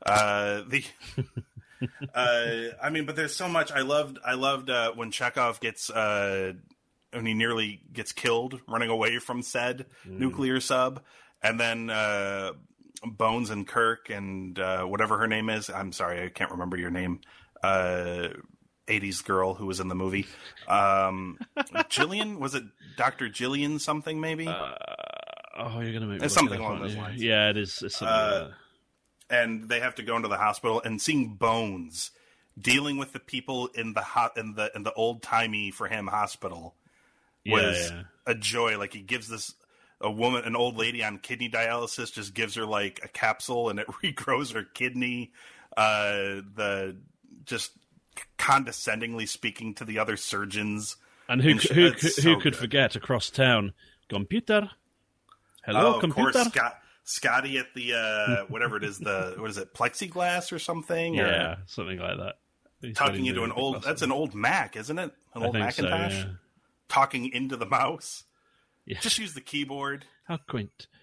Uh, 0.06 0.62
the, 0.68 0.84
uh, 2.14 2.76
I 2.82 2.90
mean, 2.92 3.06
but 3.06 3.16
there's 3.16 3.36
so 3.36 3.50
much. 3.50 3.72
I 3.72 3.82
loved. 3.82 4.20
I 4.24 4.36
loved 4.36 4.70
uh, 4.70 4.92
when 4.94 5.10
Chekhov 5.10 5.60
gets 5.60 5.90
uh, 5.90 6.54
when 7.12 7.26
he 7.26 7.34
nearly 7.34 7.82
gets 7.92 8.12
killed 8.12 8.62
running 8.68 8.90
away 8.90 9.18
from 9.18 9.42
said 9.42 9.88
nuclear 10.06 10.60
sub, 10.60 11.02
and 11.42 11.60
then. 11.60 11.90
Uh, 11.90 12.54
Bones 13.04 13.52
and 13.52 13.68
Kirk 13.68 14.10
and 14.10 14.58
uh, 14.58 14.84
whatever 14.84 15.20
her 15.20 15.28
name 15.28 15.50
is. 15.50 15.70
I'm 15.70 15.92
sorry, 15.92 16.24
I 16.24 16.30
can't 16.30 16.50
remember 16.50 16.76
your 16.76 16.90
name. 16.90 17.20
Uh, 17.62 18.30
80s 18.88 19.24
girl 19.24 19.54
who 19.54 19.68
was 19.68 19.80
in 19.80 19.90
the 19.90 19.96
movie. 19.96 20.26
Um, 20.68 21.38
Gillian? 21.90 22.40
Was 22.40 22.56
it 22.56 22.64
Dr. 22.98 23.30
Gillian 23.30 23.78
something, 23.78 24.20
maybe? 24.20 24.48
Oh, 25.56 25.80
you're 25.82 25.94
gonna 25.94 26.06
make 26.08 26.22
It's 26.22 26.34
something 26.34 26.60
along 26.60 26.82
those 26.82 26.94
you? 26.96 27.02
lines. 27.02 27.24
Yeah, 27.24 27.50
it 27.50 27.58
is. 27.58 27.82
It's 27.82 27.98
something 27.98 28.16
Uh, 28.16 28.44
like 28.46 28.54
and 29.30 29.68
they 29.70 29.80
have 29.80 29.96
to 29.96 30.04
go 30.04 30.16
into 30.16 30.28
the 30.28 30.38
hospital 30.38 30.82
and 30.86 31.02
seeing 31.02 31.36
Bones 31.36 32.12
dealing 32.60 32.98
with 32.98 33.12
the 33.12 33.20
people 33.20 33.68
in 33.68 33.94
the 33.94 34.02
hot 34.02 34.38
in 34.38 34.54
the 34.54 34.72
in 34.76 34.84
the 34.84 34.94
old 34.94 35.22
timey 35.24 35.72
for 35.72 35.88
him 35.88 36.08
hospital 36.08 36.76
was 37.46 37.90
yeah, 37.90 37.96
yeah. 37.98 38.04
a 38.28 38.36
joy. 38.36 38.78
Like 38.78 38.94
he 38.94 39.02
gives 39.02 39.28
this 39.28 39.54
a 40.02 40.12
woman, 40.12 40.44
an 40.46 40.56
old 40.56 40.78
lady 40.78 41.04
on 41.04 41.18
kidney 41.18 41.50
dialysis, 41.50 42.14
just 42.14 42.34
gives 42.34 42.56
her 42.56 42.66
like 42.66 43.00
a 43.04 43.08
capsule 43.08 43.70
and 43.70 43.80
it 43.80 43.88
regrows 44.04 44.54
her 44.54 44.64
kidney. 44.64 45.32
Uh, 45.76 46.42
the 46.56 46.96
just 47.46 47.72
condescendingly 48.38 49.26
speaking 49.26 49.74
to 49.76 49.86
the 49.86 50.00
other 50.00 50.18
surgeons. 50.18 50.96
And 51.28 51.42
who 51.42 51.52
and 51.52 51.62
who 51.62 51.86
it's 51.88 52.02
who, 52.18 52.22
so 52.22 52.36
could 52.36 52.44
good. 52.44 52.56
forget 52.56 52.96
across 52.96 53.30
town? 53.30 53.74
Computer. 54.08 54.70
Hello, 55.66 55.88
oh, 55.88 55.94
of 55.96 56.00
computer. 56.02 56.32
course, 56.32 56.48
Scott, 56.48 56.78
Scotty 57.04 57.58
at 57.58 57.68
the 57.76 57.94
uh, 57.94 58.46
whatever 58.46 58.78
it 58.78 58.84
is, 58.84 58.98
the 59.00 59.36
what 59.40 59.50
is 59.50 59.58
it, 59.58 59.74
plexiglass 59.74 60.52
or 60.52 60.60
something? 60.60 61.20
or 61.20 61.28
yeah, 61.28 61.56
something 61.66 62.00
like 62.00 62.18
that. 62.18 62.36
He's 62.82 62.96
talking 62.96 63.26
into 63.26 63.44
an 63.44 63.52
old. 63.52 63.84
That's 63.84 64.02
an 64.02 64.12
old 64.12 64.36
Mac, 64.36 64.76
isn't 64.76 64.98
it? 65.00 65.12
An 65.34 65.42
I 65.42 65.46
old 65.46 65.56
think 65.56 65.72
so, 65.72 65.84
Macintosh. 65.84 66.14
yeah. 66.26 66.32
Talking 66.88 67.32
into 67.34 67.58
the 67.58 67.66
mouse. 67.66 68.24
Yeah. 68.86 69.00
Just 69.00 69.18
use 69.18 69.34
the 69.34 69.42
keyboard. 69.42 70.06
How 70.28 70.38
quaint. 70.38 70.88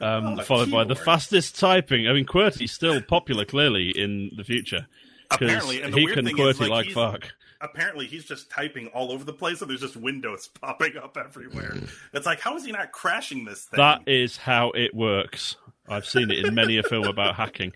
Um, 0.00 0.38
Oh, 0.38 0.42
followed 0.44 0.70
by 0.70 0.84
the 0.84 0.94
fastest 0.94 1.58
typing. 1.58 2.06
I 2.06 2.12
mean, 2.12 2.24
QWERTY's 2.24 2.70
still 2.70 3.02
popular, 3.02 3.44
clearly, 3.44 3.90
in 3.90 4.30
the 4.36 4.44
future. 4.44 4.86
Apparently, 5.28 5.82
and 5.82 5.92
the 5.92 5.98
he 5.98 6.04
weird 6.04 6.18
can 6.18 6.24
thing 6.26 6.36
QWERTY 6.36 6.50
is, 6.50 6.60
like, 6.60 6.70
like 6.70 6.90
fuck. 6.92 7.32
Apparently, 7.60 8.06
he's 8.06 8.24
just 8.24 8.50
typing 8.50 8.86
all 8.88 9.12
over 9.12 9.22
the 9.24 9.32
place, 9.32 9.60
and 9.60 9.70
there's 9.70 9.80
just 9.80 9.96
windows 9.96 10.48
popping 10.60 10.96
up 10.96 11.16
everywhere. 11.16 11.76
It's 12.12 12.26
like, 12.26 12.40
how 12.40 12.56
is 12.56 12.64
he 12.64 12.72
not 12.72 12.90
crashing 12.92 13.44
this 13.44 13.64
thing? 13.66 13.78
That 13.78 14.02
is 14.08 14.36
how 14.36 14.70
it 14.70 14.94
works. 14.94 15.56
I've 15.88 16.06
seen 16.06 16.30
it 16.30 16.44
in 16.44 16.54
many 16.54 16.76
a 16.78 16.82
film 16.82 17.06
about 17.06 17.34
hacking. 17.36 17.72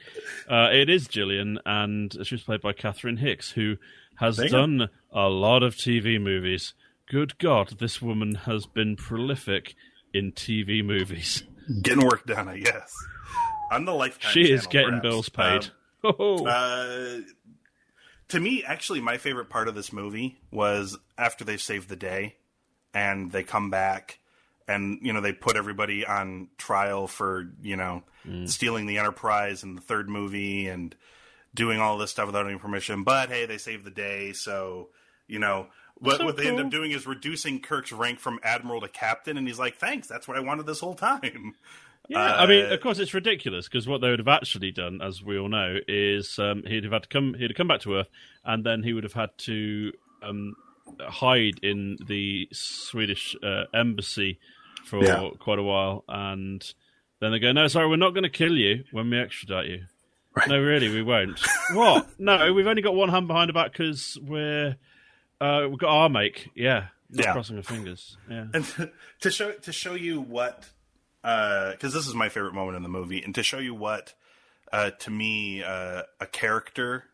Uh, 0.48 0.68
it 0.72 0.88
is 0.88 1.06
Gillian, 1.08 1.58
and 1.66 2.14
she 2.26 2.34
was 2.36 2.42
played 2.42 2.60
by 2.62 2.72
Catherine 2.72 3.16
Hicks, 3.16 3.50
who 3.50 3.76
has 4.16 4.38
go. 4.38 4.48
done 4.48 4.88
a 5.12 5.28
lot 5.28 5.62
of 5.62 5.74
TV 5.76 6.20
movies. 6.20 6.74
Good 7.10 7.38
God, 7.38 7.78
this 7.80 8.00
woman 8.00 8.34
has 8.36 8.66
been 8.66 8.96
prolific 8.96 9.74
in 10.12 10.32
TV 10.32 10.84
movies. 10.84 11.42
Getting 11.82 12.04
work 12.06 12.24
done, 12.26 12.48
I 12.48 12.58
guess. 12.58 12.92
On 13.72 13.84
the 13.84 13.92
lifetime. 13.94 14.30
She 14.32 14.50
is 14.50 14.66
channel, 14.66 14.70
getting 14.72 14.88
perhaps. 15.00 15.02
bills 15.02 15.28
paid. 15.28 15.64
Um, 15.64 15.70
Oh, 16.18 16.46
Uh, 16.46 17.20
to 18.28 18.40
me, 18.40 18.64
actually, 18.64 19.00
my 19.00 19.18
favorite 19.18 19.50
part 19.50 19.68
of 19.68 19.74
this 19.74 19.92
movie 19.92 20.38
was 20.50 20.96
after 21.18 21.44
they 21.44 21.56
save 21.56 21.88
the 21.88 21.96
day 21.96 22.36
and 22.92 23.32
they 23.32 23.42
come 23.42 23.70
back 23.70 24.18
and, 24.66 24.98
you 25.02 25.12
know, 25.12 25.20
they 25.20 25.32
put 25.32 25.56
everybody 25.56 26.06
on 26.06 26.48
trial 26.56 27.06
for, 27.06 27.50
you 27.62 27.76
know, 27.76 28.02
mm. 28.26 28.48
stealing 28.48 28.86
the 28.86 28.98
Enterprise 28.98 29.62
in 29.62 29.74
the 29.74 29.82
third 29.82 30.08
movie 30.08 30.68
and 30.68 30.94
doing 31.54 31.80
all 31.80 31.98
this 31.98 32.10
stuff 32.10 32.26
without 32.26 32.46
any 32.46 32.58
permission. 32.58 33.04
But 33.04 33.28
hey, 33.28 33.46
they 33.46 33.58
saved 33.58 33.84
the 33.84 33.90
day. 33.90 34.32
So, 34.32 34.88
you 35.26 35.38
know, 35.38 35.68
what, 35.96 36.18
So 36.18 36.24
what 36.24 36.36
they 36.36 36.48
end 36.48 36.60
up 36.60 36.70
doing 36.70 36.90
is 36.90 37.06
reducing 37.06 37.60
Kirk's 37.60 37.92
rank 37.92 38.18
from 38.18 38.40
admiral 38.42 38.80
to 38.80 38.88
captain. 38.88 39.36
And 39.36 39.46
he's 39.46 39.58
like, 39.58 39.76
thanks, 39.76 40.08
that's 40.08 40.26
what 40.26 40.36
I 40.36 40.40
wanted 40.40 40.66
this 40.66 40.80
whole 40.80 40.94
time. 40.94 41.54
Yeah, 42.08 42.34
I 42.36 42.46
mean, 42.46 42.66
Uh, 42.66 42.74
of 42.74 42.80
course, 42.80 42.98
it's 42.98 43.14
ridiculous 43.14 43.66
because 43.66 43.86
what 43.88 44.00
they 44.00 44.10
would 44.10 44.18
have 44.18 44.28
actually 44.28 44.70
done, 44.72 45.00
as 45.02 45.22
we 45.22 45.38
all 45.38 45.48
know, 45.48 45.78
is 45.88 46.38
um, 46.38 46.62
he'd 46.66 46.84
have 46.84 46.92
had 46.92 47.02
to 47.04 47.08
come. 47.08 47.34
He'd 47.34 47.50
have 47.50 47.56
come 47.56 47.68
back 47.68 47.80
to 47.80 47.94
Earth, 47.94 48.08
and 48.44 48.64
then 48.64 48.82
he 48.82 48.92
would 48.92 49.04
have 49.04 49.14
had 49.14 49.30
to 49.38 49.92
um, 50.22 50.54
hide 51.00 51.58
in 51.62 51.96
the 52.06 52.48
Swedish 52.52 53.34
uh, 53.42 53.64
embassy 53.72 54.38
for 54.84 55.02
Yeah. 55.02 55.30
quite 55.38 55.58
a 55.58 55.62
while, 55.62 56.04
and 56.08 56.62
then 57.20 57.32
they 57.32 57.38
go, 57.38 57.52
"No, 57.52 57.68
sorry, 57.68 57.88
we're 57.88 57.96
not 57.96 58.10
going 58.10 58.24
to 58.24 58.28
kill 58.28 58.56
you 58.56 58.84
when 58.92 59.08
we 59.08 59.18
extradite 59.18 59.68
you." 59.68 59.84
Right. 60.36 60.48
No, 60.48 60.58
really, 60.60 60.88
we 60.90 61.02
won't. 61.02 61.40
what? 61.72 62.08
No, 62.20 62.52
we've 62.52 62.66
only 62.66 62.82
got 62.82 62.94
one 62.94 63.08
hand 63.08 63.28
behind 63.28 63.48
the 63.48 63.52
back 63.54 63.72
because 63.72 64.18
we're 64.20 64.76
uh, 65.40 65.66
we've 65.70 65.78
got 65.78 65.88
our 65.90 66.08
make. 66.10 66.50
Yeah, 66.54 66.88
Yeah. 67.10 67.32
crossing 67.32 67.56
our 67.56 67.62
fingers. 67.62 68.18
Yeah. 68.28 68.46
and 68.52 68.90
to 69.20 69.30
show 69.30 69.52
to 69.52 69.72
show 69.72 69.94
you 69.94 70.20
what 70.20 70.68
because 71.24 71.94
this 71.94 72.06
is 72.06 72.14
my 72.14 72.28
favorite 72.28 72.54
moment 72.54 72.76
in 72.76 72.82
the 72.82 72.88
movie 72.88 73.22
and 73.22 73.34
to 73.34 73.42
show 73.42 73.58
you 73.58 73.74
what 73.74 74.12
uh, 74.72 74.90
to 74.90 75.10
me 75.10 75.62
uh, 75.62 76.02
a 76.20 76.26
character 76.26 77.04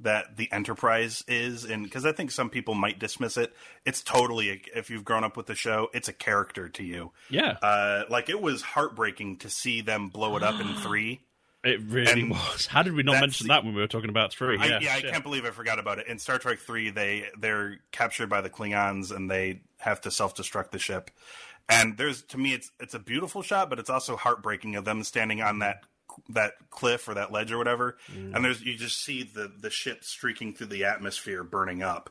that 0.00 0.38
the 0.38 0.50
enterprise 0.50 1.22
is 1.28 1.64
and 1.64 1.84
because 1.84 2.06
i 2.06 2.12
think 2.12 2.30
some 2.30 2.48
people 2.48 2.74
might 2.74 2.98
dismiss 2.98 3.36
it 3.36 3.54
it's 3.84 4.00
totally 4.00 4.50
a, 4.50 4.60
if 4.74 4.88
you've 4.88 5.04
grown 5.04 5.24
up 5.24 5.36
with 5.36 5.44
the 5.44 5.54
show 5.54 5.88
it's 5.92 6.08
a 6.08 6.12
character 6.12 6.70
to 6.70 6.82
you 6.82 7.12
Yeah, 7.28 7.58
uh, 7.62 8.04
like 8.08 8.30
it 8.30 8.40
was 8.40 8.62
heartbreaking 8.62 9.36
to 9.38 9.50
see 9.50 9.82
them 9.82 10.08
blow 10.08 10.36
it 10.36 10.42
up 10.42 10.58
in 10.58 10.74
three 10.76 11.20
it 11.62 11.80
really 11.82 12.22
and 12.22 12.30
was. 12.30 12.66
How 12.66 12.82
did 12.82 12.94
we 12.94 13.02
not 13.02 13.20
mention 13.20 13.48
that 13.48 13.64
when 13.64 13.74
we 13.74 13.82
were 13.82 13.86
talking 13.86 14.08
about 14.08 14.32
three? 14.32 14.56
I, 14.58 14.66
yeah, 14.66 14.78
yeah, 14.80 14.94
I 14.94 15.00
can't 15.02 15.22
believe 15.22 15.44
I 15.44 15.50
forgot 15.50 15.78
about 15.78 15.98
it. 15.98 16.06
In 16.06 16.18
Star 16.18 16.38
Trek 16.38 16.58
Three, 16.58 16.88
they 16.88 17.26
they're 17.38 17.80
captured 17.92 18.30
by 18.30 18.40
the 18.40 18.48
Klingons 18.48 19.14
and 19.14 19.30
they 19.30 19.60
have 19.76 20.00
to 20.02 20.10
self 20.10 20.34
destruct 20.34 20.70
the 20.70 20.78
ship. 20.78 21.10
And 21.70 21.96
there's 21.96 22.22
to 22.22 22.38
me, 22.38 22.52
it's 22.52 22.70
it's 22.80 22.94
a 22.94 22.98
beautiful 22.98 23.42
shot, 23.42 23.70
but 23.70 23.78
it's 23.78 23.90
also 23.90 24.16
heartbreaking 24.16 24.76
of 24.76 24.84
them 24.84 25.04
standing 25.04 25.40
on 25.40 25.56
mm. 25.56 25.60
that 25.60 25.84
that 26.30 26.54
cliff 26.70 27.08
or 27.08 27.14
that 27.14 27.32
ledge 27.32 27.52
or 27.52 27.58
whatever. 27.58 27.96
Mm. 28.12 28.34
And 28.34 28.44
there's 28.44 28.62
you 28.62 28.76
just 28.76 29.02
see 29.02 29.22
the 29.22 29.50
the 29.58 29.70
ship 29.70 30.04
streaking 30.04 30.52
through 30.52 30.68
the 30.68 30.84
atmosphere, 30.84 31.44
burning 31.44 31.82
up. 31.82 32.10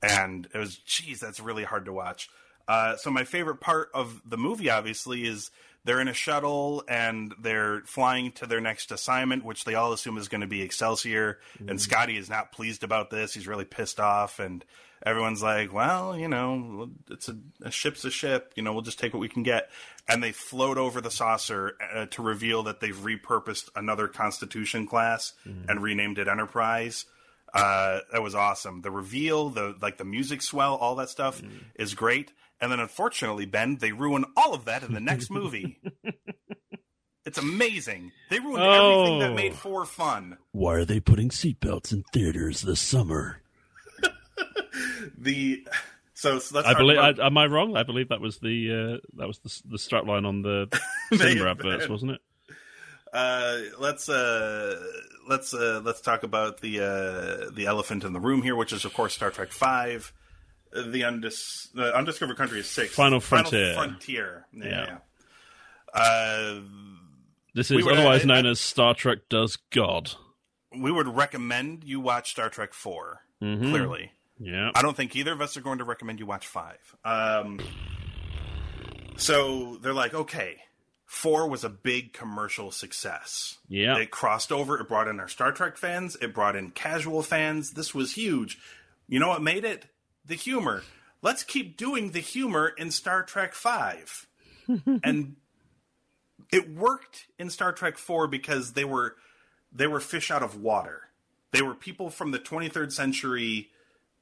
And 0.00 0.46
it 0.54 0.58
was, 0.58 0.76
geez, 0.76 1.18
that's 1.18 1.40
really 1.40 1.64
hard 1.64 1.86
to 1.86 1.92
watch. 1.92 2.30
Uh, 2.68 2.96
so 2.96 3.10
my 3.10 3.24
favorite 3.24 3.60
part 3.60 3.88
of 3.94 4.20
the 4.24 4.36
movie, 4.36 4.70
obviously, 4.70 5.26
is 5.26 5.50
they're 5.84 6.00
in 6.00 6.08
a 6.08 6.12
shuttle 6.12 6.84
and 6.86 7.34
they're 7.40 7.80
flying 7.86 8.30
to 8.32 8.46
their 8.46 8.60
next 8.60 8.92
assignment, 8.92 9.44
which 9.44 9.64
they 9.64 9.74
all 9.74 9.92
assume 9.92 10.18
is 10.18 10.28
going 10.28 10.42
to 10.42 10.46
be 10.46 10.62
Excelsior. 10.62 11.38
And 11.58 11.70
mm. 11.70 11.80
Scotty 11.80 12.16
is 12.16 12.28
not 12.28 12.52
pleased 12.52 12.84
about 12.84 13.10
this; 13.10 13.34
he's 13.34 13.48
really 13.48 13.64
pissed 13.64 13.98
off, 13.98 14.38
and 14.38 14.64
everyone's 15.04 15.42
like, 15.42 15.72
"Well, 15.72 16.16
you 16.18 16.28
know, 16.28 16.90
it's 17.10 17.28
a, 17.28 17.36
a 17.62 17.70
ship's 17.70 18.04
a 18.04 18.10
ship. 18.10 18.52
You 18.56 18.62
know, 18.62 18.72
we'll 18.72 18.82
just 18.82 18.98
take 18.98 19.12
what 19.14 19.20
we 19.20 19.28
can 19.28 19.42
get." 19.42 19.70
And 20.08 20.22
they 20.22 20.32
float 20.32 20.78
over 20.78 21.00
the 21.00 21.10
saucer 21.10 21.76
uh, 21.94 22.06
to 22.06 22.22
reveal 22.22 22.62
that 22.64 22.80
they've 22.80 22.96
repurposed 22.96 23.68
another 23.76 24.08
Constitution 24.08 24.86
class 24.86 25.34
and 25.44 25.82
renamed 25.82 26.18
it 26.18 26.28
Enterprise. 26.28 27.04
Uh, 27.52 28.00
that 28.12 28.22
was 28.22 28.34
awesome. 28.34 28.82
The 28.82 28.90
reveal, 28.90 29.50
the 29.50 29.74
like 29.80 29.96
the 29.98 30.04
music 30.04 30.42
swell, 30.42 30.74
all 30.76 30.94
that 30.96 31.08
stuff 31.10 31.42
is 31.74 31.94
great. 31.94 32.32
And 32.60 32.72
then 32.72 32.80
unfortunately, 32.80 33.46
Ben, 33.46 33.76
they 33.76 33.92
ruin 33.92 34.24
all 34.36 34.52
of 34.54 34.64
that 34.64 34.82
in 34.82 34.92
the 34.92 35.00
next 35.00 35.30
movie. 35.30 35.78
it's 37.24 37.38
amazing. 37.38 38.12
They 38.30 38.38
ruined 38.40 38.62
everything 38.64 39.18
that 39.20 39.30
Oh. 39.30 39.34
made 39.34 39.54
four 39.54 39.84
fun. 39.84 40.38
Why 40.52 40.74
are 40.74 40.84
they 40.84 41.00
putting 41.00 41.28
seatbelts 41.28 41.92
in 41.92 42.02
theaters 42.12 42.62
this 42.62 42.80
summer? 42.80 43.42
The 45.16 45.66
so, 46.14 46.38
so 46.40 46.60
I 46.64 46.74
believe. 46.74 46.98
I, 46.98 47.14
am 47.26 47.38
I 47.38 47.46
wrong? 47.46 47.76
I 47.76 47.82
believe 47.84 48.08
that 48.08 48.20
was 48.20 48.38
the 48.38 48.98
uh, 49.00 49.06
that 49.18 49.26
was 49.28 49.38
the, 49.38 49.62
the 49.70 49.76
strapline 49.78 50.26
on 50.26 50.42
the 50.42 50.68
cinema 51.16 51.50
adverts, 51.50 51.88
wasn't 51.88 52.12
it? 52.12 52.20
uh, 53.12 53.56
let's 53.78 54.08
uh, 54.08 54.82
let's 55.28 55.54
uh, 55.54 55.80
let's 55.84 56.00
talk 56.00 56.22
about 56.24 56.60
the 56.60 56.80
uh, 56.80 57.50
the 57.54 57.66
elephant 57.66 58.04
in 58.04 58.12
the 58.12 58.20
room 58.20 58.42
here, 58.42 58.56
which 58.56 58.72
is 58.72 58.84
of 58.84 58.92
course 58.94 59.14
Star 59.14 59.30
Trek 59.30 59.50
Five. 59.52 60.12
Uh, 60.74 60.82
The 60.82 61.00
undis- 61.02 61.68
undiscovered 61.94 62.36
country 62.36 62.60
is 62.60 62.68
six. 62.68 62.94
Final 62.94 63.20
Frontier. 63.20 63.72
Frontier. 63.74 64.46
Yeah. 64.52 64.64
Yeah. 64.68 64.98
Uh, 65.94 66.60
This 67.54 67.70
is 67.70 67.84
were- 67.84 67.92
otherwise 67.92 68.22
I- 68.22 68.26
known 68.26 68.46
as 68.46 68.60
Star 68.60 68.92
Trek 68.94 69.20
Does 69.30 69.56
God. 69.70 70.10
we 70.78 70.92
would 70.92 71.08
recommend 71.08 71.84
you 71.84 72.00
watch 72.00 72.32
Star 72.32 72.50
Trek 72.50 72.74
4 72.74 73.20
Mm-hmm. 73.42 73.70
Clearly, 73.70 74.12
Yeah. 74.40 74.70
I 74.74 74.82
don't 74.82 74.96
think 74.96 75.16
either 75.16 75.32
of 75.32 75.40
us 75.40 75.56
are 75.56 75.60
going 75.60 75.78
to 75.78 75.84
recommend 75.84 76.20
you 76.20 76.26
watch 76.26 76.46
five. 76.46 76.96
Um, 77.04 77.60
so 79.16 79.76
they're 79.82 79.92
like, 79.92 80.14
okay, 80.14 80.56
four 81.04 81.48
was 81.48 81.64
a 81.64 81.68
big 81.68 82.12
commercial 82.12 82.70
success. 82.70 83.58
Yeah. 83.68 83.98
It 83.98 84.10
crossed 84.10 84.52
over. 84.52 84.78
It 84.78 84.88
brought 84.88 85.08
in 85.08 85.20
our 85.20 85.28
Star 85.28 85.52
Trek 85.52 85.76
fans. 85.76 86.16
It 86.20 86.34
brought 86.34 86.56
in 86.56 86.70
casual 86.70 87.22
fans. 87.22 87.72
This 87.72 87.94
was 87.94 88.14
huge. 88.14 88.58
You 89.08 89.18
know 89.18 89.28
what 89.28 89.42
made 89.42 89.64
it? 89.64 89.86
The 90.24 90.34
humor. 90.34 90.82
Let's 91.22 91.42
keep 91.42 91.76
doing 91.76 92.12
the 92.12 92.20
humor 92.20 92.68
in 92.68 92.90
Star 92.90 93.22
Trek 93.22 93.54
Five. 93.54 94.26
and 95.02 95.36
it 96.52 96.70
worked 96.70 97.26
in 97.38 97.50
Star 97.50 97.72
Trek 97.72 97.98
Four 97.98 98.28
because 98.28 98.74
they 98.74 98.84
were 98.84 99.16
they 99.72 99.86
were 99.86 100.00
fish 100.00 100.30
out 100.30 100.42
of 100.42 100.60
water. 100.60 101.02
They 101.50 101.62
were 101.62 101.74
people 101.74 102.10
from 102.10 102.30
the 102.30 102.38
23rd 102.38 102.92
century 102.92 103.70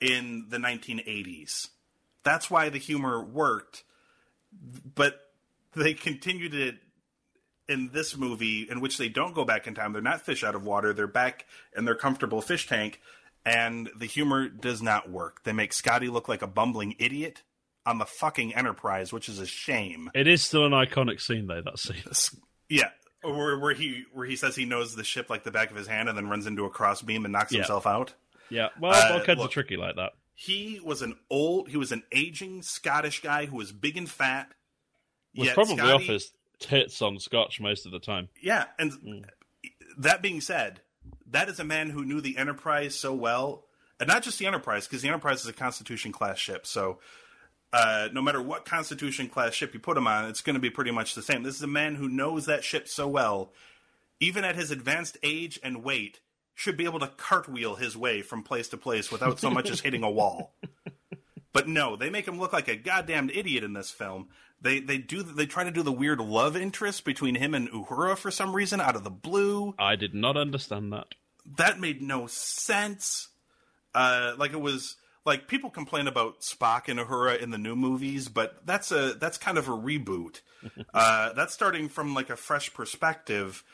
in 0.00 0.46
the 0.48 0.58
1980s. 0.58 1.68
That's 2.24 2.50
why 2.50 2.68
the 2.68 2.78
humor 2.78 3.22
worked. 3.22 3.84
But 4.94 5.20
they 5.74 5.94
continued 5.94 6.54
it 6.54 6.76
in 7.68 7.90
this 7.92 8.16
movie, 8.16 8.66
in 8.70 8.80
which 8.80 8.96
they 8.98 9.08
don't 9.08 9.34
go 9.34 9.44
back 9.44 9.66
in 9.66 9.74
time. 9.74 9.92
They're 9.92 10.02
not 10.02 10.22
fish 10.24 10.44
out 10.44 10.54
of 10.54 10.64
water. 10.64 10.92
They're 10.92 11.06
back 11.06 11.46
in 11.76 11.84
their 11.84 11.94
comfortable 11.96 12.40
fish 12.40 12.66
tank, 12.66 13.00
and 13.44 13.90
the 13.96 14.06
humor 14.06 14.48
does 14.48 14.80
not 14.82 15.10
work. 15.10 15.42
They 15.44 15.52
make 15.52 15.72
Scotty 15.72 16.08
look 16.08 16.28
like 16.28 16.42
a 16.42 16.46
bumbling 16.46 16.94
idiot 16.98 17.42
on 17.84 17.98
the 17.98 18.06
fucking 18.06 18.54
Enterprise, 18.54 19.12
which 19.12 19.28
is 19.28 19.38
a 19.40 19.46
shame. 19.46 20.10
It 20.14 20.26
is 20.28 20.44
still 20.44 20.64
an 20.66 20.72
iconic 20.72 21.20
scene, 21.20 21.46
though. 21.46 21.60
That 21.62 21.78
scene. 21.78 21.96
Yeah, 22.68 22.90
where, 23.22 23.58
where 23.58 23.74
he 23.74 24.04
where 24.12 24.26
he 24.26 24.36
says 24.36 24.56
he 24.56 24.64
knows 24.64 24.94
the 24.96 25.04
ship 25.04 25.28
like 25.30 25.44
the 25.44 25.50
back 25.52 25.70
of 25.70 25.76
his 25.76 25.86
hand, 25.86 26.08
and 26.08 26.16
then 26.16 26.28
runs 26.28 26.46
into 26.46 26.64
a 26.64 26.70
crossbeam 26.70 27.24
and 27.24 27.32
knocks 27.32 27.52
Yeah. 27.52 27.58
himself 27.58 27.86
out. 27.86 28.14
Yeah. 28.50 28.68
Well, 28.80 28.92
Uh, 28.92 29.08
bulkheads 29.16 29.38
are 29.38 29.42
look. 29.44 29.50
tricky 29.52 29.76
like 29.76 29.96
that. 29.96 30.12
He 30.34 30.80
was 30.84 31.02
an 31.02 31.16
old, 31.30 31.68
he 31.70 31.76
was 31.76 31.92
an 31.92 32.02
aging 32.12 32.62
Scottish 32.62 33.20
guy 33.22 33.46
who 33.46 33.56
was 33.56 33.72
big 33.72 33.96
and 33.96 34.08
fat. 34.08 34.52
Was 35.34 35.50
probably 35.50 35.76
Scotty- 35.76 35.92
off 35.92 36.02
his 36.02 36.32
tits 36.58 37.02
on 37.02 37.18
scotch 37.18 37.60
most 37.60 37.84
of 37.86 37.92
the 37.92 37.98
time. 37.98 38.28
Yeah, 38.40 38.64
and 38.78 39.26
that 39.98 40.22
being 40.22 40.40
said, 40.40 40.80
that 41.26 41.48
is 41.48 41.58
a 41.60 41.64
man 41.64 41.90
who 41.90 42.04
knew 42.04 42.20
the 42.20 42.36
Enterprise 42.38 42.94
so 42.94 43.12
well, 43.14 43.66
and 44.00 44.08
not 44.08 44.22
just 44.22 44.38
the 44.38 44.46
Enterprise, 44.46 44.86
because 44.86 45.02
the 45.02 45.08
Enterprise 45.08 45.40
is 45.40 45.46
a 45.46 45.52
Constitution 45.52 46.12
class 46.12 46.38
ship. 46.38 46.66
So, 46.66 47.00
uh, 47.72 48.08
no 48.12 48.22
matter 48.22 48.40
what 48.40 48.64
Constitution 48.64 49.28
class 49.28 49.52
ship 49.54 49.74
you 49.74 49.80
put 49.80 49.96
him 49.96 50.06
on, 50.06 50.26
it's 50.30 50.40
going 50.40 50.54
to 50.54 50.60
be 50.60 50.70
pretty 50.70 50.90
much 50.90 51.14
the 51.14 51.22
same. 51.22 51.42
This 51.42 51.56
is 51.56 51.62
a 51.62 51.66
man 51.66 51.96
who 51.96 52.08
knows 52.08 52.46
that 52.46 52.64
ship 52.64 52.88
so 52.88 53.06
well, 53.08 53.52
even 54.20 54.44
at 54.44 54.54
his 54.56 54.70
advanced 54.70 55.18
age 55.22 55.58
and 55.62 55.82
weight, 55.84 56.20
should 56.56 56.76
be 56.76 56.86
able 56.86 56.98
to 56.98 57.06
cartwheel 57.06 57.76
his 57.76 57.96
way 57.96 58.22
from 58.22 58.42
place 58.42 58.66
to 58.68 58.76
place 58.76 59.12
without 59.12 59.38
so 59.38 59.50
much 59.50 59.70
as 59.70 59.80
hitting 59.80 60.02
a 60.02 60.10
wall. 60.10 60.54
But 61.56 61.68
no, 61.68 61.96
they 61.96 62.10
make 62.10 62.28
him 62.28 62.38
look 62.38 62.52
like 62.52 62.68
a 62.68 62.76
goddamn 62.76 63.30
idiot 63.30 63.64
in 63.64 63.72
this 63.72 63.90
film. 63.90 64.28
They 64.60 64.78
they 64.78 64.98
do 64.98 65.22
they 65.22 65.46
try 65.46 65.64
to 65.64 65.70
do 65.70 65.82
the 65.82 65.90
weird 65.90 66.20
love 66.20 66.54
interest 66.54 67.06
between 67.06 67.34
him 67.34 67.54
and 67.54 67.70
Uhura 67.70 68.18
for 68.18 68.30
some 68.30 68.54
reason 68.54 68.78
out 68.78 68.94
of 68.94 69.04
the 69.04 69.10
blue. 69.10 69.74
I 69.78 69.96
did 69.96 70.14
not 70.14 70.36
understand 70.36 70.92
that. 70.92 71.14
That 71.56 71.80
made 71.80 72.02
no 72.02 72.26
sense. 72.26 73.28
Uh, 73.94 74.34
like 74.36 74.52
it 74.52 74.60
was 74.60 74.96
like 75.24 75.48
people 75.48 75.70
complain 75.70 76.08
about 76.08 76.42
Spock 76.42 76.88
and 76.88 77.00
Uhura 77.00 77.40
in 77.40 77.48
the 77.48 77.56
new 77.56 77.74
movies, 77.74 78.28
but 78.28 78.66
that's 78.66 78.92
a 78.92 79.14
that's 79.14 79.38
kind 79.38 79.56
of 79.56 79.66
a 79.66 79.72
reboot. 79.72 80.42
uh, 80.92 81.32
that's 81.32 81.54
starting 81.54 81.88
from 81.88 82.14
like 82.14 82.28
a 82.28 82.36
fresh 82.36 82.74
perspective. 82.74 83.64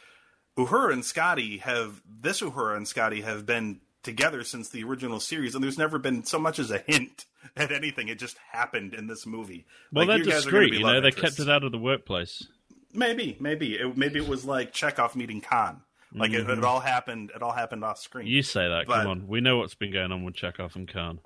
Uhura 0.57 0.93
and 0.93 1.05
Scotty 1.05 1.59
have 1.59 2.03
this 2.07 2.41
Uhura 2.41 2.77
and 2.77 2.87
Scotty 2.87 3.23
have 3.23 3.47
been 3.47 3.81
together 4.03 4.43
since 4.45 4.69
the 4.69 4.83
original 4.85 5.21
series, 5.21 5.55
and 5.55 5.63
there's 5.63 5.79
never 5.79 5.99
been 5.99 6.25
so 6.25 6.39
much 6.39 6.59
as 6.59 6.71
a 6.71 6.79
hint 6.79 7.25
at 7.57 7.73
anything. 7.73 8.09
It 8.09 8.19
just 8.19 8.37
happened 8.51 8.95
in 8.95 9.07
this 9.07 9.27
movie. 9.27 9.67
Well, 9.93 10.07
Like, 10.07 10.17
they're 10.19 10.27
you 10.27 10.33
guys 10.33 10.47
are 10.47 10.51
gonna 10.51 10.63
discreet. 10.67 10.81
You 10.81 10.87
know, 10.87 11.01
they 11.01 11.09
interests. 11.09 11.37
kept 11.39 11.49
it 11.49 11.53
out 11.53 11.65
of 11.65 11.73
the 11.73 11.79
workplace. 11.79 12.47
Maybe, 12.95 13.37
maybe, 13.41 13.75
it, 13.75 13.97
maybe 13.97 14.19
it 14.19 14.29
was 14.29 14.45
like 14.45 14.73
Chekhov 14.73 15.17
meeting 15.17 15.41
Khan. 15.41 15.81
Like 16.15 16.33
it, 16.33 16.47
it 16.51 16.63
all 16.63 16.81
happened. 16.81 17.33
It 17.35 17.43
all 17.43 17.53
happened 17.53 17.83
off 17.85 17.99
screen. 17.99 18.27
Mm-hmm. 18.27 18.35
You 18.35 18.43
say 18.43 18.69
that. 18.69 18.87
But- 18.87 18.99
Come 19.05 19.07
on. 19.11 19.27
We 19.29 19.41
know 19.41 19.57
what's 19.59 19.75
been 19.75 19.93
going 19.95 20.13
on 20.13 20.25
with 20.25 20.35
Chekhov 20.35 20.77
and 20.77 20.87
Khan. 20.87 21.21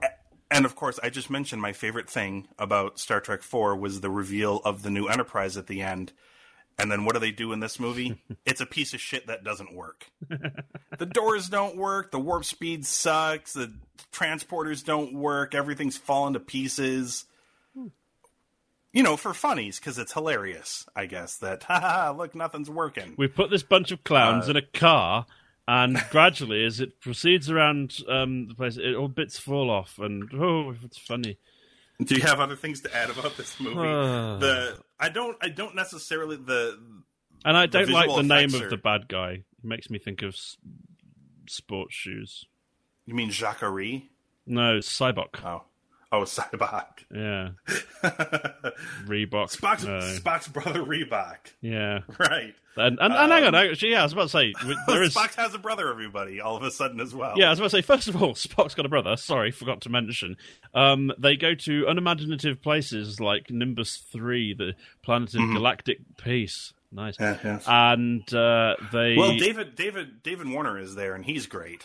And 0.49 0.65
of 0.65 0.77
course, 0.77 1.01
I 1.03 1.11
just 1.11 1.29
mentioned 1.29 1.61
my 1.61 1.73
favorite 1.73 2.09
thing 2.09 2.47
about 2.57 3.01
Star 3.01 3.19
Trek 3.21 3.43
4 3.43 3.75
was 3.75 4.01
the 4.01 4.11
reveal 4.11 4.61
of 4.65 4.85
the 4.85 4.91
new 4.91 5.09
Enterprise 5.09 5.57
at 5.57 5.67
the 5.67 5.83
end. 5.83 6.13
And 6.79 6.93
then 6.93 7.05
what 7.05 7.15
do 7.15 7.21
they 7.21 7.31
do 7.31 7.53
in 7.53 7.61
this 7.61 7.81
movie? 7.81 8.23
it's 8.47 8.61
a 8.61 8.67
piece 8.67 8.93
of 8.95 9.01
shit 9.01 9.29
that 9.29 9.45
doesn't 9.45 9.75
work. 9.75 10.07
the 10.99 11.07
doors 11.07 11.49
don't 11.49 11.77
work, 11.77 12.11
the 12.11 12.19
warp 12.19 12.45
speed 12.45 12.85
sucks, 12.85 13.55
the 13.55 13.73
transporters 14.13 14.85
don't 14.85 15.15
work, 15.15 15.55
everything's 15.55 15.97
falling 15.97 16.35
to 16.35 16.41
pieces. 16.41 17.25
You 18.93 19.03
know, 19.03 19.17
for 19.19 19.35
funnies, 19.35 19.79
because 19.79 19.99
it's 19.99 20.15
hilarious, 20.15 20.87
I 20.97 21.05
guess, 21.05 21.37
that, 21.39 21.63
ha 21.69 22.15
look, 22.17 22.35
nothing's 22.35 22.71
working. 22.71 23.15
We 23.19 23.29
put 23.29 23.51
this 23.51 23.63
bunch 23.63 23.91
of 23.93 23.99
Uh, 23.99 24.03
clowns 24.05 24.49
in 24.49 24.57
a 24.57 24.63
car, 24.63 25.27
and 25.69 26.03
gradually, 26.11 26.65
as 26.65 26.81
it 26.81 27.01
proceeds 27.01 27.51
around 27.51 27.99
um, 28.09 28.49
the 28.49 28.55
place, 28.55 28.79
it, 28.79 28.95
all 28.95 29.09
bits 29.09 29.39
fall 29.39 29.71
off, 29.71 29.99
and 29.99 30.31
oh, 30.35 30.75
it's 30.83 30.97
funny. 30.99 31.39
Do 32.03 32.15
you 32.15 32.23
have 32.23 32.41
other 32.41 32.57
things 32.57 32.83
to 32.83 32.95
add 32.95 33.11
about 33.11 33.37
this 33.37 33.59
movie? 33.61 33.81
Uh. 33.81 34.37
the 34.39 34.79
I 34.99 35.09
don't 35.09 35.37
I 35.41 35.49
don't 35.49 35.75
necessarily 35.75 36.37
the 36.37 36.79
And 37.45 37.57
I 37.57 37.67
don't 37.67 37.91
like 37.91 38.09
the 38.09 38.23
name 38.23 38.49
effects 38.49 38.65
of 38.65 38.71
the 38.71 38.77
bad 38.77 39.09
guy. 39.09 39.31
It 39.31 39.65
makes 39.65 39.91
me 39.91 39.99
think 39.99 40.23
of 40.23 40.37
sports 41.49 41.95
shoes. 41.95 42.47
you 43.05 43.15
mean 43.15 43.31
Jacquerie? 43.31 44.11
No, 44.47 44.79
Sybok. 44.79 45.45
Oh. 45.45 45.63
Oh, 46.13 46.23
Sybok. 46.23 46.87
Yeah, 47.13 47.51
Reebok. 49.07 49.55
Spock's, 49.57 49.85
No. 49.85 49.99
Spock's 49.99 50.49
brother 50.49 50.81
Reebok. 50.83 51.37
Yeah, 51.61 52.01
Right. 52.19 52.55
and 52.77 52.99
and, 53.01 53.13
and 53.13 53.33
hang 53.33 53.45
on, 53.45 53.55
actually, 53.55 53.91
yeah, 53.91 54.01
I 54.01 54.03
was 54.05 54.13
about 54.13 54.23
to 54.25 54.29
say 54.29 54.53
there 54.87 55.03
is. 55.03 55.15
Spock 55.15 55.35
has 55.35 55.55
a 55.55 55.59
brother, 55.59 55.89
everybody, 55.91 56.41
all 56.41 56.57
of 56.57 56.63
a 56.63 56.71
sudden 56.71 57.01
as 57.01 57.15
well. 57.15 57.35
Yeah, 57.37 57.47
I 57.47 57.51
was 57.51 57.59
about 57.59 57.71
to 57.73 57.77
say. 57.79 57.83
First 57.83 58.09
of 58.09 58.23
all, 58.23 58.35
Spock's 58.35 58.75
got 58.75 58.87
a 58.87 58.89
brother. 58.89 59.17
Sorry, 59.17 59.51
forgot 59.51 59.81
to 59.83 59.89
mention. 59.89 60.37
Um, 60.75 61.11
they 61.19 61.37
go 61.37 61.55
to 61.55 61.87
unimaginative 61.89 62.63
places 62.63 63.19
like 63.21 63.51
Nimbus 63.51 63.97
Three, 64.13 64.55
the 64.55 64.75
planet 65.03 65.35
of 65.35 65.41
galactic 65.53 65.99
peace. 66.23 66.73
Nice. 66.93 67.17
Yeah, 67.19 67.37
yes. 67.43 67.65
And 67.67 68.33
uh, 68.33 68.77
they. 68.93 69.17
Well, 69.17 69.37
David 69.37 69.75
David 69.75 70.23
David 70.23 70.49
Warner 70.49 70.79
is 70.79 70.95
there, 70.95 71.15
and 71.15 71.25
he's 71.25 71.47
great. 71.47 71.85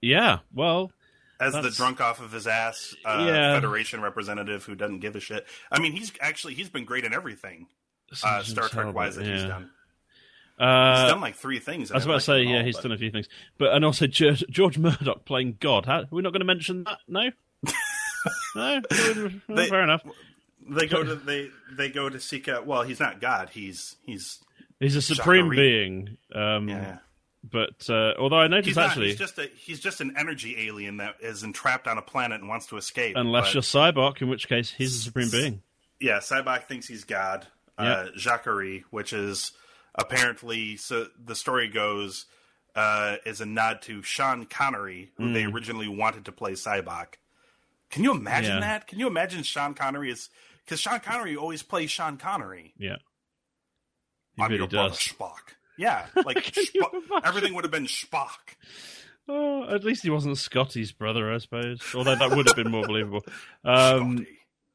yeah. 0.00 0.38
Well, 0.52 0.92
As 1.40 1.52
the 1.52 1.70
drunk 1.70 2.00
off 2.00 2.20
of 2.20 2.32
his 2.32 2.46
ass 2.46 2.94
uh, 3.04 3.24
Yeah. 3.26 3.54
Federation 3.54 4.00
representative 4.00 4.64
who 4.64 4.74
doesn't 4.74 5.00
give 5.00 5.16
a 5.16 5.20
shit. 5.20 5.46
I 5.70 5.80
mean, 5.80 5.92
he's 5.92 6.12
actually 6.20 6.54
he's 6.54 6.68
been 6.68 6.84
great 6.84 7.04
in 7.04 7.12
everything 7.12 7.66
uh, 8.22 8.42
Star 8.42 8.68
Trek 8.68 8.94
wise 8.94 9.16
that 9.16 9.26
he's 9.26 9.42
done. 9.44 9.70
Uh, 10.56 11.02
He's 11.02 11.10
done 11.10 11.20
like 11.20 11.34
three 11.34 11.58
things. 11.58 11.90
I 11.90 11.96
was 11.96 12.04
about 12.04 12.14
to 12.14 12.20
say, 12.20 12.42
yeah, 12.44 12.62
he's 12.62 12.78
done 12.78 12.92
a 12.92 12.96
few 12.96 13.10
things, 13.10 13.28
but 13.58 13.72
and 13.72 13.84
also 13.84 14.06
George, 14.06 14.44
George 14.48 14.78
Murdock 14.78 15.24
playing 15.24 15.56
God. 15.58 15.84
How, 15.86 16.02
are 16.02 16.06
we 16.12 16.22
not 16.22 16.32
going 16.32 16.42
to 16.42 16.46
mention 16.46 16.84
that? 16.84 16.98
No, 17.08 17.30
no, 18.54 18.80
They- 19.48 19.66
fair 19.68 19.82
enough. 19.82 20.02
they 20.68 20.86
go 20.86 21.02
to 21.02 21.16
they 21.16 21.50
they 21.76 21.88
go 21.90 22.08
to 22.08 22.20
seek 22.20 22.48
out. 22.48 22.66
Well, 22.66 22.82
he's 22.82 23.00
not 23.00 23.20
God. 23.20 23.50
He's 23.50 23.96
he's 24.06 24.38
He's 24.80 24.94
a 24.96 25.02
supreme 25.02 25.48
being. 25.50 26.16
Um, 26.34 26.68
yeah. 26.68 26.98
But 27.46 27.90
uh, 27.90 28.14
although 28.18 28.38
I 28.38 28.46
noticed 28.48 28.68
He's 28.68 28.76
not. 28.76 28.86
actually, 28.90 29.08
He's 29.08 29.18
just 29.18 29.38
a 29.38 29.50
he's 29.54 29.78
just 29.80 30.00
an 30.00 30.14
energy 30.16 30.66
alien 30.66 30.96
that 30.96 31.16
is 31.20 31.42
entrapped 31.42 31.86
on 31.86 31.98
a 31.98 32.02
planet 32.02 32.40
and 32.40 32.48
wants 32.48 32.66
to 32.68 32.78
escape. 32.78 33.16
unless 33.16 33.48
but- 33.48 33.54
you're 33.54 33.62
Sybok, 33.62 34.22
in 34.22 34.28
which 34.28 34.48
case 34.48 34.70
he's 34.70 34.94
a 34.96 34.98
supreme 34.98 35.28
being. 35.30 35.62
yeah, 36.00 36.18
Sybok 36.20 36.64
thinks 36.68 36.86
he's 36.88 37.04
God. 37.04 37.46
Uh, 37.76 38.06
Jacare, 38.16 38.80
which 38.90 39.12
is 39.12 39.52
apparently 39.94 40.76
so 40.76 41.06
the 41.22 41.34
story 41.34 41.68
goes 41.68 42.26
uh, 42.74 43.16
is 43.26 43.40
a 43.40 43.46
nod 43.46 43.82
to 43.82 44.02
Sean 44.02 44.46
Connery, 44.46 45.10
who 45.16 45.32
they 45.32 45.44
originally 45.44 45.88
wanted 45.88 46.24
to 46.24 46.32
play 46.32 46.52
Sybok. 46.52 47.14
Can 47.90 48.04
you 48.04 48.12
imagine 48.12 48.54
Yeah. 48.54 48.60
that? 48.60 48.86
Can 48.86 48.98
you 49.00 49.06
imagine 49.06 49.42
Sean 49.42 49.74
Connery 49.74 50.10
is 50.10 50.30
because 50.64 50.80
Sean 50.80 51.00
Connery 51.00 51.36
always 51.36 51.62
plays 51.62 51.90
Sean 51.90 52.16
Connery. 52.16 52.72
Yeah, 52.78 52.96
he 54.36 54.42
I'm 54.42 54.48
really 54.50 54.60
your 54.60 54.68
brother 54.68 54.88
does. 54.90 54.98
Spock. 54.98 55.54
Yeah, 55.76 56.06
like 56.24 56.42
Can 56.52 56.64
you 56.74 56.82
Spock, 56.82 56.92
imagine? 56.94 57.22
everything 57.24 57.54
would 57.54 57.64
have 57.64 57.70
been 57.72 57.86
Spock. 57.86 58.56
Oh, 59.28 59.64
at 59.74 59.84
least 59.84 60.02
he 60.02 60.10
wasn't 60.10 60.36
Scotty's 60.38 60.92
brother, 60.92 61.32
I 61.32 61.38
suppose. 61.38 61.80
Although 61.94 62.14
that 62.16 62.30
would 62.36 62.46
have 62.46 62.56
been 62.56 62.70
more 62.70 62.84
believable. 62.86 63.24
Um, 63.64 64.26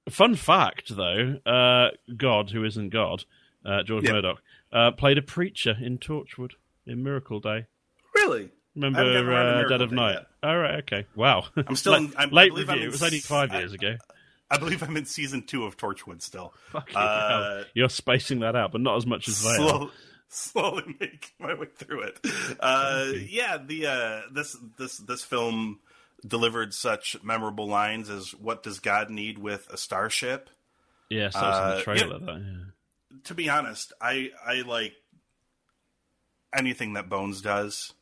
fun 0.10 0.36
fact, 0.36 0.96
though, 0.96 1.36
uh, 1.46 1.90
God, 2.18 2.50
who 2.50 2.64
isn't 2.66 2.90
God, 2.90 3.24
uh, 3.64 3.84
George 3.84 4.06
Yeah. 4.06 4.14
Murdock, 4.14 4.42
uh, 4.74 4.92
played 4.92 5.18
a 5.20 5.22
preacher 5.22 5.76
in 5.80 6.00
Torchwood 6.00 6.54
in 6.88 7.04
Miracle 7.04 7.40
Day. 7.40 7.68
Really? 8.16 8.50
Remember 8.76 9.00
I 9.00 9.04
haven't 9.04 9.14
gotten 9.14 9.28
around 9.30 9.60
to 9.60 9.66
uh, 9.66 9.68
Dead 9.70 9.82
of 9.82 9.90
Day 9.92 9.96
Night? 9.96 10.18
All 10.42 10.58
right, 10.58 10.76
okay. 10.80 11.06
Wow. 11.16 11.46
I'm 11.56 11.76
still 11.76 11.94
in- 11.96 12.14
I'm- 12.18 12.32
late 12.32 12.54
review. 12.54 12.76
in 12.76 12.82
It 12.84 12.92
was 12.92 13.04
only 13.04 13.20
five 13.20 13.52
I- 13.52 13.60
years 13.60 13.74
ago. 13.74 13.96
I 14.52 14.58
believe 14.58 14.82
I'm 14.82 14.98
in 14.98 15.06
season 15.06 15.44
two 15.46 15.66
of 15.66 15.78
Torchwood 15.78 16.24
still. 16.24 16.56
Uh. 16.96 17.66
You're 17.76 17.88
spacing 17.90 18.40
that 18.40 18.56
out, 18.56 18.72
but 18.72 18.82
not 18.82 18.98
as 18.98 19.06
much 19.06 19.28
as 19.28 19.44
they 19.44 19.50
are. 19.52 19.56
Slow, 19.58 19.92
slowly 20.30 20.84
making 21.00 21.20
my 21.40 21.54
way 21.54 21.68
through 21.76 22.04
it. 22.04 22.20
Uh, 22.60 23.12
yeah, 23.28 23.58
the 23.58 23.88
uh, 23.88 24.22
this 24.34 24.56
this 24.78 24.98
this 24.98 25.24
film 25.24 25.80
delivered 26.26 26.74
such 26.74 27.18
memorable 27.24 27.68
lines 27.68 28.10
as 28.10 28.32
"What 28.34 28.64
does 28.64 28.80
God 28.80 29.10
need 29.10 29.38
with 29.38 29.68
a 29.72 29.78
starship?" 29.78 30.50
Was 31.36 31.36
in 31.36 31.42
Uh, 31.42 31.76
the 31.78 31.82
trailer. 31.82 32.20
That, 32.20 32.42
yeah. 32.46 33.18
To 33.26 33.34
be 33.34 33.50
honest, 33.50 33.94
I 34.00 34.30
I 34.46 34.62
like 34.62 34.94
anything 36.56 36.94
that 36.94 37.10
Bones 37.10 37.42
does. 37.42 37.94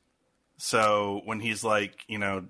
So 0.57 1.21
when 1.25 1.39
he's 1.39 1.63
like, 1.63 2.03
you 2.07 2.17
know, 2.17 2.45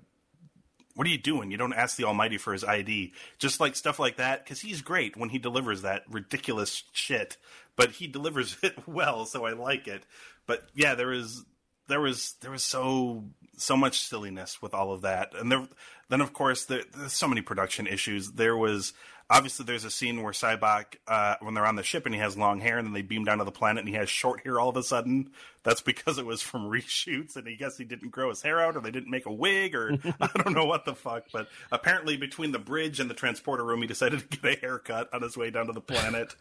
what 0.98 1.06
are 1.06 1.10
you 1.10 1.18
doing? 1.18 1.52
You 1.52 1.56
don't 1.56 1.74
ask 1.74 1.96
the 1.96 2.02
Almighty 2.02 2.38
for 2.38 2.52
his 2.52 2.64
ID. 2.64 3.12
Just 3.38 3.60
like 3.60 3.76
stuff 3.76 4.00
like 4.00 4.16
that, 4.16 4.42
because 4.42 4.62
he's 4.62 4.82
great 4.82 5.16
when 5.16 5.28
he 5.28 5.38
delivers 5.38 5.82
that 5.82 6.02
ridiculous 6.10 6.82
shit. 6.92 7.36
But 7.76 7.92
he 7.92 8.08
delivers 8.08 8.56
it 8.64 8.76
well, 8.84 9.24
so 9.24 9.46
I 9.46 9.52
like 9.52 9.86
it. 9.86 10.02
But 10.48 10.64
yeah, 10.74 10.96
there 10.96 11.06
was 11.06 11.44
there 11.86 12.00
was 12.00 12.34
there 12.40 12.50
was 12.50 12.64
so 12.64 13.26
so 13.56 13.76
much 13.76 14.00
silliness 14.00 14.60
with 14.60 14.74
all 14.74 14.90
of 14.90 15.02
that, 15.02 15.34
and 15.36 15.52
there 15.52 15.68
then 16.08 16.20
of 16.20 16.32
course 16.32 16.64
there, 16.64 16.82
there's 16.96 17.12
so 17.12 17.28
many 17.28 17.42
production 17.42 17.86
issues. 17.86 18.32
There 18.32 18.56
was 18.56 18.92
obviously 19.30 19.64
there's 19.64 19.84
a 19.84 19.90
scene 19.90 20.22
where 20.22 20.32
Sybok 20.32 20.96
uh, 21.06 21.36
when 21.40 21.54
they're 21.54 21.66
on 21.66 21.76
the 21.76 21.82
ship 21.82 22.06
and 22.06 22.14
he 22.14 22.20
has 22.20 22.36
long 22.36 22.60
hair, 22.60 22.78
and 22.78 22.86
then 22.86 22.94
they 22.94 23.02
beam 23.02 23.24
down 23.24 23.38
to 23.38 23.44
the 23.44 23.50
planet 23.50 23.80
and 23.80 23.88
he 23.88 23.94
has 23.94 24.08
short 24.08 24.40
hair 24.44 24.58
all 24.58 24.68
of 24.68 24.76
a 24.76 24.82
sudden. 24.82 25.30
That's 25.62 25.80
because 25.80 26.18
it 26.18 26.26
was 26.26 26.42
from 26.42 26.62
reshoots, 26.70 27.36
and 27.36 27.46
I 27.46 27.52
guess 27.52 27.76
he 27.76 27.84
didn't 27.84 28.10
grow 28.10 28.30
his 28.30 28.42
hair 28.42 28.60
out, 28.60 28.76
or 28.76 28.80
they 28.80 28.90
didn't 28.90 29.10
make 29.10 29.26
a 29.26 29.32
wig, 29.32 29.74
or 29.74 29.98
I 30.20 30.30
don't 30.36 30.54
know 30.54 30.66
what 30.66 30.84
the 30.84 30.94
fuck. 30.94 31.24
But 31.32 31.48
apparently, 31.70 32.16
between 32.16 32.52
the 32.52 32.58
bridge 32.58 33.00
and 33.00 33.10
the 33.10 33.14
transporter 33.14 33.64
room, 33.64 33.82
he 33.82 33.86
decided 33.86 34.20
to 34.30 34.38
get 34.38 34.58
a 34.58 34.60
haircut 34.60 35.12
on 35.12 35.22
his 35.22 35.36
way 35.36 35.50
down 35.50 35.66
to 35.66 35.72
the 35.72 35.80
planet. 35.80 36.34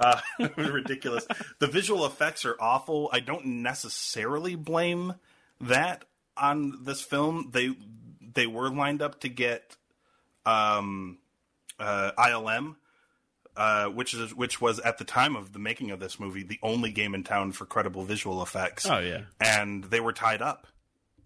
Uh, 0.00 0.20
it 0.38 0.56
was 0.56 0.70
ridiculous. 0.70 1.26
The 1.58 1.66
visual 1.66 2.06
effects 2.06 2.44
are 2.44 2.56
awful. 2.58 3.08
I 3.12 3.20
don't 3.20 3.46
necessarily 3.46 4.56
blame 4.56 5.14
that 5.60 6.04
on 6.36 6.84
this 6.84 7.02
film. 7.02 7.50
They 7.52 7.74
they 8.34 8.46
were 8.46 8.70
lined 8.70 9.02
up 9.02 9.20
to 9.20 9.28
get 9.28 9.76
um, 10.46 11.18
uh, 11.82 12.12
ILM, 12.16 12.76
uh, 13.56 13.86
which 13.88 14.14
is 14.14 14.34
which 14.34 14.60
was 14.60 14.78
at 14.80 14.98
the 14.98 15.04
time 15.04 15.36
of 15.36 15.52
the 15.52 15.58
making 15.58 15.90
of 15.90 16.00
this 16.00 16.18
movie 16.18 16.42
the 16.42 16.58
only 16.62 16.90
game 16.90 17.14
in 17.14 17.24
town 17.24 17.52
for 17.52 17.66
credible 17.66 18.04
visual 18.04 18.42
effects. 18.42 18.86
Oh, 18.86 18.98
yeah. 18.98 19.22
and 19.40 19.84
they 19.84 20.00
were 20.00 20.12
tied 20.12 20.40
up, 20.40 20.66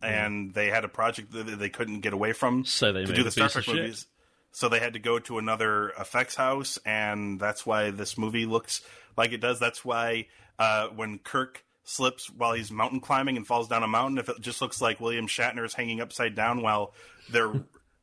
and 0.03 0.53
they 0.55 0.69
had 0.69 0.85
a 0.85 0.89
project 0.89 1.33
that 1.33 1.45
they 1.45 1.69
couldn't 1.69 2.01
get 2.01 2.13
away 2.13 2.33
from 2.33 2.65
So 2.65 2.93
they 2.93 3.05
to 3.05 3.13
do 3.15 3.23
the 3.23 3.31
Star 3.31 3.49
Trek 3.49 3.63
of 3.63 3.65
shit. 3.65 3.75
movies. 3.77 4.07
So 4.53 4.71
they 4.71 4.81
had 4.81 4.95
to 4.95 4.99
go 4.99 5.19
to 5.19 5.37
another 5.39 5.91
effects 6.01 6.35
house, 6.35 6.79
and 6.87 7.39
that's 7.39 7.67
why 7.67 7.91
this 7.91 8.17
movie 8.17 8.47
looks 8.47 8.81
like 9.15 9.33
it 9.33 9.41
does. 9.43 9.61
That's 9.61 9.85
why 9.85 10.29
uh, 10.59 10.89
when 10.89 11.19
Kirk 11.19 11.63
slips 11.85 12.31
while 12.31 12.55
he's 12.55 12.71
mountain 12.73 13.01
climbing 13.01 13.37
and 13.37 13.47
falls 13.47 13.69
down 13.69 13.83
a 13.83 13.87
mountain, 13.87 14.17
if 14.17 14.31
it 14.31 14.41
just 14.41 14.63
looks 14.63 14.81
like 14.81 14.99
William 14.99 15.27
Shatner 15.27 15.65
is 15.65 15.75
hanging 15.75 16.01
upside 16.01 16.35
down 16.35 16.63
while 16.63 16.95
they're 17.31 17.53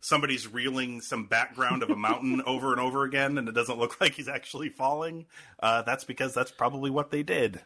somebody's 0.03 0.47
reeling 0.47 0.99
some 1.01 1.25
background 1.25 1.81
of 1.81 1.89
a 1.89 1.95
mountain 1.95 2.41
over 2.45 2.71
and 2.71 2.79
over 2.81 3.03
again, 3.05 3.37
and 3.37 3.47
it 3.47 3.53
doesn't 3.53 3.79
look 3.79 3.99
like 4.01 4.13
he's 4.13 4.27
actually 4.27 4.69
falling, 4.69 5.25
uh, 5.61 5.81
that's 5.83 6.03
because 6.03 6.33
that's 6.33 6.51
probably 6.51 6.91
what 6.91 7.09
they 7.09 7.23
did. 7.23 7.61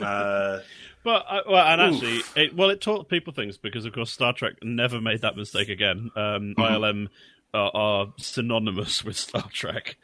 Uh, 0.00 0.60
But 1.02 1.24
uh, 1.30 1.40
well, 1.48 1.66
and 1.66 1.80
actually, 1.80 2.20
it, 2.36 2.54
well, 2.54 2.68
it 2.68 2.82
taught 2.82 3.08
people 3.08 3.32
things 3.32 3.56
because, 3.56 3.86
of 3.86 3.94
course, 3.94 4.12
Star 4.12 4.34
Trek 4.34 4.56
never 4.62 5.00
made 5.00 5.22
that 5.22 5.34
mistake 5.34 5.70
again. 5.70 6.10
Um, 6.14 6.54
Mm-hmm. 6.54 6.60
ILM 6.60 7.08
are, 7.54 7.70
are 7.74 8.06
synonymous 8.18 9.02
with 9.04 9.16
Star 9.16 9.48
Trek. 9.50 9.96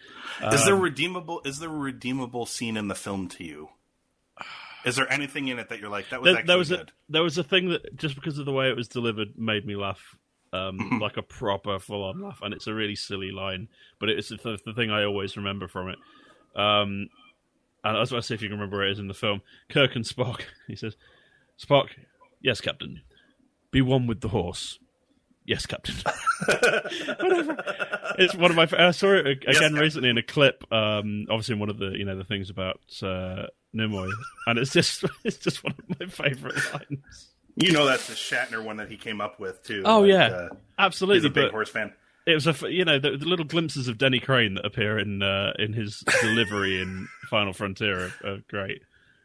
is 0.50 0.60
Um, 0.62 0.64
there 0.64 0.74
redeemable? 0.76 1.42
Is 1.44 1.58
there 1.58 1.68
a 1.68 1.72
redeemable 1.76 2.46
scene 2.46 2.78
in 2.78 2.88
the 2.88 2.94
film 2.94 3.28
to 3.28 3.44
you? 3.44 3.68
Is 4.86 4.96
there 4.96 5.12
anything 5.12 5.48
in 5.48 5.58
it 5.58 5.68
that 5.68 5.80
you're 5.80 5.90
like 5.90 6.08
that 6.08 6.22
was 6.22 6.28
There, 6.28 6.36
actually 6.38 6.46
there 6.46 6.58
was 6.58 6.68
good? 6.70 6.80
a 6.80 7.12
there 7.12 7.22
was 7.22 7.36
a 7.36 7.44
thing 7.44 7.68
that 7.68 7.94
just 7.96 8.14
because 8.14 8.38
of 8.38 8.46
the 8.46 8.52
way 8.52 8.70
it 8.70 8.76
was 8.76 8.88
delivered 8.88 9.36
made 9.36 9.66
me 9.66 9.76
laugh, 9.76 10.16
um, 10.52 10.78
Mm-hmm. 10.78 10.98
like 11.02 11.16
a 11.16 11.22
proper 11.22 11.78
full 11.78 12.04
on 12.04 12.20
laugh, 12.22 12.40
and 12.42 12.54
it's 12.54 12.66
a 12.66 12.74
really 12.74 12.94
silly 12.94 13.30
line, 13.30 13.68
but 13.98 14.08
it's 14.08 14.28
the, 14.28 14.58
the 14.64 14.72
thing 14.74 14.90
I 14.90 15.04
always 15.04 15.36
remember 15.36 15.68
from 15.68 15.88
it. 15.90 15.98
Um, 16.54 17.08
and 17.84 17.96
I 17.96 18.00
was 18.00 18.10
about 18.10 18.22
to 18.22 18.26
see 18.28 18.34
if 18.34 18.42
you 18.42 18.48
can 18.48 18.56
remember 18.58 18.78
where 18.78 18.86
it 18.86 18.92
is 18.92 18.98
in 18.98 19.08
the 19.08 19.14
film. 19.14 19.42
Kirk 19.68 19.94
and 19.96 20.04
Spock. 20.04 20.42
He 20.66 20.74
says, 20.76 20.96
"Spock, 21.60 21.90
yes, 22.40 22.60
Captain. 22.60 23.02
Be 23.70 23.80
one 23.82 24.06
with 24.06 24.20
the 24.20 24.28
horse." 24.28 24.78
Yes, 25.44 25.66
Captain. 25.66 25.94
It's 28.18 28.34
one 28.34 28.50
of 28.50 28.56
my. 28.56 28.66
I 28.78 28.92
saw 28.92 29.12
it 29.12 29.26
again 29.26 29.54
Captain. 29.54 29.74
recently 29.74 30.08
in 30.08 30.16
a 30.18 30.22
clip. 30.22 30.64
Um, 30.72 31.26
obviously, 31.28 31.52
in 31.54 31.58
one 31.58 31.68
of 31.68 31.78
the 31.78 31.90
you 31.90 32.04
know 32.04 32.16
the 32.16 32.24
things 32.24 32.48
about 32.50 32.80
uh, 33.02 33.46
Nimoy, 33.74 34.10
and 34.46 34.58
it's 34.58 34.72
just 34.72 35.04
it's 35.24 35.36
just 35.36 35.62
one 35.62 35.74
of 35.78 36.00
my 36.00 36.06
favorite 36.06 36.56
lines. 36.72 37.34
You 37.56 37.72
know 37.72 37.86
that's 37.86 38.06
the 38.06 38.14
Shatner 38.14 38.62
one 38.62 38.76
that 38.76 38.90
he 38.90 38.96
came 38.96 39.20
up 39.20 39.40
with 39.40 39.62
too. 39.62 39.82
Oh 39.84 40.00
Like, 40.00 40.10
yeah, 40.10 40.26
uh, 40.26 40.48
he's 40.50 40.58
absolutely. 40.78 41.28
a 41.28 41.32
big 41.32 41.50
horse 41.50 41.70
fan. 41.70 41.92
it 42.26 42.34
was 42.34 42.46
a 42.46 42.72
you 42.72 42.84
know 42.84 42.98
the, 42.98 43.16
the 43.16 43.24
little 43.24 43.46
glimpses 43.46 43.88
of 43.88 43.98
Denny 43.98 44.20
Crane 44.20 44.54
that 44.54 44.66
appear 44.66 44.98
in 44.98 45.22
uh, 45.22 45.52
in 45.58 45.72
his 45.72 46.04
delivery 46.20 46.80
in 46.80 47.08
Final 47.30 47.52
Frontier 47.52 48.12
are, 48.24 48.30
are 48.30 48.38
great. 48.48 48.82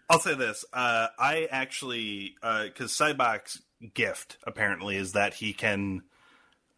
I'll 0.10 0.20
say 0.20 0.36
this: 0.36 0.64
uh, 0.74 1.08
I 1.20 1.48
actually 1.52 2.36
because 2.42 2.92
Sybok's 2.92 3.62
gift 3.94 4.38
apparently 4.46 4.96
is 4.96 5.14
that 5.14 5.34
he 5.34 5.54
can 5.54 6.04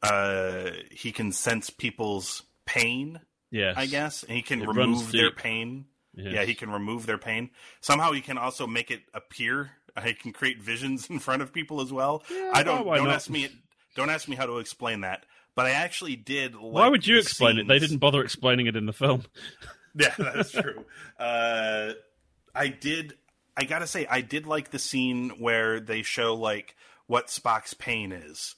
uh, 0.01 0.71
he 0.91 1.11
can 1.11 1.31
sense 1.31 1.69
people's 1.69 2.43
pain. 2.65 3.19
Yes, 3.51 3.75
I 3.77 3.85
guess 3.85 4.23
and 4.23 4.31
he 4.31 4.41
can 4.41 4.61
It 4.61 4.67
remove 4.67 5.11
their 5.11 5.31
pain. 5.31 5.85
Yes. 6.15 6.33
Yeah, 6.33 6.43
he 6.43 6.53
can 6.53 6.69
remove 6.69 7.05
their 7.05 7.17
pain. 7.17 7.49
Somehow 7.81 8.11
he 8.11 8.21
can 8.21 8.37
also 8.37 8.67
make 8.67 8.91
it 8.91 9.01
appear. 9.13 9.71
He 10.03 10.13
can 10.13 10.31
create 10.33 10.61
visions 10.61 11.07
in 11.09 11.19
front 11.19 11.41
of 11.41 11.53
people 11.53 11.81
as 11.81 11.91
well. 11.91 12.23
I 12.53 12.63
don't. 12.63 12.85
don't 12.85 13.05
not? 13.05 13.15
ask 13.15 13.29
me. 13.29 13.49
Don't 13.95 14.09
ask 14.09 14.27
me 14.27 14.35
how 14.35 14.45
to 14.45 14.57
explain 14.57 15.01
that. 15.01 15.25
But 15.55 15.67
I 15.67 15.71
actually 15.71 16.15
did. 16.15 16.55
Like 16.55 16.63
Why 16.63 16.87
would 16.87 17.05
you 17.05 17.19
explain 17.19 17.59
it? 17.59 17.67
They 17.67 17.79
didn't 17.79 17.97
bother 17.97 18.23
explaining 18.23 18.67
it 18.67 18.75
in 18.75 18.85
the 18.85 18.93
film. 18.93 19.23
Yeah, 19.95 20.15
that's 20.17 20.49
true. 20.49 20.85
uh, 21.19 21.93
I 22.55 22.67
did. 22.67 23.13
I 23.55 23.63
gotta 23.65 23.85
say, 23.85 24.07
I 24.07 24.21
did 24.21 24.47
like 24.47 24.71
the 24.71 24.79
scene 24.79 25.29
where 25.37 25.79
they 25.79 26.01
show 26.01 26.33
like 26.33 26.75
what 27.05 27.27
Spock's 27.27 27.75
pain 27.75 28.11
is, 28.11 28.55